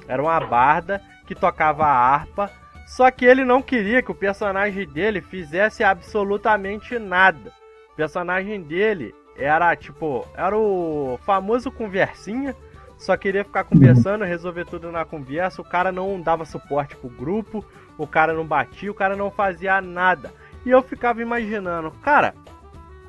era 0.06 0.22
uma 0.22 0.38
barda 0.40 1.02
que 1.26 1.34
tocava 1.34 1.84
harpa, 1.86 2.50
só 2.86 3.10
que 3.10 3.24
ele 3.24 3.44
não 3.44 3.60
queria 3.60 4.02
que 4.02 4.10
o 4.10 4.14
personagem 4.14 4.86
dele 4.86 5.20
fizesse 5.20 5.82
absolutamente 5.82 6.98
nada 6.98 7.52
personagem 7.96 8.62
dele 8.62 9.14
era 9.36 9.74
tipo, 9.74 10.26
era 10.34 10.56
o 10.56 11.18
famoso 11.24 11.70
conversinha, 11.70 12.54
só 12.98 13.16
queria 13.16 13.44
ficar 13.44 13.64
conversando, 13.64 14.24
resolver 14.24 14.64
tudo 14.64 14.90
na 14.90 15.04
conversa. 15.04 15.60
O 15.60 15.64
cara 15.64 15.92
não 15.92 16.20
dava 16.20 16.44
suporte 16.44 16.96
pro 16.96 17.10
grupo, 17.10 17.64
o 17.98 18.06
cara 18.06 18.32
não 18.32 18.46
batia, 18.46 18.90
o 18.90 18.94
cara 18.94 19.16
não 19.16 19.30
fazia 19.30 19.80
nada. 19.80 20.32
E 20.64 20.70
eu 20.70 20.82
ficava 20.82 21.20
imaginando, 21.20 21.90
cara, 22.02 22.34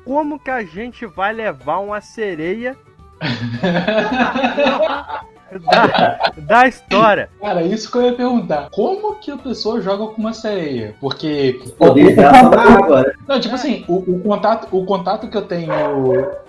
como 0.04 0.38
que 0.38 0.50
a 0.50 0.62
gente 0.62 1.06
vai 1.06 1.32
levar 1.32 1.78
uma 1.78 2.00
sereia 2.00 2.76
da, 5.56 6.32
da 6.36 6.68
história. 6.68 7.28
Cara, 7.40 7.62
isso 7.62 7.90
que 7.90 7.98
eu 7.98 8.02
ia 8.02 8.12
perguntar. 8.12 8.68
Como 8.70 9.16
que 9.16 9.30
a 9.30 9.36
pessoa 9.36 9.80
joga 9.80 10.06
com 10.12 10.20
uma 10.20 10.32
sereia? 10.32 10.94
Porque. 11.00 11.60
Poder 11.78 12.18
água, 12.20 13.02
né? 13.02 13.12
Não, 13.26 13.40
tipo 13.40 13.54
assim, 13.54 13.84
o, 13.88 13.96
o, 13.96 14.20
contato, 14.20 14.68
o 14.70 14.84
contato 14.84 15.28
que 15.28 15.36
eu 15.36 15.42
tenho. 15.42 15.72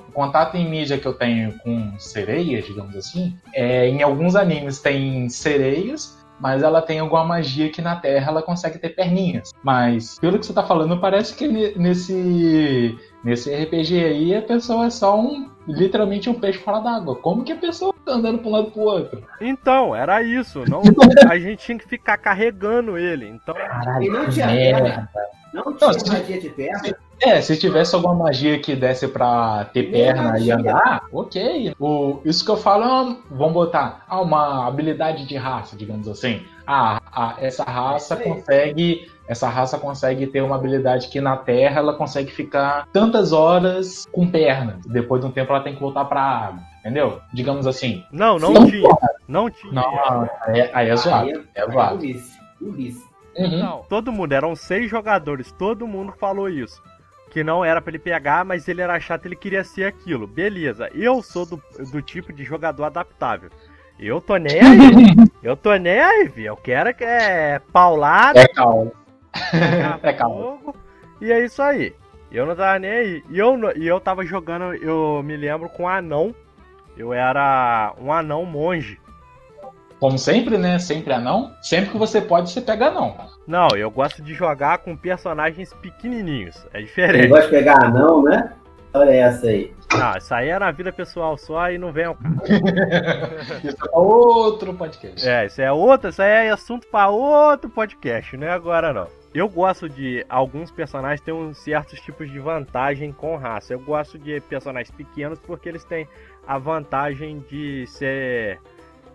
O 0.10 0.12
contato 0.12 0.58
em 0.58 0.68
mídia 0.68 0.98
que 0.98 1.06
eu 1.06 1.14
tenho 1.14 1.54
com 1.60 1.94
sereias, 1.98 2.66
digamos 2.66 2.96
assim, 2.96 3.38
é, 3.54 3.88
em 3.88 4.02
alguns 4.02 4.36
animes 4.36 4.80
tem 4.80 5.30
sereias, 5.30 6.18
mas 6.40 6.64
ela 6.64 6.82
tem 6.82 7.00
alguma 7.00 7.24
magia 7.24 7.70
que 7.70 7.82
na 7.82 7.96
Terra 7.96 8.32
ela 8.32 8.42
consegue 8.42 8.78
ter 8.80 8.90
perninhas. 8.90 9.52
Mas, 9.64 10.18
pelo 10.20 10.40
que 10.40 10.46
você 10.46 10.54
tá 10.54 10.64
falando, 10.64 11.00
parece 11.00 11.36
que 11.36 11.48
nesse, 11.78 12.98
nesse 13.24 13.54
RPG 13.54 14.04
aí 14.04 14.36
a 14.36 14.42
pessoa 14.42 14.86
é 14.86 14.90
só 14.90 15.20
um 15.20 15.50
literalmente 15.68 16.30
um 16.30 16.34
peixe 16.34 16.60
fora 16.60 16.80
d'água. 16.80 17.16
Como 17.16 17.44
que 17.44 17.52
a 17.52 17.58
pessoa 17.58 17.94
tá 18.06 18.14
andando 18.14 18.40
pra 18.40 18.48
um 18.48 18.52
lado 18.52 18.72
pro 18.72 18.82
outro? 18.82 19.24
Então, 19.40 19.96
era 19.96 20.22
isso. 20.24 20.64
Não, 20.68 20.82
a 21.30 21.38
gente 21.38 21.66
tinha 21.66 21.78
que 21.78 21.88
ficar 21.88 22.18
carregando 22.18 22.98
ele. 22.98 23.28
Então. 23.28 23.54
Caralho, 23.54 24.04
e 24.04 24.10
não 24.10 24.30
tinha 24.30 24.48
perna. 24.48 25.10
Não 25.54 25.76
tinha 25.76 25.92
não, 25.92 26.14
magia 26.14 26.40
de 26.40 26.50
perna. 26.50 26.98
É, 27.22 27.42
se 27.42 27.58
tivesse 27.58 27.96
alguma 27.96 28.14
magia 28.14 28.60
que 28.60 28.76
desse 28.76 29.08
pra 29.08 29.66
ter 29.74 29.92
perna 29.92 30.40
e 30.40 30.52
andar, 30.52 31.04
ok. 31.12 31.76
O, 31.80 32.20
isso 32.24 32.46
que 32.46 32.52
eu 32.52 32.58
falo 32.58 33.12
é 33.12 33.18
vamos 33.30 33.54
botar, 33.54 34.06
ah, 34.08 34.22
uma 34.22 34.68
habilidade 34.68 35.26
de 35.28 35.36
raça, 35.36 35.76
digamos 35.76 36.08
assim. 36.08 36.42
Ah, 36.66 37.02
ah 37.12 37.36
essa 37.40 37.64
raça 37.64 38.16
consegue 38.16 39.10
essa 39.28 39.48
raça 39.48 39.78
consegue 39.78 40.26
ter 40.26 40.42
uma 40.42 40.56
habilidade 40.56 41.08
que 41.08 41.22
na 41.22 41.38
Terra 41.38 41.82
ela 41.82 41.94
consegue 41.94 42.32
ficar 42.32 42.88
tantas 42.92 43.32
horas 43.32 44.08
com 44.12 44.28
pernas. 44.28 44.84
Depois 44.88 45.22
de 45.22 45.28
um 45.28 45.32
tempo 45.32 45.54
ela 45.54 45.62
tem 45.62 45.76
que 45.76 45.80
voltar 45.80 46.06
pra 46.06 46.20
água. 46.20 46.62
Entendeu? 46.80 47.20
Digamos 47.32 47.68
assim. 47.68 48.04
Não, 48.12 48.40
não 48.40 48.54
tinha. 48.66 48.90
Não 49.28 49.50
tinha. 49.52 49.72
Não, 49.72 50.30
aí, 50.42 50.70
aí 50.74 50.90
é 50.90 50.96
zoado. 50.96 51.30
É, 51.54 51.62
é 51.62 51.72
zoado. 51.72 52.04
Uhum. 53.38 53.60
Não, 53.60 53.84
todo 53.88 54.12
mundo, 54.12 54.34
eram 54.34 54.56
seis 54.56 54.90
jogadores, 54.90 55.52
todo 55.52 55.88
mundo 55.88 56.12
falou 56.20 56.50
isso. 56.50 56.82
Que 57.30 57.44
não 57.44 57.64
era 57.64 57.82
para 57.82 57.92
ele 57.92 58.00
pegar, 58.00 58.44
mas 58.44 58.68
ele 58.68 58.82
era 58.82 59.00
chato, 59.00 59.26
ele 59.26 59.36
queria 59.36 59.64
ser 59.64 59.86
aquilo. 59.86 60.26
Beleza, 60.26 60.90
eu 60.94 61.22
sou 61.22 61.46
do, 61.46 61.62
do 61.92 62.02
tipo 62.02 62.34
de 62.34 62.44
jogador 62.44 62.86
adaptável. 62.86 63.50
Eu 64.00 64.22
tô 64.22 64.38
nem 64.38 64.60
aí. 64.60 65.30
eu 65.44 65.58
tô 65.58 65.76
nem 65.76 66.00
aí, 66.00 66.28
vi. 66.28 66.46
Eu 66.46 66.56
quero 66.56 66.94
que 66.94 67.04
é 67.04 67.60
paulada. 67.72 68.40
É 68.40 68.48
calma. 68.48 68.92
é 70.04 70.14
fogo, 70.18 70.76
e 71.22 71.32
é 71.32 71.44
isso 71.44 71.62
aí. 71.62 71.94
Eu 72.32 72.46
não 72.46 72.56
tava 72.56 72.80
nem 72.80 72.92
aí. 72.92 73.24
E 73.30 73.38
eu, 73.38 73.58
e 73.76 73.88
eu 73.88 74.00
tava 74.00 74.26
jogando, 74.26 74.74
eu 74.76 75.22
me 75.24 75.36
lembro, 75.36 75.70
com 75.70 75.84
um 75.84 75.88
anão. 75.88 76.34
Eu 76.96 77.14
era 77.14 77.94
um 78.00 78.12
anão 78.12 78.46
monge. 78.46 79.00
Como 80.00 80.18
sempre, 80.18 80.58
né? 80.58 80.80
Sempre 80.80 81.14
anão. 81.14 81.54
Sempre 81.62 81.92
que 81.92 81.98
você 81.98 82.22
pode, 82.22 82.50
você 82.50 82.62
pega 82.62 82.88
anão. 82.88 83.18
Não, 83.46 83.68
eu 83.76 83.92
gosto 83.92 84.22
de 84.22 84.34
jogar 84.34 84.78
com 84.80 84.96
personagens 84.96 85.74
pequenininhos. 85.74 86.66
É 86.74 86.82
diferente. 86.82 87.24
Você 87.24 87.28
gosta 87.28 87.46
de 87.46 87.52
pegar 87.52 87.84
anão, 87.84 88.24
né? 88.24 88.54
Olha 88.94 89.12
essa 89.12 89.48
aí. 89.48 89.74
Não, 89.94 90.18
isso 90.18 90.34
aí 90.34 90.50
é 90.50 90.58
na 90.58 90.72
vida 90.72 90.92
pessoal 90.92 91.38
só 91.38 91.70
e 91.70 91.78
não 91.78 91.92
vem 91.92 92.06
ao 92.06 92.16
caso. 92.16 92.36
isso 93.64 93.78
é 93.86 93.98
outro 93.98 94.74
podcast. 94.74 95.28
É, 95.28 95.46
isso 95.46 95.62
é 95.62 95.72
outro, 95.72 96.10
isso 96.10 96.22
aí 96.22 96.48
é 96.48 96.52
assunto 96.52 96.88
para 96.88 97.10
outro 97.10 97.70
podcast, 97.70 98.36
não 98.38 98.48
é 98.48 98.52
agora 98.52 98.94
não. 98.94 99.08
Eu 99.34 99.48
gosto 99.48 99.88
de 99.88 100.26
alguns 100.28 100.72
personagens 100.72 101.22
ter 101.22 101.32
um 101.32 101.54
certos 101.54 102.00
tipos 102.00 102.32
de 102.32 102.40
vantagem 102.40 103.12
com 103.12 103.36
raça. 103.36 103.74
Eu 103.74 103.80
gosto 103.80 104.18
de 104.18 104.40
personagens 104.42 104.90
pequenos 104.90 105.38
porque 105.40 105.70
eles 105.70 105.84
têm 105.84 106.08
a 106.48 106.58
vantagem 106.58 107.44
de 107.48 107.86
ser 107.86 108.60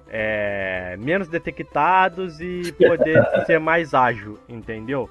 é, 0.09 0.97
menos 0.99 1.29
detectados 1.29 2.41
e 2.41 2.73
poder 2.73 3.25
ser 3.47 3.59
mais 3.59 3.95
ágil, 3.95 4.39
entendeu? 4.49 5.09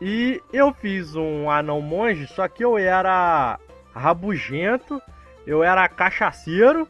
E 0.00 0.42
eu 0.52 0.72
fiz 0.72 1.14
um 1.14 1.48
anão 1.50 1.80
monge, 1.80 2.26
só 2.26 2.48
que 2.48 2.64
eu 2.64 2.76
era 2.76 3.58
rabugento, 3.94 5.00
eu 5.46 5.62
era 5.62 5.88
cachaceiro. 5.88 6.88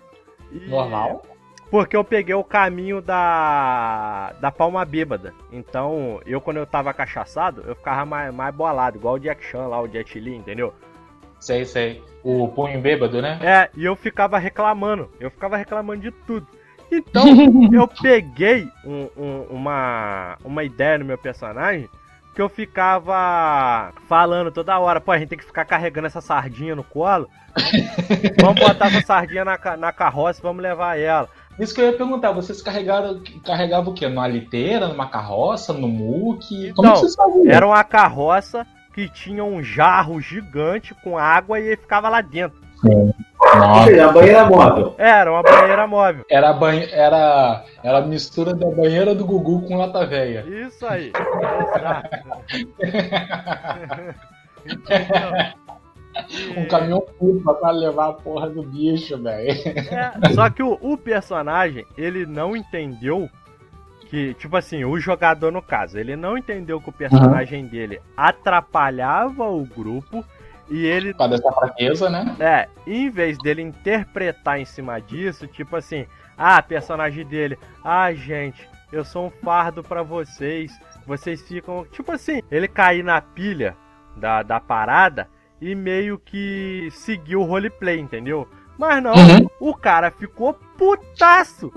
E... 0.51 0.61
Normal. 0.68 1.22
Porque 1.70 1.97
eu 1.97 2.05
peguei 2.05 2.34
o 2.34 2.45
caminho 2.45 3.01
da, 3.01 4.34
da 4.40 4.51
palma 4.51 4.84
bêbada. 4.84 5.34
Então, 5.51 6.20
eu 6.26 6.38
quando 6.38 6.59
eu 6.59 6.66
tava 6.66 6.93
cachaçado, 6.93 7.62
eu 7.66 7.74
ficava 7.74 8.05
mais, 8.05 8.34
mais 8.34 8.55
bolado, 8.55 8.99
igual 8.99 9.14
o 9.14 9.18
Jack 9.18 9.43
Chan 9.43 9.66
lá, 9.66 9.80
o 9.80 9.88
Jet 9.88 10.20
Li, 10.20 10.36
entendeu? 10.36 10.74
Sei, 11.40 11.64
sei. 11.64 12.03
O 12.22 12.47
punho 12.49 12.80
bêbado, 12.80 13.20
né? 13.20 13.38
É, 13.43 13.70
e 13.74 13.84
eu 13.84 13.97
ficava 13.97 14.38
reclamando. 14.38 15.11
Eu 15.18 15.30
ficava 15.30 15.57
reclamando 15.57 16.03
de 16.03 16.11
tudo. 16.11 16.47
Então, 16.93 17.24
eu 17.72 17.88
peguei 17.88 18.68
um, 18.84 19.09
um, 19.16 19.47
uma, 19.51 20.36
uma 20.45 20.62
ideia 20.62 20.99
no 20.99 21.07
meu 21.07 21.16
personagem 21.16 21.88
que 22.34 22.40
eu 22.40 22.49
ficava 22.49 23.93
falando 24.09 24.51
toda 24.51 24.78
hora, 24.78 25.01
pô, 25.01 25.12
a 25.12 25.18
gente 25.18 25.28
tem 25.28 25.38
que 25.38 25.45
ficar 25.45 25.64
carregando 25.64 26.07
essa 26.07 26.20
sardinha 26.20 26.74
no 26.74 26.84
colo. 26.84 27.28
vamos 28.40 28.61
botar 28.61 28.86
essa 28.86 29.03
sardinha 29.03 29.45
na, 29.45 29.59
na 29.76 29.93
carroça 29.93 30.40
e 30.40 30.43
vamos 30.43 30.62
levar 30.62 30.99
ela. 30.99 31.28
Isso 31.59 31.74
que 31.74 31.80
eu 31.80 31.86
ia 31.86 31.97
perguntar, 31.97 32.32
vocês 32.32 32.62
carregaram, 32.62 33.22
carregavam 33.45 33.93
o 33.93 33.95
quê? 33.95 34.09
Numa 34.09 34.26
liteira, 34.26 34.88
numa 34.88 35.09
carroça, 35.09 35.72
no 35.72 35.88
muque? 35.88 36.68
Então, 36.68 36.84
Como 36.84 36.97
vocês 36.97 37.14
faziam? 37.14 37.51
Era 37.51 37.66
uma 37.66 37.84
carroça 37.84 38.66
que 38.95 39.09
tinha 39.09 39.45
um 39.45 39.62
jarro 39.62 40.20
gigante 40.20 40.95
com 40.95 41.18
água 41.18 41.61
e 41.61 41.76
fificava 41.76 42.09
lá 42.09 42.22
dentro. 42.22 42.59
Sim. 42.83 43.12
Nossa. 43.59 44.05
a 44.05 44.12
banheira 44.12 44.45
móvel. 44.45 44.95
Era 44.99 45.30
uma 45.30 45.43
banheira 45.43 45.87
móvel. 45.87 46.24
Era 46.28 46.51
a, 46.51 46.53
banhe... 46.53 46.89
era... 46.91 47.64
era 47.83 47.99
a 47.99 48.03
mistura 48.03 48.55
da 48.55 48.70
banheira 48.70 49.14
do 49.14 49.24
Gugu 49.24 49.62
com 49.62 49.76
lata 49.76 50.07
velha. 50.07 50.45
Isso 50.47 50.87
aí. 50.87 51.12
Um 56.57 56.66
caminhão 56.66 57.01
puta 57.18 57.55
pra 57.55 57.70
levar 57.70 58.11
a 58.11 58.12
porra 58.12 58.51
do 58.51 58.62
bicho, 58.62 59.20
velho. 59.22 59.51
É, 59.51 60.35
só 60.35 60.51
que 60.51 60.62
o, 60.62 60.78
o, 60.80 60.97
personagem, 60.97 61.87
ele 61.97 62.26
não 62.26 62.55
entendeu 62.55 63.30
que, 64.09 64.35
tipo 64.35 64.55
assim, 64.57 64.85
o 64.85 64.99
jogador 64.99 65.51
no 65.51 65.62
caso, 65.62 65.99
ele 65.99 66.14
não 66.14 66.37
entendeu 66.37 66.80
que 66.80 66.91
o 66.91 66.93
personagem 66.93 67.64
uhum. 67.64 67.70
dele 67.70 68.01
atrapalhava 68.14 69.49
o 69.49 69.64
grupo 69.64 70.22
e 70.72 70.86
ele. 70.86 71.12
Por 71.12 71.28
dessa 71.28 71.52
fraqueza, 71.52 72.08
né? 72.08 72.34
É, 72.40 72.68
em 72.86 73.10
vez 73.10 73.36
dele 73.38 73.62
interpretar 73.62 74.58
em 74.58 74.64
cima 74.64 74.98
disso, 75.00 75.46
tipo 75.46 75.76
assim, 75.76 76.06
ah, 76.36 76.62
personagem 76.62 77.26
dele, 77.26 77.58
ah, 77.84 78.12
gente, 78.12 78.68
eu 78.90 79.04
sou 79.04 79.26
um 79.26 79.30
fardo 79.30 79.82
para 79.82 80.02
vocês, 80.02 80.72
vocês 81.06 81.42
ficam. 81.42 81.86
Tipo 81.92 82.12
assim, 82.12 82.42
ele 82.50 82.66
cair 82.66 83.04
na 83.04 83.20
pilha 83.20 83.76
da, 84.16 84.42
da 84.42 84.58
parada 84.58 85.28
e 85.60 85.74
meio 85.74 86.18
que 86.18 86.88
seguiu 86.90 87.42
o 87.42 87.44
roleplay, 87.44 88.00
entendeu? 88.00 88.48
Mas 88.78 89.02
não, 89.02 89.12
uhum. 89.12 89.46
o 89.60 89.74
cara 89.74 90.10
ficou 90.10 90.54
putaço. 90.76 91.70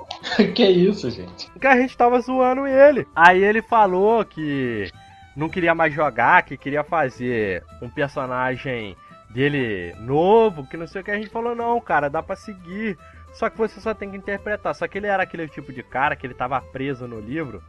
que 0.54 0.64
isso, 0.64 1.10
gente? 1.10 1.50
Que 1.58 1.66
a 1.66 1.76
gente 1.76 1.96
tava 1.96 2.20
zoando 2.20 2.66
ele. 2.66 3.06
Aí 3.16 3.42
ele 3.42 3.62
falou 3.62 4.24
que 4.24 4.90
não 5.36 5.48
queria 5.48 5.74
mais 5.74 5.92
jogar, 5.94 6.42
que 6.42 6.56
queria 6.56 6.84
fazer 6.84 7.64
um 7.80 7.88
personagem 7.88 8.96
dele 9.30 9.94
novo, 10.00 10.66
que 10.66 10.76
não 10.76 10.86
sei 10.86 11.00
o 11.00 11.04
que. 11.04 11.10
A 11.10 11.16
gente 11.16 11.30
falou, 11.30 11.54
não, 11.54 11.80
cara, 11.80 12.08
dá 12.08 12.22
pra 12.22 12.36
seguir. 12.36 12.98
Só 13.32 13.48
que 13.48 13.56
você 13.56 13.80
só 13.80 13.94
tem 13.94 14.10
que 14.10 14.16
interpretar. 14.16 14.74
Só 14.74 14.86
que 14.86 14.98
ele 14.98 15.06
era 15.06 15.22
aquele 15.22 15.48
tipo 15.48 15.72
de 15.72 15.82
cara 15.82 16.14
que 16.14 16.26
ele 16.26 16.34
tava 16.34 16.60
preso 16.60 17.08
no 17.08 17.18
livro, 17.18 17.62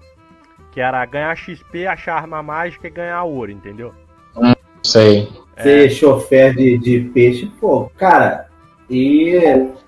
que 0.72 0.82
era 0.82 1.06
ganhar 1.06 1.36
XP, 1.36 1.88
achar 1.88 2.16
arma 2.16 2.44
mágica 2.44 2.88
e 2.88 2.92
ganhar 2.92 3.24
ouro, 3.24 3.52
entendeu? 3.52 3.94
Sei. 4.84 5.32
Ser 5.62 5.88
é. 5.88 5.90
chofer 5.90 6.56
de, 6.56 6.78
de 6.78 7.00
peixe, 7.14 7.46
pô, 7.60 7.90
cara, 7.96 8.48
e 8.90 9.40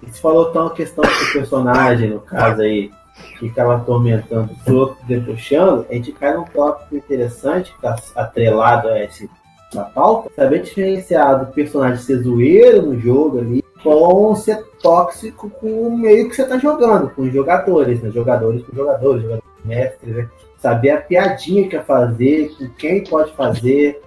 você 0.01 0.21
falou 0.21 0.51
tão 0.51 0.67
a 0.67 0.73
questão 0.73 1.03
do 1.03 1.33
personagem, 1.33 2.11
no 2.11 2.21
caso 2.21 2.61
aí, 2.61 2.91
que 3.15 3.39
ficava 3.39 3.75
atormentando 3.75 4.51
os 4.53 4.67
outros, 4.67 5.05
debochando, 5.07 5.85
a 5.89 5.93
gente 5.93 6.11
cai 6.11 6.35
num 6.35 6.45
tópico 6.45 6.95
interessante, 6.95 7.73
que 7.73 7.81
tá 7.81 7.95
atrelado 8.15 8.89
a 8.89 9.03
esse 9.03 9.29
na 9.73 9.83
pauta, 9.83 10.31
saber 10.35 10.61
diferenciar 10.61 11.39
do 11.39 11.51
personagem 11.51 11.97
ser 11.97 12.17
zoeiro 12.19 12.83
no 12.83 12.99
jogo 12.99 13.39
ali, 13.39 13.63
com 13.83 14.35
ser 14.35 14.63
tóxico 14.81 15.49
com 15.49 15.87
o 15.87 15.97
meio 15.97 16.29
que 16.29 16.35
você 16.35 16.45
tá 16.45 16.57
jogando, 16.57 17.09
com 17.09 17.23
os 17.23 17.33
jogadores, 17.33 18.01
né? 18.01 18.09
Jogadores 18.09 18.63
com 18.63 18.75
jogadores, 18.75 19.23
jogadores 19.23 19.49
mestres, 19.63 20.15
né? 20.15 20.29
Saber 20.57 20.91
a 20.91 21.01
piadinha 21.01 21.67
que 21.67 21.75
é 21.75 21.81
fazer, 21.81 22.55
com 22.57 22.69
quem 22.69 23.03
pode 23.03 23.33
fazer, 23.33 24.01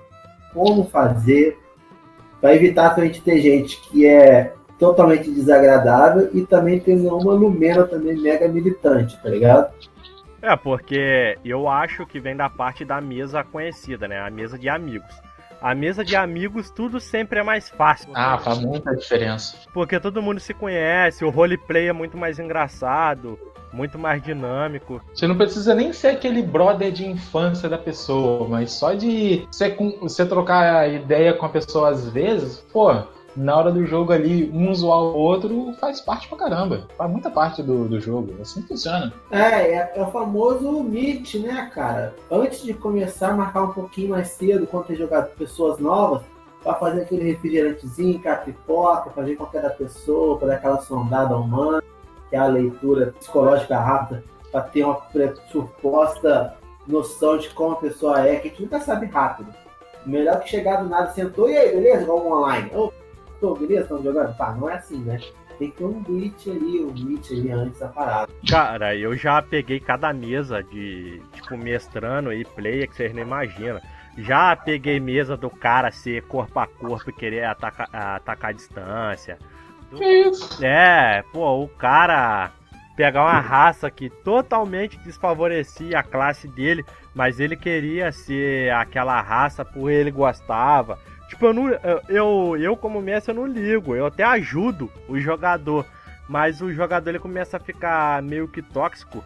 como 0.53 0.85
fazer, 0.85 1.59
para 2.41 2.55
evitar 2.55 2.95
também 2.95 3.11
de 3.11 3.21
ter 3.21 3.41
gente 3.41 3.81
que 3.83 4.07
é 4.07 4.55
totalmente 4.79 5.31
desagradável 5.31 6.31
e 6.33 6.47
também 6.47 6.79
tem 6.79 7.07
uma 7.07 7.33
Lumena 7.33 7.85
também 7.85 8.17
mega 8.17 8.47
militante, 8.49 9.21
tá 9.23 9.29
ligado? 9.29 9.73
É, 10.41 10.55
porque 10.55 11.37
eu 11.45 11.69
acho 11.69 12.07
que 12.07 12.21
vem 12.21 12.37
da 12.37 12.49
parte 12.49 12.85
da 12.85 13.01
mesa 13.01 13.43
conhecida, 13.43 14.07
né? 14.07 14.21
A 14.21 14.31
mesa 14.31 14.57
de 14.57 14.69
amigos. 14.69 15.21
A 15.61 15.75
mesa 15.75 16.05
de 16.05 16.15
amigos, 16.15 16.71
tudo 16.71 17.01
sempre 17.01 17.41
é 17.41 17.43
mais 17.43 17.69
fácil. 17.69 18.11
Ah, 18.15 18.39
faz 18.39 18.61
muita 18.61 18.95
diferença. 18.95 19.57
Porque 19.75 19.99
todo 19.99 20.23
mundo 20.23 20.39
se 20.39 20.55
conhece, 20.55 21.25
o 21.25 21.31
roleplay 21.31 21.89
é 21.89 21.93
muito 21.93 22.17
mais 22.17 22.39
engraçado, 22.39 23.37
muito 23.73 23.99
mais 23.99 24.23
dinâmico. 24.23 25.03
Você 25.13 25.27
não 25.27 25.37
precisa 25.37 25.75
nem 25.75 25.93
ser 25.93 26.09
aquele 26.09 26.43
brother 26.43 26.93
de 26.93 27.05
infância 27.05 27.69
da 27.69 27.77
pessoa, 27.77 28.49
mas 28.49 28.71
só 28.71 28.95
de 28.95 29.47
você, 29.51 29.77
você 30.01 30.25
trocar 30.25 30.89
ideia 30.89 31.35
com 31.35 31.47
a 31.47 31.49
pessoa 31.49 31.91
às 31.91 32.09
vezes, 32.09 32.59
pô, 32.73 32.95
na 33.39 33.57
hora 33.57 33.71
do 33.71 33.87
jogo 33.87 34.13
ali, 34.13 34.51
um 34.53 34.75
zoar 34.75 34.99
o 34.99 35.15
outro 35.15 35.73
faz 35.81 36.01
parte 36.01 36.29
pra 36.29 36.37
caramba. 36.37 36.89
Faz 36.97 37.11
muita 37.11 37.31
parte 37.31 37.63
do, 37.63 37.89
do 37.89 38.01
jogo. 38.01 38.35
Assim 38.41 38.63
funciona. 38.63 39.13
É, 39.31 39.39
é, 39.39 39.93
é 39.95 40.03
o 40.03 40.11
famoso 40.11 40.83
meet, 40.83 41.37
né, 41.37 41.71
cara? 41.73 42.15
Antes 42.31 42.63
de 42.63 42.75
começar, 42.75 43.37
marcar 43.37 43.63
um 43.63 43.73
pouquinho 43.73 44.11
mais 44.11 44.29
cedo, 44.29 44.67
quando 44.67 44.87
tem 44.87 44.97
jogado 44.97 45.35
pessoas 45.37 45.79
novas, 45.79 46.23
para 46.63 46.75
fazer 46.75 47.03
aquele 47.03 47.31
refrigerantezinho, 47.31 48.21
com 48.21 48.29
a 48.29 48.35
pipoca, 48.35 49.11
fazer 49.11 49.37
qualquer 49.37 49.63
da 49.63 49.71
pessoa, 49.71 50.37
para 50.37 50.49
dar 50.49 50.55
aquela 50.55 50.81
sondada 50.81 51.37
humana 51.37 51.83
que 52.29 52.37
é 52.37 52.39
a 52.39 52.47
leitura 52.47 53.15
psicológica 53.19 53.79
rápida, 53.79 54.23
para 54.51 54.63
ter 54.63 54.85
uma 54.85 55.01
suposta 55.51 56.55
noção 56.87 57.39
de 57.39 57.49
como 57.51 57.73
a 57.73 57.77
pessoa 57.77 58.27
é, 58.27 58.37
que 58.37 58.49
a 58.49 58.51
gente 58.51 58.63
nunca 58.63 58.81
sabe 58.81 59.07
rápido. 59.07 59.55
Melhor 60.05 60.41
que 60.41 60.49
chegar 60.49 60.83
do 60.83 60.89
nada, 60.89 61.11
sentou, 61.13 61.49
e 61.49 61.57
aí, 61.57 61.75
beleza? 61.75 62.07
Vamos 62.07 62.27
online. 62.27 62.71
Tô, 63.41 63.55
beleza? 63.55 63.83
Estamos 63.83 64.05
jogando? 64.05 64.37
Pá, 64.37 64.53
não 64.53 64.69
é 64.69 64.75
assim, 64.75 64.99
né? 64.99 65.21
Tem 65.59 65.71
que 65.71 65.79
ter 65.79 65.85
um 65.85 66.03
glitch 66.03 66.47
ali, 66.47 66.85
um 66.85 66.93
glitch 66.93 67.33
ali 67.33 67.51
antes 67.51 67.81
da 67.81 67.89
parada. 67.89 68.33
Cara, 68.49 68.95
eu 68.95 69.17
já 69.17 69.43
peguei 69.43 69.81
cada 69.81 70.13
mesa 70.13 70.63
de, 70.63 71.21
tipo, 71.33 71.57
mestrando 71.57 72.33
e 72.33 72.45
player 72.45 72.89
que 72.89 72.95
vocês 72.95 73.13
não 73.13 73.23
imaginam. 73.23 73.81
Já 74.17 74.55
peguei 74.55 75.01
mesa 75.01 75.37
do 75.37 75.51
cara 75.51 75.91
ser 75.91 76.23
corpo 76.23 76.59
a 76.59 76.67
corpo 76.67 77.11
e 77.11 77.13
querer 77.13 77.45
atacar, 77.45 77.89
atacar 77.93 78.51
a 78.51 78.53
distância. 78.53 79.39
Isso. 79.93 80.65
É, 80.65 81.25
pô, 81.33 81.63
o 81.63 81.69
cara 81.69 82.53
pegar 82.97 83.23
uma 83.23 83.39
raça 83.39 83.89
que 83.91 84.11
totalmente 84.11 84.99
desfavorecia 84.99 86.01
a 86.01 86.03
classe 86.03 86.49
dele, 86.49 86.85
mas 87.15 87.39
ele 87.39 87.57
queria 87.57 88.11
ser 88.11 88.73
aquela 88.73 89.21
raça 89.21 89.65
por 89.65 89.89
ele 89.89 90.11
gostava. 90.11 90.99
Tipo, 91.29 91.47
eu, 91.47 91.53
não, 91.55 91.69
eu, 92.09 92.57
eu 92.57 92.77
como 92.77 93.01
mestre 93.03 93.33
eu 93.33 93.37
não 93.37 93.47
ligo, 93.47 93.95
eu 93.95 94.07
até 94.07 94.25
ajudo 94.25 94.91
o 95.07 95.19
jogador, 95.21 95.85
mas 96.29 96.61
o 96.63 96.73
jogador 96.73 97.11
ele 97.11 97.19
começa 97.19 97.59
a 97.59 97.61
ficar 97.61 98.23
meio 98.23 98.49
que 98.49 98.63
tóxico 98.63 99.23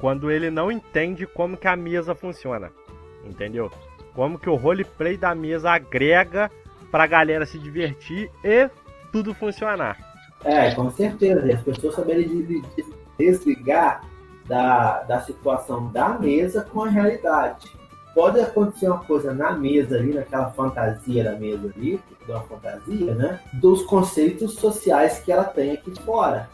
quando 0.00 0.30
ele 0.30 0.50
não 0.50 0.70
entende 0.70 1.26
como 1.26 1.56
que 1.56 1.68
a 1.68 1.76
mesa 1.76 2.14
funciona, 2.14 2.70
entendeu? 3.24 3.70
Como 4.12 4.38
que 4.38 4.50
o 4.50 4.56
roleplay 4.56 5.16
da 5.16 5.34
mesa 5.34 5.70
agrega 5.70 6.50
pra 6.90 7.06
galera 7.06 7.46
se 7.46 7.58
divertir 7.58 8.30
e 8.42 8.68
tudo 9.12 9.34
funcionar. 9.34 9.96
É, 10.44 10.74
com 10.74 10.90
certeza. 10.90 11.52
As 11.52 11.62
pessoas 11.62 11.94
saberem 11.94 12.62
desligar 13.18 14.02
da, 14.46 15.02
da 15.02 15.20
situação 15.22 15.88
da 15.88 16.10
mesa 16.10 16.62
com 16.62 16.84
a 16.84 16.88
realidade. 16.88 17.70
Pode 18.16 18.40
acontecer 18.40 18.88
uma 18.88 19.04
coisa 19.04 19.34
na 19.34 19.52
mesa 19.52 19.96
ali, 19.96 20.14
naquela 20.14 20.50
fantasia 20.52 21.22
da 21.22 21.32
mesa 21.32 21.70
ali, 21.76 22.00
de 22.24 22.32
uma 22.32 22.40
fantasia, 22.40 23.14
né? 23.14 23.40
Dos 23.52 23.82
conceitos 23.82 24.54
sociais 24.54 25.18
que 25.18 25.30
ela 25.30 25.44
tem 25.44 25.72
aqui 25.72 25.92
fora. 26.00 26.48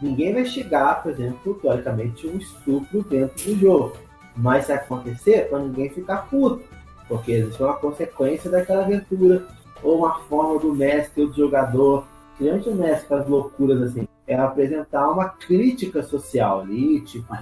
Ninguém 0.00 0.32
vai 0.32 0.44
chegar, 0.44 1.02
por 1.02 1.10
exemplo, 1.10 1.54
teoricamente, 1.54 2.28
um 2.28 2.36
estupro 2.36 3.02
dentro 3.02 3.46
do 3.46 3.58
jogo. 3.58 3.96
Mas 4.36 4.66
se 4.66 4.72
acontecer, 4.72 5.48
para 5.48 5.58
ninguém 5.58 5.90
ficar 5.90 6.28
puto. 6.30 6.62
Porque 7.08 7.32
existe 7.32 7.60
uma 7.60 7.74
consequência 7.74 8.48
daquela 8.48 8.84
aventura 8.84 9.44
ou 9.82 9.98
uma 9.98 10.20
forma 10.20 10.60
do 10.60 10.72
mestre 10.72 11.24
ou 11.24 11.30
do 11.30 11.36
jogador, 11.36 12.06
diante 12.38 12.70
do 12.70 12.76
mestre 12.76 13.08
com 13.08 13.14
as 13.16 13.28
loucuras 13.28 13.82
assim, 13.82 14.06
é 14.26 14.34
apresentar 14.34 15.08
uma 15.08 15.28
crítica 15.28 16.02
social 16.02 16.60
ali, 16.60 17.00
tipo 17.00 17.32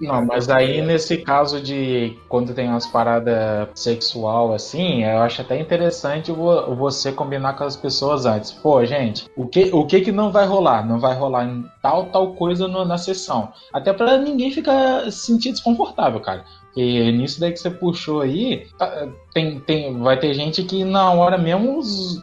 não, 0.00 0.24
mas 0.24 0.48
aí 0.48 0.80
nesse 0.80 1.18
caso 1.18 1.60
de 1.60 2.16
quando 2.28 2.54
tem 2.54 2.68
umas 2.68 2.86
paradas 2.86 3.68
sexual 3.74 4.52
assim, 4.52 5.04
eu 5.04 5.18
acho 5.18 5.42
até 5.42 5.58
interessante 5.58 6.32
você 6.32 7.12
combinar 7.12 7.54
com 7.54 7.64
as 7.64 7.76
pessoas 7.76 8.24
antes. 8.24 8.52
Pô, 8.52 8.84
gente, 8.84 9.28
o 9.36 9.46
que, 9.46 9.70
o 9.72 9.86
que 9.86 10.00
que 10.00 10.12
não 10.12 10.30
vai 10.30 10.46
rolar? 10.46 10.86
Não 10.86 10.98
vai 10.98 11.14
rolar 11.14 11.48
tal, 11.82 12.06
tal 12.06 12.34
coisa 12.34 12.68
no, 12.68 12.84
na 12.84 12.96
sessão. 12.96 13.52
Até 13.72 13.92
para 13.92 14.16
ninguém 14.16 14.50
ficar 14.50 15.10
se 15.10 15.26
sentir 15.26 15.50
desconfortável, 15.50 16.20
cara. 16.20 16.44
E 16.76 17.12
nisso 17.12 17.40
daí 17.40 17.52
que 17.52 17.58
você 17.58 17.70
puxou 17.70 18.20
aí, 18.20 18.66
tá, 18.78 19.08
tem, 19.32 19.58
tem, 19.60 19.98
vai 19.98 20.18
ter 20.18 20.34
gente 20.34 20.62
que 20.62 20.84
na 20.84 21.12
hora 21.12 21.38
mesmo. 21.38 21.80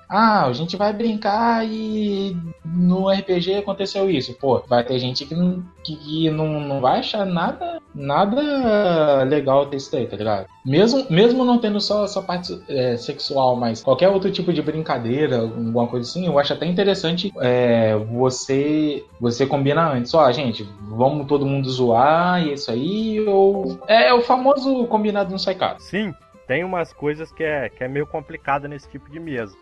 Ah, 0.10 0.46
a 0.46 0.54
gente 0.54 0.76
vai 0.78 0.94
brincar 0.94 1.66
e 1.66 2.36
no 2.66 3.10
RPG 3.10 3.56
aconteceu 3.56 4.10
isso. 4.10 4.34
Pô, 4.34 4.62
vai 4.68 4.84
ter 4.84 5.00
gente 5.00 5.26
que, 5.26 5.36
que, 5.84 5.96
que 5.96 6.30
não, 6.30 6.60
não 6.60 6.82
vai 6.82 7.00
achar 7.00 7.26
nada, 7.26 7.82
nada 7.94 9.24
legal 9.24 9.66
desse 9.66 9.92
daí, 9.92 10.06
tá 10.06 10.16
ligado? 10.16 10.48
Mesmo, 10.66 11.06
mesmo 11.10 11.44
não 11.44 11.58
tendo 11.58 11.82
só 11.82 12.06
essa 12.06 12.22
parte 12.22 12.62
é, 12.70 12.96
sexual, 12.96 13.56
mas 13.56 13.82
qualquer 13.82 14.10
outro 14.10 14.32
tipo 14.32 14.54
de 14.54 14.62
brincadeira, 14.62 15.40
alguma 15.40 15.88
coisa 15.88 16.08
assim, 16.08 16.28
eu 16.28 16.38
acho 16.38 16.54
até 16.54 16.66
interessante 16.66 17.34
é, 17.42 17.96
você 17.96 19.04
você 19.20 19.46
combina 19.46 19.92
antes. 19.92 20.14
Ó, 20.14 20.32
gente, 20.32 20.68
vamos 20.82 21.28
todo 21.28 21.46
mundo 21.46 21.70
zoar 21.70 22.46
e 22.46 22.52
é 22.52 22.54
isso 22.54 22.72
aí, 22.72 23.20
ou. 23.28 23.80
É, 23.88 24.10
é 24.10 24.14
o 24.14 24.22
famoso 24.22 24.41
combinado 24.88 25.32
não 25.32 25.40
sai 25.40 25.56
caro. 25.56 25.80
Sim, 25.80 26.14
tem 26.48 26.64
umas 26.64 26.92
coisas 26.92 27.32
que 27.32 27.44
é, 27.44 27.70
que 27.70 27.84
é 27.84 27.88
meio 27.88 28.06
complicada 28.06 28.68
nesse 28.68 28.90
tipo 28.90 29.10
de 29.10 29.20
mesa. 29.20 29.56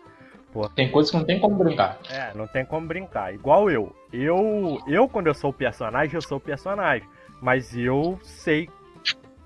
Pô. 0.52 0.68
Tem 0.68 0.90
coisas 0.90 1.10
que 1.10 1.16
não 1.16 1.24
tem 1.24 1.38
como 1.38 1.56
brincar. 1.56 1.98
É, 2.10 2.34
não 2.34 2.46
tem 2.46 2.64
como 2.64 2.86
brincar. 2.86 3.32
Igual 3.32 3.70
eu. 3.70 3.94
Eu, 4.12 4.80
eu 4.88 5.08
quando 5.08 5.28
eu 5.28 5.34
sou 5.34 5.50
o 5.50 5.54
personagem, 5.54 6.16
eu 6.16 6.22
sou 6.22 6.38
o 6.38 6.40
personagem. 6.40 7.08
Mas 7.40 7.76
eu 7.76 8.18
sei 8.22 8.68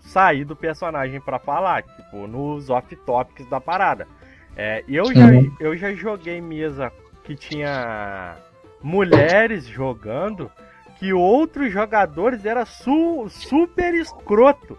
sair 0.01 0.45
do 0.45 0.57
personagem 0.57 1.21
para 1.21 1.39
falar, 1.39 1.83
tipo, 1.83 2.27
nos 2.27 2.71
off-topics 2.71 3.49
da 3.49 3.61
parada. 3.61 4.09
É, 4.57 4.85
eu, 4.89 5.13
já, 5.13 5.27
uhum. 5.27 5.57
eu 5.61 5.77
já 5.77 5.93
joguei 5.93 6.41
mesa 6.41 6.91
que 7.25 7.35
tinha 7.35 8.37
mulheres 8.83 9.67
jogando 9.67 10.51
que 10.99 11.13
outros 11.13 11.73
jogadores 11.73 12.47
era 12.47 12.65
su, 12.65 13.27
super 13.29 13.95
escroto 13.95 14.79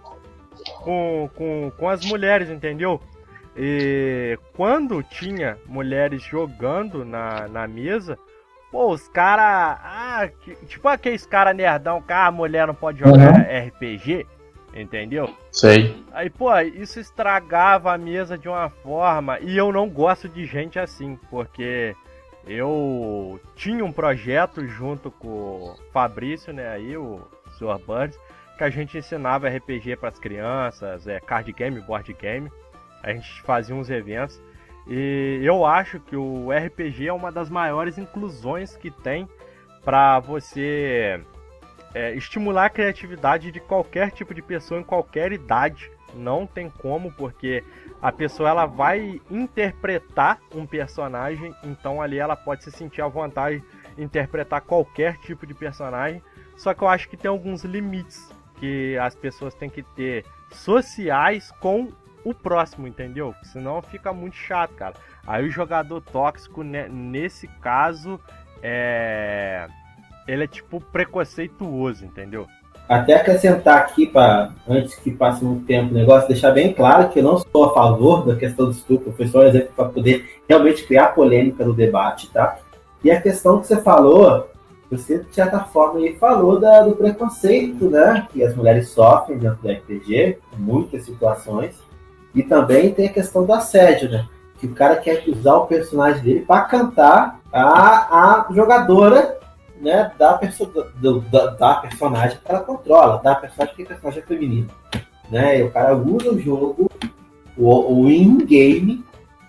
com, 0.84 1.30
com, 1.36 1.72
com 1.78 1.90
as 1.90 2.06
mulheres, 2.06 2.50
entendeu? 2.50 3.02
E 3.56 4.38
quando 4.54 5.02
tinha 5.02 5.58
mulheres 5.66 6.22
jogando 6.24 7.06
na, 7.06 7.48
na 7.48 7.68
mesa, 7.68 8.18
pô, 8.72 8.92
os 8.92 9.08
caras. 9.08 9.80
Ah, 9.82 10.30
tipo 10.68 10.88
aqueles 10.88 11.26
caras 11.26 11.56
nerdão, 11.56 12.02
que 12.02 12.12
ah, 12.12 12.28
a 12.28 12.32
mulher 12.32 12.68
não 12.68 12.76
pode 12.76 13.00
jogar 13.00 13.34
uhum. 13.34 13.68
RPG, 13.68 14.28
entendeu? 14.76 15.34
Sei. 15.52 16.04
Aí, 16.12 16.30
pô, 16.30 16.54
isso 16.60 17.00
estragava 17.00 17.94
a 17.94 17.98
mesa 17.98 18.38
de 18.38 18.50
uma 18.50 18.70
forma. 18.70 19.40
E 19.40 19.56
eu 19.56 19.72
não 19.72 19.90
gosto 19.90 20.28
de 20.28 20.46
gente 20.46 20.78
assim, 20.78 21.18
porque 21.30 21.96
eu 22.46 23.40
tinha 23.56 23.84
um 23.86 23.92
projeto 23.92 24.68
junto 24.68 25.10
com 25.10 25.28
o 25.28 25.76
Fabrício, 25.94 26.52
né, 26.54 26.68
aí, 26.68 26.98
o 26.98 27.22
Sr. 27.58 27.80
Burns, 27.86 28.20
que 28.58 28.64
a 28.64 28.70
gente 28.70 28.98
ensinava 28.98 29.50
RPG 29.50 29.98
para 29.98 30.10
as 30.10 30.20
crianças, 30.20 31.08
é, 31.08 31.20
card 31.20 31.52
game, 31.52 31.80
board 31.82 32.14
game. 32.14 32.52
A 33.04 33.12
gente 33.12 33.42
fazia 33.42 33.76
uns 33.76 33.90
eventos. 33.90 34.42
E 34.88 35.42
eu 35.44 35.66
acho 35.66 36.00
que 36.00 36.16
o 36.16 36.50
RPG 36.52 37.08
é 37.08 37.14
uma 37.14 37.32
das 37.32 37.50
maiores 37.50 37.98
inclusões 37.98 38.76
que 38.76 38.92
tem 38.92 39.28
para 39.84 40.20
você 40.20 41.22
é, 41.94 42.14
estimular 42.16 42.66
a 42.66 42.70
criatividade 42.70 43.52
de 43.52 43.60
qualquer 43.60 44.12
tipo 44.12 44.34
de 44.34 44.42
pessoa 44.42 44.80
em 44.80 44.84
qualquer 44.84 45.32
idade. 45.32 45.92
Não 46.14 46.46
tem 46.46 46.70
como, 46.70 47.12
porque 47.12 47.64
a 48.02 48.12
pessoa 48.12 48.50
ela 48.50 48.66
vai 48.66 49.20
interpretar 49.30 50.40
um 50.54 50.66
personagem, 50.66 51.54
então 51.64 52.02
ali 52.02 52.18
ela 52.18 52.36
pode 52.36 52.64
se 52.64 52.72
sentir 52.72 53.02
à 53.02 53.08
vontade 53.08 53.64
de 53.96 54.04
interpretar 54.04 54.62
qualquer 54.62 55.18
tipo 55.18 55.46
de 55.46 55.54
personagem. 55.54 56.22
Só 56.56 56.74
que 56.74 56.84
eu 56.84 56.88
acho 56.88 57.10
que 57.10 57.18
tem 57.18 57.30
alguns 57.30 57.64
limites 57.64 58.35
que 58.60 58.98
as 58.98 59.16
pessoas 59.16 59.54
têm 59.54 59.70
que 59.70 59.84
ter 59.84 60.26
sociais 60.52 61.52
com 61.60 61.90
o 62.24 62.34
próximo, 62.34 62.88
entendeu? 62.88 63.36
Senão 63.44 63.82
fica 63.82 64.12
muito 64.12 64.36
chato, 64.36 64.74
cara. 64.74 64.96
Aí 65.26 65.46
o 65.46 65.52
jogador 65.52 66.02
tóxico, 66.02 66.64
né, 66.64 66.88
nesse 66.90 67.48
caso, 67.62 68.20
é. 68.62 69.68
Ele 70.28 70.44
é 70.44 70.48
tipo 70.48 70.82
preconceituoso, 70.82 72.04
entendeu? 72.04 72.48
Até 72.90 73.14
acrescentar 73.14 73.78
aqui, 73.78 74.08
para 74.08 74.52
antes 74.68 74.96
que 74.96 75.12
passe 75.12 75.44
muito 75.44 75.66
tempo 75.66 75.92
o 75.92 75.98
negócio, 75.98 76.28
deixar 76.28 76.52
bem 76.52 76.74
claro 76.74 77.10
que 77.10 77.20
eu 77.20 77.24
não 77.24 77.38
sou 77.38 77.66
a 77.66 77.74
favor 77.74 78.26
da 78.26 78.36
questão 78.36 78.66
do 78.66 78.72
estupro, 78.72 79.14
foi 79.14 79.28
só 79.28 79.40
um 79.40 79.44
exemplo 79.44 79.70
para 79.76 79.90
poder 79.90 80.42
realmente 80.48 80.86
criar 80.86 81.08
polêmica 81.10 81.64
no 81.64 81.74
debate, 81.74 82.32
tá? 82.32 82.58
E 83.04 83.12
a 83.12 83.22
questão 83.22 83.60
que 83.60 83.68
você 83.68 83.82
falou 83.82 84.50
você, 84.90 85.20
de 85.20 85.34
certa 85.34 85.60
forma, 85.62 86.00
aí 86.00 86.16
falou 86.16 86.60
da, 86.60 86.82
do 86.82 86.96
preconceito, 86.96 87.90
né? 87.90 88.28
Que 88.32 88.44
as 88.44 88.56
mulheres 88.56 88.90
sofrem 88.90 89.38
dentro 89.38 89.60
do 89.62 89.72
RPG, 89.72 90.38
em 90.58 90.62
muitas 90.62 91.04
situações. 91.04 91.76
E 92.34 92.44
também 92.44 92.94
tem 92.94 93.08
a 93.08 93.14
questão 93.14 93.46
do 93.46 93.54
assédio, 93.54 94.10
né? 94.10 94.28
Que 94.60 94.68
o 94.68 94.74
cara 94.74 94.98
quer 94.98 95.24
usar 95.28 95.56
o 95.56 95.68
personagem 95.68 96.24
dele 96.24 96.42
para 96.42 96.62
cantar 96.62 97.40
a, 97.52 98.44
a 98.44 98.54
jogadora 98.54 99.38
né, 99.82 100.12
da, 100.18 100.34
perso 100.34 100.66
do, 100.66 101.22
da, 101.22 101.48
da, 101.48 101.76
personagem 101.76 102.38
que 102.38 102.52
ela 102.52 102.62
controla, 102.62 103.22
da 103.22 103.36
personagem 103.36 103.76
que 103.76 103.84
é 103.84 103.86
personagem 103.86 104.24
é 104.24 104.26
feminino. 104.26 104.68
Né? 105.30 105.60
E 105.60 105.64
o 105.64 105.72
cara 105.72 105.96
usa 105.96 106.32
o 106.32 106.40
jogo, 106.40 106.90
o, 107.58 108.02
o 108.02 108.10
in-game, 108.10 109.04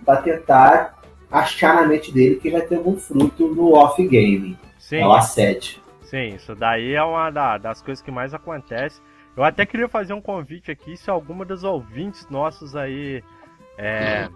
para 0.05 0.23
tentar 0.23 0.97
achar 1.31 1.75
na 1.75 1.87
mente 1.87 2.13
dele 2.13 2.37
que 2.37 2.51
vai 2.51 2.63
ter 2.63 2.77
algum 2.77 2.97
fruto 2.97 3.49
no 3.49 3.75
off-game. 3.75 4.57
Sim. 4.87 4.99
É 4.99 5.07
o 5.07 5.13
assédio. 5.13 5.81
Sim, 6.03 6.37
isso 6.37 6.55
daí 6.55 6.95
é 6.95 7.03
uma 7.03 7.29
da, 7.29 7.59
das 7.59 7.83
coisas 7.83 8.01
que 8.01 8.11
mais 8.13 8.33
acontece. 8.33 9.03
Eu 9.37 9.43
até 9.43 9.67
queria 9.67 9.89
fazer 9.89 10.13
um 10.13 10.21
convite 10.21 10.71
aqui, 10.71 10.97
se 10.97 11.11
alguma 11.11 11.45
dos 11.45 11.65
ouvintes 11.65 12.29
nossos 12.31 12.77
aí 12.77 13.21
é, 13.77 14.29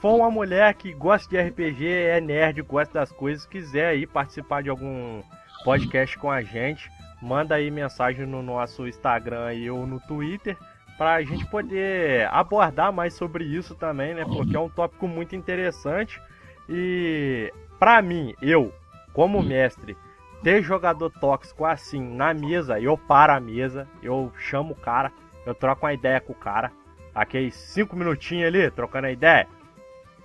for 0.00 0.14
uma 0.14 0.30
mulher 0.30 0.72
que 0.74 0.94
gosta 0.94 1.28
de 1.28 1.38
RPG, 1.38 1.86
é 1.86 2.20
nerd, 2.22 2.62
gosta 2.62 3.00
das 3.00 3.12
coisas, 3.12 3.44
quiser 3.44 3.88
aí 3.88 4.06
participar 4.06 4.62
de 4.62 4.70
algum 4.70 5.22
podcast 5.62 6.18
com 6.18 6.30
a 6.30 6.40
gente, 6.40 6.90
manda 7.20 7.56
aí 7.56 7.70
mensagem 7.70 8.24
no 8.24 8.42
nosso 8.42 8.88
Instagram 8.88 9.44
aí 9.44 9.70
ou 9.70 9.86
no 9.86 10.00
Twitter 10.00 10.56
para 10.96 11.16
a 11.16 11.22
gente 11.22 11.44
poder 11.46 12.26
abordar 12.32 12.90
mais 12.90 13.12
sobre 13.12 13.44
isso 13.44 13.74
também, 13.74 14.14
né? 14.14 14.24
Porque 14.24 14.56
é 14.56 14.60
um 14.60 14.70
tópico 14.70 15.06
muito 15.06 15.36
interessante 15.36 16.18
e 16.66 17.52
para 17.78 18.00
mim, 18.00 18.34
eu 18.40 18.72
como 19.12 19.38
hum. 19.38 19.42
mestre, 19.42 19.96
ter 20.42 20.62
jogador 20.62 21.10
tóxico 21.10 21.64
assim 21.64 22.02
na 22.02 22.34
mesa, 22.34 22.80
eu 22.80 22.96
paro 22.96 23.32
a 23.32 23.40
mesa, 23.40 23.86
eu 24.02 24.32
chamo 24.38 24.72
o 24.72 24.76
cara, 24.76 25.12
eu 25.46 25.54
troco 25.54 25.86
uma 25.86 25.92
ideia 25.92 26.20
com 26.20 26.32
o 26.32 26.36
cara. 26.36 26.70
Aqueles 27.14 27.54
cinco 27.54 27.94
minutinhos 27.94 28.46
ali, 28.46 28.70
trocando 28.70 29.06
a 29.06 29.12
ideia. 29.12 29.46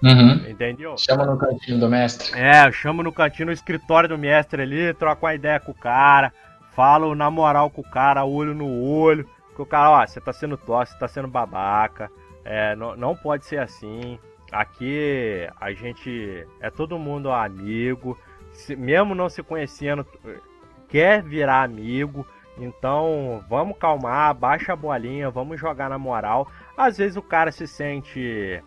Uhum. 0.01 0.49
Entendeu? 0.49 0.95
Chama 0.97 1.25
no 1.25 1.37
cantinho 1.37 1.79
do 1.79 1.89
mestre. 1.89 2.39
É, 2.39 2.67
eu 2.67 2.71
chamo 2.71 3.03
no 3.03 3.11
cantinho, 3.11 3.47
no 3.47 3.51
escritório 3.51 4.07
do 4.07 4.17
mestre 4.17 4.61
ali, 4.61 4.93
troco 4.93 5.25
uma 5.25 5.33
ideia 5.33 5.59
com 5.59 5.71
o 5.71 5.75
cara, 5.75 6.31
falo 6.71 7.15
na 7.15 7.29
moral 7.29 7.69
com 7.69 7.81
o 7.81 7.89
cara, 7.89 8.23
olho 8.23 8.53
no 8.53 8.81
olho. 8.81 9.27
Que 9.55 9.61
o 9.61 9.65
cara, 9.65 9.89
ó, 9.89 10.05
você 10.05 10.21
tá 10.21 10.31
sendo 10.31 10.55
tóxico, 10.55 10.99
você 10.99 10.99
tá 10.99 11.07
sendo 11.07 11.27
babaca, 11.27 12.11
é, 12.45 12.75
não, 12.75 12.95
não 12.95 13.15
pode 13.15 13.45
ser 13.45 13.59
assim. 13.59 14.19
Aqui 14.51 15.49
a 15.59 15.73
gente 15.73 16.47
é 16.61 16.69
todo 16.69 16.99
mundo 16.99 17.31
amigo, 17.31 18.17
se, 18.57 18.75
mesmo 18.75 19.15
não 19.15 19.29
se 19.29 19.41
conhecendo, 19.43 20.05
quer 20.89 21.23
virar 21.23 21.63
amigo. 21.63 22.25
Então, 22.57 23.43
vamos 23.47 23.77
calmar, 23.77 24.33
baixa 24.33 24.73
a 24.73 24.75
bolinha, 24.75 25.29
vamos 25.29 25.59
jogar 25.59 25.89
na 25.89 25.97
moral. 25.97 26.47
Às 26.75 26.97
vezes 26.97 27.15
o 27.15 27.21
cara 27.21 27.51
se 27.51 27.67
sente 27.67 28.61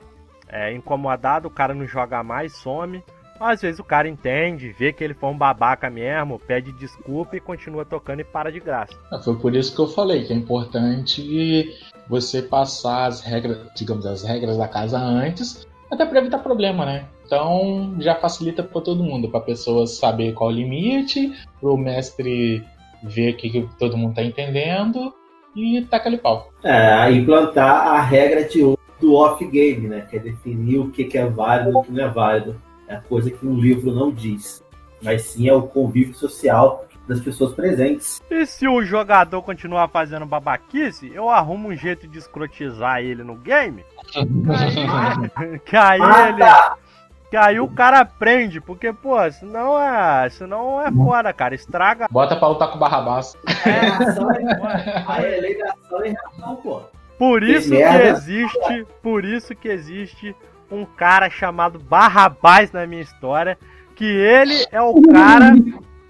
é, 0.48 0.72
incomodado, 0.72 1.48
o 1.48 1.50
cara 1.50 1.74
não 1.74 1.86
joga 1.86 2.22
mais, 2.22 2.54
some. 2.54 3.02
Às 3.40 3.62
vezes 3.62 3.80
o 3.80 3.84
cara 3.84 4.06
entende, 4.06 4.70
vê 4.70 4.92
que 4.92 5.02
ele 5.02 5.14
foi 5.14 5.30
um 5.30 5.36
babaca 5.36 5.88
mesmo, 5.88 6.38
pede 6.38 6.72
desculpa 6.72 7.36
e 7.36 7.40
continua 7.40 7.86
tocando 7.86 8.20
e 8.20 8.24
para 8.24 8.52
de 8.52 8.60
graça. 8.60 8.92
É, 9.10 9.18
foi 9.18 9.34
por 9.36 9.56
isso 9.56 9.74
que 9.74 9.80
eu 9.80 9.88
falei 9.88 10.24
que 10.24 10.32
é 10.32 10.36
importante 10.36 11.74
você 12.06 12.42
passar 12.42 13.06
as 13.06 13.22
regras, 13.22 13.66
digamos, 13.74 14.04
as 14.04 14.22
regras 14.22 14.58
da 14.58 14.68
casa 14.68 14.98
antes, 14.98 15.66
até 15.90 16.06
para 16.06 16.18
evitar 16.20 16.38
problema, 16.38 16.86
né? 16.86 17.06
Então 17.26 17.94
já 17.98 18.14
facilita 18.14 18.62
para 18.62 18.80
todo 18.80 19.04
mundo, 19.04 19.28
para 19.28 19.40
pessoa 19.40 19.86
saber 19.86 20.32
qual 20.32 20.50
o 20.50 20.52
limite, 20.52 21.32
para 21.60 21.70
o 21.70 21.76
mestre 21.76 22.64
ver 23.02 23.34
o 23.34 23.36
que, 23.36 23.68
todo 23.78 23.96
mundo 23.96 24.10
está 24.10 24.22
entendendo 24.22 25.12
e 25.54 25.80
taca 25.82 26.08
ali 26.08 26.18
pau. 26.18 26.50
É, 26.62 27.10
implantar 27.10 27.88
a 27.88 28.00
regra 28.00 28.44
de, 28.44 28.60
do 29.00 29.14
off-game, 29.14 29.88
né? 29.88 30.06
Que 30.08 30.16
é 30.16 30.20
definir 30.20 30.78
o 30.78 30.90
que, 30.90 31.04
que 31.04 31.18
é 31.18 31.26
válido 31.26 31.70
e 31.70 31.74
o 31.74 31.82
que 31.82 31.92
não 31.92 32.04
é 32.04 32.08
válido. 32.08 32.60
É 32.88 32.94
a 32.94 33.00
coisa 33.00 33.30
que 33.30 33.46
um 33.46 33.54
livro 33.54 33.92
não 33.92 34.10
diz, 34.10 34.64
mas 35.02 35.22
sim 35.22 35.48
é 35.48 35.54
o 35.54 35.62
convívio 35.62 36.14
social 36.14 36.86
das 37.10 37.20
pessoas 37.20 37.52
presentes. 37.52 38.22
E 38.30 38.46
se 38.46 38.68
o 38.68 38.82
jogador 38.82 39.42
continuar 39.42 39.88
fazendo 39.88 40.24
babaquice, 40.24 41.10
eu 41.12 41.28
arrumo 41.28 41.68
um 41.68 41.76
jeito 41.76 42.06
de 42.06 42.18
escrotizar 42.18 43.00
ele 43.00 43.24
no 43.24 43.34
game. 43.34 43.84
que 45.66 45.76
aí 45.76 46.00
ele. 46.00 46.80
Que 47.28 47.36
aí 47.36 47.60
o 47.60 47.68
cara 47.68 48.00
aprende, 48.00 48.60
porque, 48.60 48.92
pô, 48.92 49.16
senão 49.30 49.80
é. 49.80 50.28
Senão 50.30 50.80
é 50.80 50.90
fora, 50.90 51.32
cara. 51.32 51.54
Estraga. 51.54 52.06
Bota 52.10 52.36
pra 52.36 52.48
lutar 52.48 52.68
com 52.70 52.76
o 52.76 52.80
Barrabás. 52.80 53.36
É, 53.66 53.70
é, 53.70 55.38
a 55.38 55.40
lei 55.40 55.58
da 55.58 55.72
ação 55.72 56.04
e 56.04 56.08
reação, 56.10 56.56
pô. 56.56 56.82
Por 57.18 57.42
isso 57.42 57.70
que 57.70 57.76
merda. 57.76 58.08
existe, 58.08 58.86
por 59.02 59.24
isso 59.24 59.54
que 59.54 59.68
existe 59.68 60.34
um 60.70 60.84
cara 60.84 61.28
chamado 61.28 61.78
Barrabás 61.78 62.72
na 62.72 62.86
minha 62.86 63.02
história, 63.02 63.58
que 63.94 64.06
ele 64.06 64.64
é 64.72 64.80
o 64.80 65.00
cara 65.02 65.52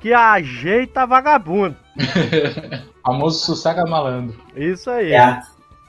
que 0.01 0.13
ajeita 0.13 1.07
vagabundo. 1.07 1.77
Famoso 3.05 3.45
sossega 3.45 3.85
malandro. 3.85 4.37
Isso 4.57 4.91
aí. 4.91 5.13
É 5.13 5.19
a, 5.19 5.43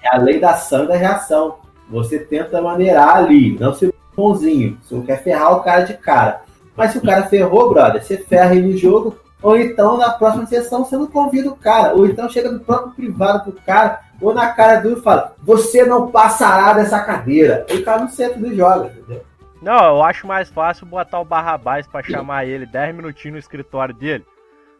é 0.04 0.16
a 0.16 0.20
lei 0.20 0.40
da 0.40 0.52
ação 0.52 0.84
e 0.84 0.88
da 0.88 0.96
reação. 0.96 1.56
Você 1.90 2.20
tenta 2.20 2.62
maneirar 2.62 3.18
ali, 3.18 3.58
não 3.60 3.74
ser 3.74 3.94
bonzinho. 4.16 4.78
Você 4.82 4.96
não 4.96 5.02
quer 5.04 5.24
ferrar 5.24 5.54
o 5.54 5.64
cara 5.64 5.82
de 5.82 5.94
cara. 5.96 6.42
Mas 6.76 6.92
se 6.92 6.98
o 6.98 7.02
cara 7.02 7.24
ferrou, 7.24 7.70
brother, 7.70 8.04
você 8.04 8.18
ferra 8.18 8.56
ele 8.56 8.72
no 8.72 8.78
jogo, 8.78 9.18
ou 9.42 9.58
então 9.58 9.98
na 9.98 10.12
próxima 10.12 10.46
sessão 10.46 10.86
você 10.86 10.96
não 10.96 11.08
convida 11.08 11.50
o 11.50 11.56
cara, 11.56 11.94
ou 11.96 12.06
então 12.06 12.30
chega 12.30 12.52
no 12.52 12.60
próprio 12.60 12.94
privado 12.94 13.52
pro 13.52 13.62
cara, 13.64 14.00
ou 14.22 14.34
na 14.34 14.48
cara 14.54 14.80
dele 14.80 14.96
e 14.98 15.02
fala: 15.02 15.36
Você 15.44 15.84
não 15.84 16.12
passará 16.12 16.74
dessa 16.74 17.00
cadeira. 17.00 17.66
E 17.70 17.78
o 17.78 17.84
cara 17.84 18.02
não 18.02 18.10
senta 18.10 18.40
e 18.40 18.56
joga, 18.56 18.88
entendeu? 18.88 19.24
Não, 19.62 19.84
eu 19.98 20.04
acho 20.04 20.26
mais 20.26 20.50
fácil 20.50 20.86
botar 20.88 21.20
o 21.20 21.26
Barrabás 21.26 21.86
pra 21.88 22.02
chamar 22.02 22.46
ele 22.46 22.66
10 22.66 22.96
minutinhos 22.96 23.34
no 23.34 23.40
escritório 23.40 23.94
dele. 23.94 24.26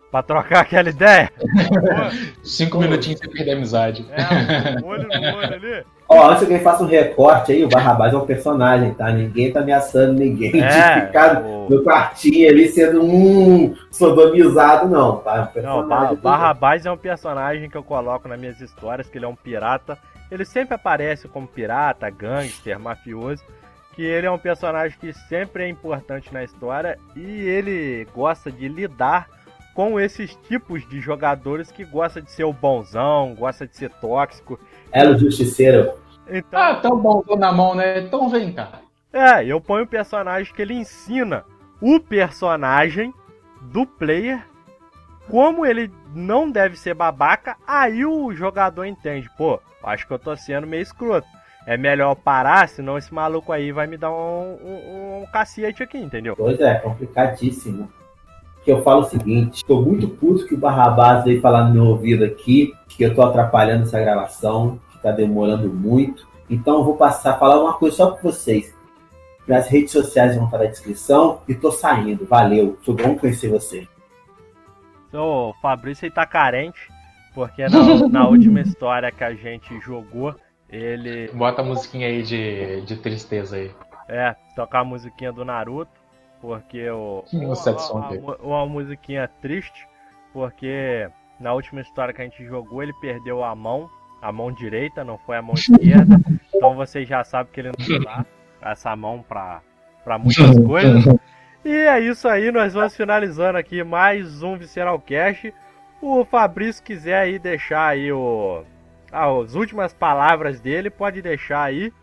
Pra 0.10 0.22
trocar 0.22 0.60
aquela 0.62 0.90
ideia. 0.90 1.32
Cinco 2.44 2.80
minutinhos 2.80 3.20
sem 3.20 3.30
perder 3.30 3.52
a 3.52 3.56
amizade. 3.56 4.06
É, 4.12 4.84
olho 4.86 5.08
no 5.08 5.38
olho 5.38 5.54
ali. 5.54 5.86
Ó, 6.10 6.26
antes 6.28 6.40
que 6.40 6.44
alguém 6.46 6.60
faça 6.60 6.84
um 6.84 6.88
recorte 6.88 7.54
aí, 7.54 7.64
o 7.64 7.70
Barrabás 7.70 8.14
é 8.14 8.18
um 8.18 8.26
personagem, 8.26 8.94
tá? 8.94 9.10
Ninguém 9.10 9.54
tá 9.54 9.62
ameaçando 9.62 10.12
ninguém 10.20 10.62
É, 10.62 10.68
de 11.00 11.06
ficar 11.08 11.42
o- 11.42 11.70
no 11.70 11.82
quartinho 11.86 12.50
ali 12.50 12.68
sendo 12.68 13.02
um 13.02 13.74
sodomizado, 13.90 14.90
não, 14.90 15.18
tá? 15.20 15.34
Um 15.34 15.38
Não, 15.38 15.48
personagem 15.48 15.88
Ba- 16.08 16.14
do- 16.16 16.22
Barrabás 16.22 16.86
é 16.86 16.92
um 16.92 16.98
personagem 16.98 17.70
que 17.70 17.78
eu 17.78 17.84
coloco 17.84 18.28
nas 18.28 18.38
minhas 18.38 18.60
histórias, 18.60 19.08
que 19.08 19.18
ele 19.18 19.24
é 19.24 19.30
um 19.30 19.36
pirata. 19.36 19.98
Ele 20.30 20.44
sempre 20.44 20.76
aparece 20.76 21.30
como 21.30 21.48
pirata, 21.48 22.10
gangster, 22.10 22.78
mafioso. 22.78 23.44
Que 23.94 24.04
ele 24.04 24.28
é 24.28 24.32
um 24.32 24.38
personagem 24.38 24.98
que 25.00 25.14
sempre 25.14 25.64
é 25.64 25.70
importante 25.70 26.34
na 26.34 26.44
história 26.44 26.98
e 27.16 27.22
ele 27.22 28.08
gosta 28.14 28.52
de 28.52 28.68
lidar 28.68 29.28
com 29.74 30.00
esses 30.00 30.36
tipos 30.48 30.88
de 30.88 31.00
jogadores 31.00 31.72
que 31.72 31.84
gosta 31.84 32.22
de 32.22 32.32
ser 32.32 32.44
o 32.44 32.54
bonzão, 32.54 33.36
gosta 33.36 33.68
de 33.68 33.76
ser 33.76 33.90
tóxico. 33.90 34.60
Ela, 34.92 35.16
o 35.16 35.18
justiceiro. 35.18 35.94
Então, 36.28 36.60
Ah, 36.60 36.76
tão 36.76 37.24
tô 37.24 37.36
na 37.36 37.52
mão, 37.52 37.76
né? 37.76 38.00
Então 38.00 38.30
vem 38.30 38.54
cá. 38.54 38.80
É, 39.12 39.46
eu 39.46 39.60
ponho 39.60 39.84
um 39.84 39.88
personagem 39.88 40.54
que 40.54 40.62
ele 40.62 40.74
ensina 40.74 41.44
o 41.82 42.00
personagem 42.00 43.14
do 43.62 43.86
player 43.86 44.46
como 45.30 45.66
ele 45.66 45.92
não 46.14 46.50
deve 46.50 46.78
ser 46.78 46.94
babaca, 46.94 47.56
aí 47.66 48.06
o 48.06 48.34
jogador 48.34 48.86
entende, 48.86 49.30
pô, 49.38 49.62
acho 49.84 50.06
que 50.06 50.14
eu 50.14 50.20
tô 50.20 50.36
sendo 50.36 50.68
meio 50.68 50.82
escroto. 50.84 51.28
É 51.66 51.78
melhor 51.78 52.16
parar, 52.16 52.68
senão 52.68 52.98
esse 52.98 53.14
maluco 53.14 53.52
aí 53.52 53.72
vai 53.72 53.86
me 53.86 53.98
dar 53.98 54.12
um, 54.12 54.58
um, 54.64 55.22
um 55.22 55.26
cacete 55.32 55.84
aqui, 55.84 55.98
entendeu? 55.98 56.36
Pois 56.36 56.60
é, 56.60 56.76
complicadíssimo. 56.76 57.88
Que 58.64 58.72
eu 58.72 58.84
falo 58.84 59.02
o 59.02 59.10
seguinte, 59.10 59.66
tô 59.66 59.82
muito 59.82 60.08
puto 60.08 60.46
que 60.46 60.54
o 60.54 60.58
Barrabás 60.58 61.24
veio 61.24 61.42
falar 61.42 61.66
no 61.66 61.74
meu 61.74 61.86
ouvido 61.86 62.24
aqui, 62.24 62.74
que 62.88 63.04
eu 63.04 63.14
tô 63.14 63.24
atrapalhando 63.24 63.84
essa 63.84 64.00
gravação, 64.00 64.80
que 64.92 65.00
tá 65.00 65.12
demorando 65.12 65.68
muito. 65.70 66.28
Então 66.50 66.80
eu 66.80 66.84
vou 66.84 66.96
passar 66.96 67.32
a 67.32 67.38
falar 67.38 67.60
uma 67.60 67.74
coisa 67.74 67.98
só 67.98 68.12
pra 68.12 68.22
vocês. 68.22 68.76
Minhas 69.48 69.68
redes 69.68 69.92
sociais 69.92 70.36
vão 70.36 70.46
estar 70.46 70.60
na 70.60 70.66
descrição 70.66 71.42
e 71.48 71.56
tô 71.56 71.72
saindo. 71.72 72.26
Valeu, 72.26 72.78
foi 72.84 72.96
bom 72.96 73.18
conhecer 73.18 73.50
você. 73.50 73.88
O 75.14 75.54
Fabrício 75.62 76.06
aí 76.06 76.12
tá 76.12 76.26
carente, 76.26 76.90
porque 77.34 77.68
na, 77.68 78.08
na 78.08 78.28
última 78.28 78.62
história 78.62 79.12
que 79.12 79.24
a 79.24 79.34
gente 79.34 79.80
jogou, 79.80 80.36
ele 80.72 81.30
Bota 81.34 81.62
a 81.62 81.66
musiquinha 81.66 82.08
aí 82.08 82.24
de, 82.24 82.82
de 82.82 82.96
tristeza 82.96 83.58
aí. 83.58 83.72
É, 84.08 84.36
tocar 84.56 84.80
a 84.80 84.84
musiquinha 84.86 85.32
do 85.32 85.46
Naruto, 85.46 85.92
porque 86.42 86.90
o. 86.90 87.24
Que 87.28 87.38
uma, 87.38 87.56
song 87.56 88.18
uma, 88.18 88.36
uma- 88.38 88.66
musiquinha 88.66 89.30
triste, 89.42 89.88
porque 90.34 91.08
na 91.40 91.54
última 91.54 91.82
história 91.82 92.14
que 92.14 92.22
a 92.22 92.26
gente 92.26 92.44
jogou, 92.46 92.82
ele 92.84 92.94
perdeu 93.02 93.44
a 93.44 93.56
mão, 93.56 93.90
a 94.22 94.32
mão 94.32 94.52
direita, 94.52 95.04
não 95.04 95.18
foi 95.20 95.38
a 95.38 95.42
mão 95.42 95.54
esquerda. 95.56 96.20
Então 96.54 96.76
vocês 96.76 97.08
já 97.08 97.24
sabem 97.24 97.52
que 97.54 97.60
ele 97.60 97.72
não 97.78 97.98
usa 97.98 98.26
essa 98.62 98.96
mão 98.96 99.24
pra, 99.28 99.62
pra 100.04 100.18
muitas 100.18 100.58
coisas. 100.66 101.04
E 101.64 101.70
é 101.70 102.00
isso 102.00 102.28
aí, 102.28 102.52
nós 102.52 102.74
vamos 102.74 102.96
finalizando 102.96 103.58
aqui 103.58 103.84
mais 103.84 104.42
um 104.42 104.58
Visceral 104.58 105.00
Cast. 105.00 105.54
O 106.02 106.26
Fabrício 106.26 106.84
quiser 106.84 107.20
aí 107.20 107.38
deixar 107.38 107.88
aí 107.90 108.12
o, 108.12 108.64
as 109.12 109.56
últimas 109.56 109.94
palavras 109.94 110.60
dele, 110.60 110.90
pode 110.90 111.22
deixar 111.22 111.64
aí 111.64 111.94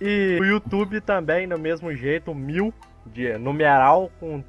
E 0.00 0.36
no 0.38 0.44
YouTube 0.46 1.00
também, 1.00 1.46
no 1.46 1.58
mesmo 1.58 1.94
jeito, 1.94 2.34
Mil, 2.34 2.72
de 3.06 3.36
numeral, 3.38 4.10
com 4.20 4.42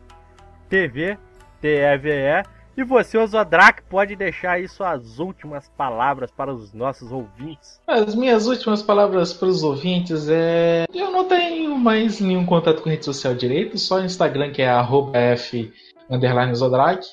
TV, 0.70 1.18
T-E-V-E. 1.62 2.42
E 2.42 2.46
você, 2.82 3.18
o 3.18 3.28
Zodrak, 3.28 3.84
pode 3.84 4.16
deixar 4.16 4.54
aí 4.54 4.68
suas 4.68 5.20
últimas 5.20 5.70
palavras 5.78 6.32
para 6.32 6.52
os 6.52 6.74
nossos 6.74 7.12
ouvintes. 7.12 7.80
As 7.86 8.16
minhas 8.16 8.48
últimas 8.48 8.82
palavras 8.82 9.34
para 9.34 9.48
os 9.50 9.62
ouvintes 9.64 10.28
é. 10.30 10.86
Eu 10.92 11.12
não 11.12 11.26
tenho 11.28 11.78
mais 11.78 12.20
nenhum 12.20 12.46
contato 12.46 12.82
com 12.82 12.90
rede 12.90 13.06
social 13.06 13.36
direito, 13.36 13.78
só 13.78 13.98
o 13.98 14.06
Instagram 14.06 14.52
que 14.52 14.62
é 14.62 14.70
arroba 14.70 15.16
F 15.18 15.72
underline 16.10 16.56
Zodrak. 16.56 17.06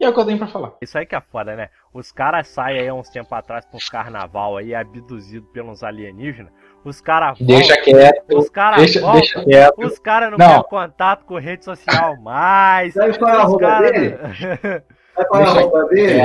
E 0.00 0.04
é 0.04 0.08
o 0.08 0.12
que 0.12 0.18
eu 0.18 0.24
tenho 0.24 0.38
pra 0.38 0.48
falar. 0.48 0.72
Isso 0.82 0.98
aí 0.98 1.06
que 1.06 1.14
é 1.14 1.20
foda, 1.20 1.54
né? 1.54 1.68
Os 1.94 2.10
caras 2.10 2.48
saem 2.48 2.80
aí 2.80 2.88
há 2.88 2.94
uns 2.94 3.08
tempos 3.08 3.32
atrás 3.32 3.64
pra 3.64 3.76
uns 3.76 3.88
carnaval 3.88 4.56
aí, 4.56 4.74
abduzidos 4.74 5.48
pelos 5.52 5.84
alienígenas. 5.84 6.50
Os 6.84 7.00
caras 7.00 7.38
Deixa 7.38 7.80
quieto. 7.80 8.36
Os 8.36 8.50
caras 8.50 8.78
Deixa, 8.78 9.00
voltam, 9.00 9.20
deixa 9.20 9.44
quieto. 9.44 9.78
os 9.78 9.98
caras 10.00 10.30
não, 10.32 10.38
Não. 10.38 10.46
querem 10.48 10.64
contato 10.68 11.24
com 11.24 11.38
rede 11.38 11.64
social 11.64 12.20
mais. 12.20 12.94
Sabe 12.94 13.16
qual 13.16 13.30
é 13.30 13.42
a 13.54 13.58
caras 13.58 13.92
dele? 13.92 14.16
Qual 15.14 15.42
é 15.42 15.44
a 15.44 15.52
Deixa 15.52 15.60
roupa 15.60 15.84
dele? 15.86 16.22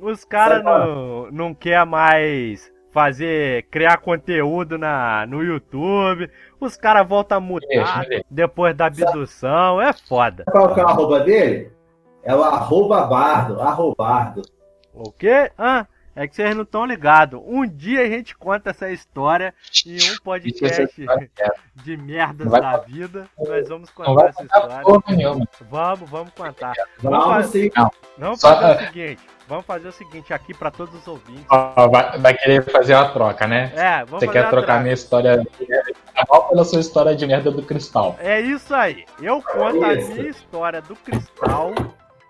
os 0.00 0.24
cara 0.24 0.54
Sabe 0.56 0.64
qual 0.64 0.82
é? 0.82 0.86
não, 0.86 1.30
não 1.30 1.54
quer 1.54 1.84
mais 1.86 2.70
fazer, 2.92 3.64
criar 3.70 3.98
conteúdo 3.98 4.76
na, 4.78 5.26
no 5.26 5.42
YouTube. 5.42 6.30
Os 6.60 6.76
caras 6.76 7.06
voltam 7.08 7.38
a 7.38 7.40
mudar 7.40 8.04
depois 8.30 8.76
da 8.76 8.86
abdução. 8.86 9.80
É 9.80 9.92
foda. 9.92 10.44
Qual 10.50 10.74
que 10.74 10.80
é 10.80 10.84
o 10.84 10.88
arroba 10.88 11.20
dele? 11.20 11.70
É 12.22 12.34
o 12.34 12.42
arroba 12.42 13.02
bardo, 13.06 13.60
arrobardo. 13.60 14.42
O 14.92 15.10
quê? 15.12 15.50
Ah, 15.56 15.86
é 16.22 16.28
que 16.28 16.36
vocês 16.36 16.54
não 16.54 16.64
estão 16.64 16.84
ligados. 16.84 17.40
Um 17.42 17.66
dia 17.66 18.02
a 18.02 18.06
gente 18.06 18.36
conta 18.36 18.70
essa 18.70 18.90
história 18.90 19.54
em 19.86 19.94
um 19.94 19.96
essa 20.12 20.20
podcast 20.22 21.06
de 21.76 21.96
merdas 21.96 22.50
da 22.50 22.76
vida. 22.76 23.26
Nós 23.38 23.66
vamos 23.66 23.88
contar 23.88 24.26
essa 24.26 24.44
história. 24.44 24.82
Vamos, 25.70 26.10
vamos 26.10 26.30
contar. 26.34 26.74
Vamos 26.98 27.24
fazer-. 27.24 27.72
Vamos 28.18 28.40
fazer 28.42 28.74
o 28.74 28.86
seguinte. 28.86 29.22
Vamos 29.48 29.64
fazer 29.64 29.88
o 29.88 29.92
seguinte 29.92 30.34
aqui 30.34 30.52
pra 30.52 30.70
todos 30.70 30.94
os 30.94 31.08
ouvintes. 31.08 31.46
Ó, 31.50 31.88
vai, 31.88 32.18
vai 32.18 32.34
querer 32.34 32.70
fazer 32.70 32.94
uma 32.94 33.08
troca, 33.08 33.46
né? 33.46 33.72
É, 33.74 34.04
vamos 34.04 34.20
Você 34.20 34.28
quer 34.28 34.48
trocar 34.50 34.58
a 34.58 34.64
troca. 34.66 34.80
minha 34.80 34.94
história 34.94 35.38
de 35.38 35.66
merda 35.66 35.90
carnaval 36.14 36.48
pela 36.50 36.64
sua 36.64 36.80
história 36.80 37.16
de 37.16 37.26
merda 37.26 37.50
do 37.50 37.62
cristal. 37.62 38.16
É 38.20 38.40
isso 38.42 38.74
aí. 38.74 39.06
Eu 39.22 39.42
conto 39.42 39.82
a 39.82 39.94
Isso. 39.94 40.12
minha 40.12 40.28
história 40.28 40.82
do 40.82 40.94
cristal 40.94 41.72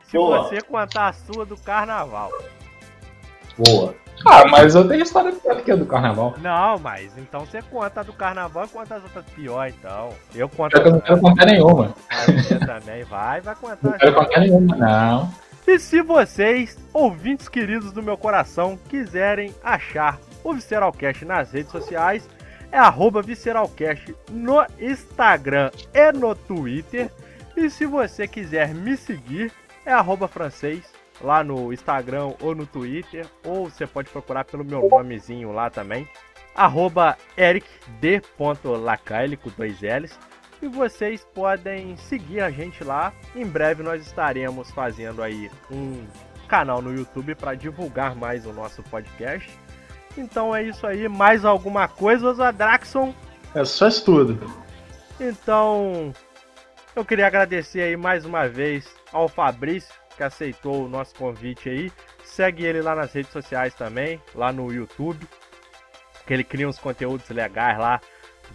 se 0.04 0.16
Boa. 0.16 0.44
você 0.44 0.60
contar 0.60 1.08
a 1.08 1.12
sua 1.12 1.44
do 1.44 1.56
carnaval. 1.56 2.30
Boa. 3.56 3.94
Ah, 4.26 4.46
mas 4.48 4.74
eu 4.74 4.86
tenho 4.86 5.02
história 5.02 5.32
pior 5.32 5.62
que 5.62 5.72
a 5.72 5.76
do 5.76 5.86
carnaval. 5.86 6.34
Não, 6.42 6.78
mas 6.78 7.16
então 7.16 7.40
você 7.40 7.62
conta 7.62 8.00
a 8.00 8.02
do 8.02 8.12
carnaval 8.12 8.64
e 8.66 8.68
conta 8.68 8.96
as 8.96 9.02
outras 9.02 9.24
pior, 9.26 9.68
então. 9.68 10.10
Eu 10.34 10.48
conto 10.48 10.76
eu 10.76 10.92
não 10.92 11.00
quero 11.00 11.20
contar 11.20 11.46
nenhuma. 11.46 11.94
você 12.26 12.58
também 12.58 13.02
vai, 13.04 13.40
vai 13.40 13.54
contar. 13.60 13.90
Não 13.90 13.98
quero 13.98 14.14
contar 14.14 14.40
nenhuma, 14.40 14.76
não. 14.76 15.32
E 15.66 15.78
se 15.78 16.02
vocês, 16.02 16.76
ouvintes 16.92 17.48
queridos 17.48 17.92
do 17.92 18.02
meu 18.02 18.16
coração, 18.16 18.78
quiserem 18.88 19.54
achar 19.62 20.18
o 20.42 20.52
Visceralcast 20.52 21.24
nas 21.24 21.52
redes 21.52 21.70
sociais, 21.70 22.28
é 22.72 22.78
arroba 22.78 23.22
Visceralcast 23.22 24.14
no 24.30 24.64
Instagram 24.78 25.70
e 25.94 26.12
no 26.12 26.34
Twitter. 26.34 27.10
E 27.56 27.70
se 27.70 27.86
você 27.86 28.26
quiser 28.26 28.74
me 28.74 28.96
seguir, 28.96 29.52
é 29.84 29.92
arroba 29.92 30.28
francês 30.28 30.89
lá 31.20 31.44
no 31.44 31.72
Instagram 31.72 32.32
ou 32.40 32.54
no 32.54 32.66
Twitter, 32.66 33.26
ou 33.44 33.68
você 33.68 33.86
pode 33.86 34.10
procurar 34.10 34.44
pelo 34.44 34.64
meu 34.64 34.88
nomezinho 34.88 35.52
lá 35.52 35.70
também, 35.70 36.08
arroba 36.54 37.16
ericd.lacaille 37.36 39.36
com 39.36 39.50
dois 39.50 39.80
L's. 39.80 40.18
E 40.62 40.68
vocês 40.68 41.26
podem 41.34 41.96
seguir 41.96 42.40
a 42.40 42.50
gente 42.50 42.84
lá. 42.84 43.14
Em 43.34 43.46
breve 43.46 43.82
nós 43.82 44.06
estaremos 44.06 44.70
fazendo 44.70 45.22
aí 45.22 45.50
um 45.70 46.04
canal 46.48 46.82
no 46.82 46.94
YouTube 46.94 47.34
para 47.34 47.54
divulgar 47.54 48.14
mais 48.14 48.44
o 48.44 48.52
nosso 48.52 48.82
podcast. 48.82 49.50
Então 50.18 50.54
é 50.54 50.62
isso 50.62 50.86
aí. 50.86 51.08
Mais 51.08 51.46
alguma 51.46 51.88
coisa, 51.88 52.34
Zadraxon? 52.34 53.14
É 53.54 53.64
só 53.64 53.88
isso 53.88 54.04
tudo. 54.04 54.38
Então, 55.18 56.12
eu 56.94 57.04
queria 57.04 57.26
agradecer 57.26 57.82
aí 57.82 57.96
mais 57.96 58.24
uma 58.24 58.48
vez 58.48 58.88
ao 59.12 59.28
Fabrício 59.28 59.94
que 60.20 60.24
aceitou 60.24 60.84
o 60.84 60.88
nosso 60.88 61.14
convite 61.14 61.70
aí. 61.70 61.90
Segue 62.22 62.66
ele 62.66 62.82
lá 62.82 62.94
nas 62.94 63.10
redes 63.10 63.32
sociais 63.32 63.74
também, 63.74 64.20
lá 64.34 64.52
no 64.52 64.70
YouTube, 64.70 65.26
que 66.26 66.34
ele 66.34 66.44
cria 66.44 66.68
uns 66.68 66.78
conteúdos 66.78 67.30
legais 67.30 67.78
lá 67.78 67.98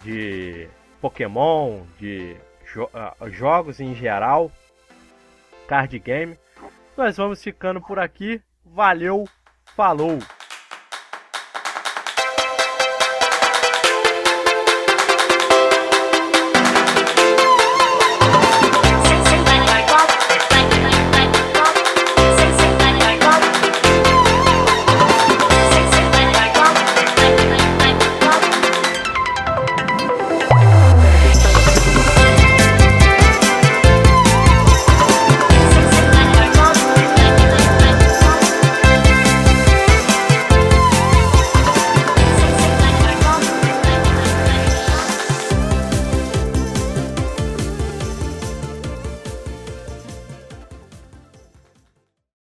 de 0.04 0.68
Pokémon, 1.00 1.82
de 1.98 2.36
jo 2.64 2.84
uh, 2.84 3.30
jogos 3.30 3.80
em 3.80 3.96
geral, 3.96 4.52
card 5.66 5.98
game. 5.98 6.38
Nós 6.96 7.16
vamos 7.16 7.42
ficando 7.42 7.80
por 7.80 7.98
aqui. 7.98 8.40
Valeu, 8.64 9.24
falou! 9.74 10.20